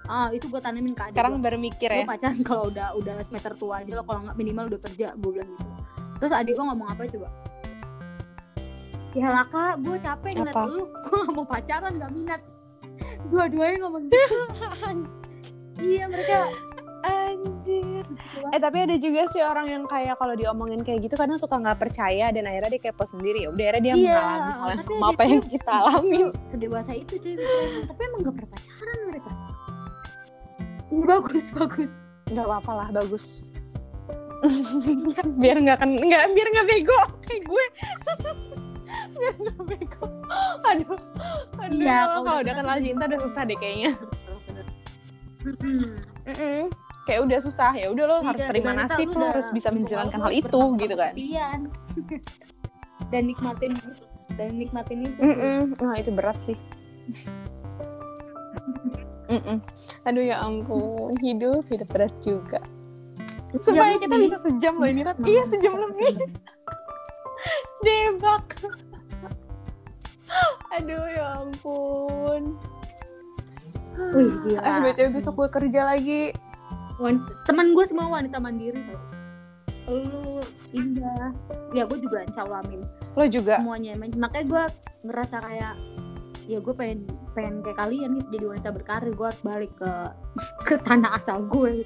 [0.07, 1.43] ah itu gue tanemin ke adik Sekarang gua.
[1.43, 2.07] baru mikir Lo ya.
[2.07, 5.49] pacaran kalau udah udah semester tua aja lo kalau nggak minimal udah kerja gue bilang
[5.51, 5.65] gitu.
[6.17, 7.29] Terus adik gue ngomong apa coba?
[9.11, 10.83] Ya lah kak gue capek ngeliat lu.
[11.07, 12.41] Gue gak mau pacaran gak minat.
[13.27, 14.17] Dua-duanya ngomong gitu.
[15.77, 16.49] Iya mereka
[17.05, 18.01] Anjir.
[18.49, 21.77] Eh tapi ada juga sih orang yang kayak kalau diomongin kayak gitu kadang suka nggak
[21.77, 23.45] percaya dan akhirnya dia kepo sendiri.
[23.45, 26.25] Ya udah akhirnya dia Iya, mengalami hal yang sama apa yang kita alamin.
[26.25, 27.35] Tuh, sedewasa itu cuy.
[27.85, 29.29] Tapi emang gak pernah pacaran mereka
[30.91, 31.91] ini bagus bagus
[32.27, 33.47] Nggak apa-apa lah bagus.
[35.41, 37.65] biar nggak kan nggak biar nggak bego kayak gue.
[39.17, 40.03] biar nggak bego.
[40.67, 40.99] Aduh.
[41.55, 41.79] Aduh.
[41.79, 43.91] Iya, kalau kalau udah, kenal cinta udah susah deh kayaknya.
[45.47, 46.03] Mm-mm.
[46.27, 46.61] Mm-mm.
[47.07, 50.33] Kayak udah susah ya udah lo harus Iya, terima nasib lo harus bisa menjalankan hal
[50.35, 51.13] itu gitu kan.
[53.07, 53.71] dan nikmatin
[54.35, 55.79] dan nikmatin itu Mm-mm.
[55.79, 56.59] Nah itu berat sih.
[59.27, 59.57] Mm-mm.
[60.07, 62.63] Aduh ya ampun, hidup hidup berat juga.
[63.59, 64.31] Supaya kita lebih.
[64.31, 65.17] bisa sejam loh ini Rat.
[65.23, 66.15] Iya sejam lebih.
[67.85, 68.45] Debak.
[70.79, 72.55] Aduh ya ampun.
[74.13, 74.61] Wih, gila.
[74.61, 76.31] Eh BTW besok gue kerja lagi.
[77.45, 78.99] Teman gue semua wanita mandiri tau.
[79.87, 80.43] lu
[80.75, 81.31] indah
[81.71, 82.83] ya gue juga insya Allah amin
[83.15, 83.55] Lo juga.
[83.55, 84.63] semuanya makanya gue
[85.07, 85.79] ngerasa kayak
[86.43, 89.91] ya gue pengen pengen kayak kalian gitu jadi wanita berkarir gue harus balik ke
[90.67, 91.85] ke tanah asal gue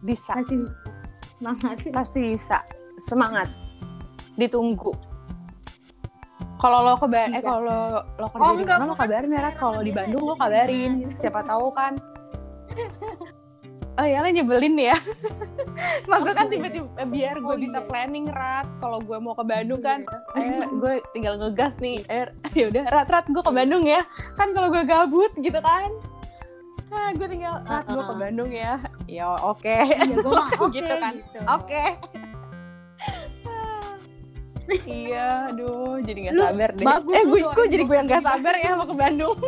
[0.00, 0.32] Bisa.
[0.32, 0.56] pasti
[1.36, 2.58] semangat Pasti bisa.
[2.98, 3.48] Semangat.
[4.36, 4.92] Ditunggu.
[6.56, 7.40] Kalau lo kebar eh Iya.
[7.42, 9.52] kalau lo kerja Oh, di mana lo kabarin ya.
[9.52, 11.12] Kalau di Bandung lo kabarin.
[11.16, 11.92] Siapa tahu kan.
[13.96, 14.96] Oh ya nyebelin ya.
[16.10, 16.52] Maksudnya kan iya.
[16.52, 17.88] tiba-tiba biar gue Oh, bisa iya.
[17.88, 18.68] planning Rat.
[18.76, 20.04] Kalau gue mau ke Bandung kan,
[20.36, 20.60] Iya.
[20.60, 22.04] eh gue tinggal ngegas nih.
[22.06, 22.28] Eh
[22.58, 24.04] ya udah Rat Rat gue ke Bandung ya.
[24.36, 25.88] Kan kalau gue gabut gitu kan.
[26.86, 28.20] Nah, gue tinggal Rat gue ke Uh-uh.
[28.20, 28.78] Bandung ya.
[29.06, 29.64] Ya oke.
[29.64, 30.32] iya gue
[30.70, 31.12] Gitu kan.
[31.16, 31.38] gitu.
[31.46, 31.84] Oke.
[34.82, 36.82] iya, aduh, jadi gak sabar deh.
[36.82, 39.38] bagus eh, gue, gue jadi gue yang gak sabar ya mau ke Bandung.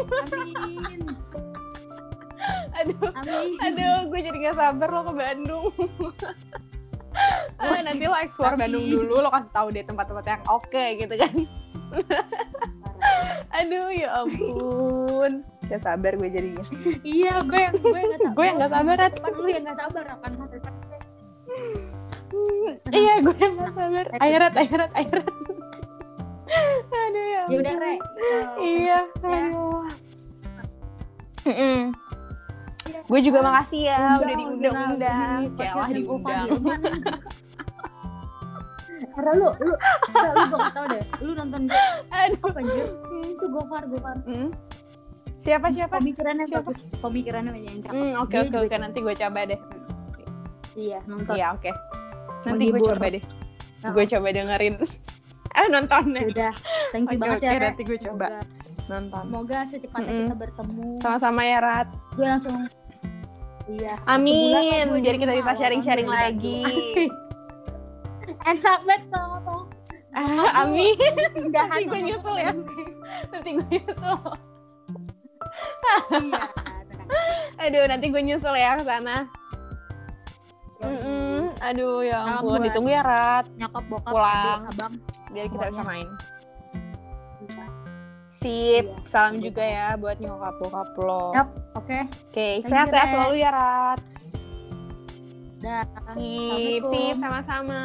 [2.90, 5.64] Aduh, amin aduh, gue jadi gak sabar lo ke Bandung.
[7.56, 11.14] ah, nanti lo explore Tapi- Bandung dulu, lo kasih tahu deh tempat-tempat yang oke gitu
[11.14, 11.32] kan.
[13.58, 15.32] aduh, ya ampun.
[15.64, 16.64] Gak sabar gue jadinya.
[17.02, 19.12] iya gue gue nggak sabar Gue yang gak sabar, Rat.
[19.12, 20.32] Depan lu yang nggak sabar akan
[22.90, 24.06] Iya, gue yang gak sabar.
[24.18, 25.28] Ayo, Rat, ayo, Rat, ayo, Rat.
[26.88, 27.82] aduh, ya ya udah ampun.
[27.82, 27.94] re
[28.58, 29.00] Iya, Ya.
[29.22, 29.84] aduh.
[31.44, 31.80] Mm-mm.
[31.88, 32.07] Iya.
[33.08, 35.40] Gue juga makasih ya Undang, udah diundang-undang.
[35.40, 36.46] di Celah diundang.
[39.18, 41.02] Era lu, lu, lu gue gak tau deh.
[41.22, 41.60] Lu nonton
[42.10, 42.38] Aduh.
[42.38, 42.86] apa anjir?
[43.26, 44.16] Itu Gofar, Gofar.
[44.26, 44.48] Mm.
[45.38, 45.98] Siapa siapa?
[45.98, 46.70] Pemikirannya Siapa?
[46.70, 46.78] bagus.
[47.02, 47.94] Pemikirannya banyak yang cakep.
[47.94, 49.60] Hmm, oke oke oke nanti gue coba deh.
[50.78, 51.34] Iya, nonton.
[51.34, 51.70] Iya oke.
[52.46, 53.22] Nanti gue coba deh.
[53.82, 53.92] Nah.
[53.94, 54.74] Gue coba dengerin.
[55.58, 56.22] Eh nontonnya.
[56.22, 56.52] Ya Udah,
[56.90, 57.66] thank you Oke, banget oke, ya, Re.
[57.66, 58.26] nanti gue coba.
[58.28, 58.40] Semoga,
[58.88, 59.22] Nonton.
[59.26, 60.24] semoga secepatnya Mm-mm.
[60.24, 60.86] kita bertemu.
[60.98, 61.88] Sama-sama ya Rat.
[62.14, 62.54] Gue langsung
[63.68, 63.94] Iya.
[64.06, 64.32] Amin.
[64.32, 66.60] sebulan lah gue Biar di kita bisa sharing-sharing lagi.
[66.64, 67.10] Asik.
[68.46, 69.62] Enak banget kalau ngomong.
[70.10, 70.96] Ah, amin.
[71.52, 72.52] Nanti gue nyusul ya.
[73.28, 74.18] Nanti gue nyusul.
[76.16, 76.42] Iya.
[77.58, 79.28] Aduh, nanti gue nyusul ya ke sana.
[80.78, 80.86] Yoi.
[80.86, 81.38] Mm-mm.
[81.58, 82.62] Aduh, ya ampun.
[82.62, 83.46] Ditunggu ya Rat.
[83.58, 84.60] Nyokap bokap Pulang.
[84.62, 84.94] adik, abang.
[85.34, 86.08] Biar kita bisa main.
[88.28, 89.02] Sip, Iya.
[89.02, 91.34] salam juga ya buat nyokap bokap lo.
[91.34, 91.48] Yap.
[91.74, 92.06] Oke.
[92.30, 94.00] Oke, Thank sehat-sehat selalu ya Rat.
[95.58, 95.82] Dah.
[96.14, 97.80] Sip, sip, sama-sama.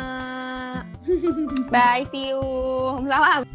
[1.74, 2.46] Bye, see you.
[3.10, 3.50] Salam.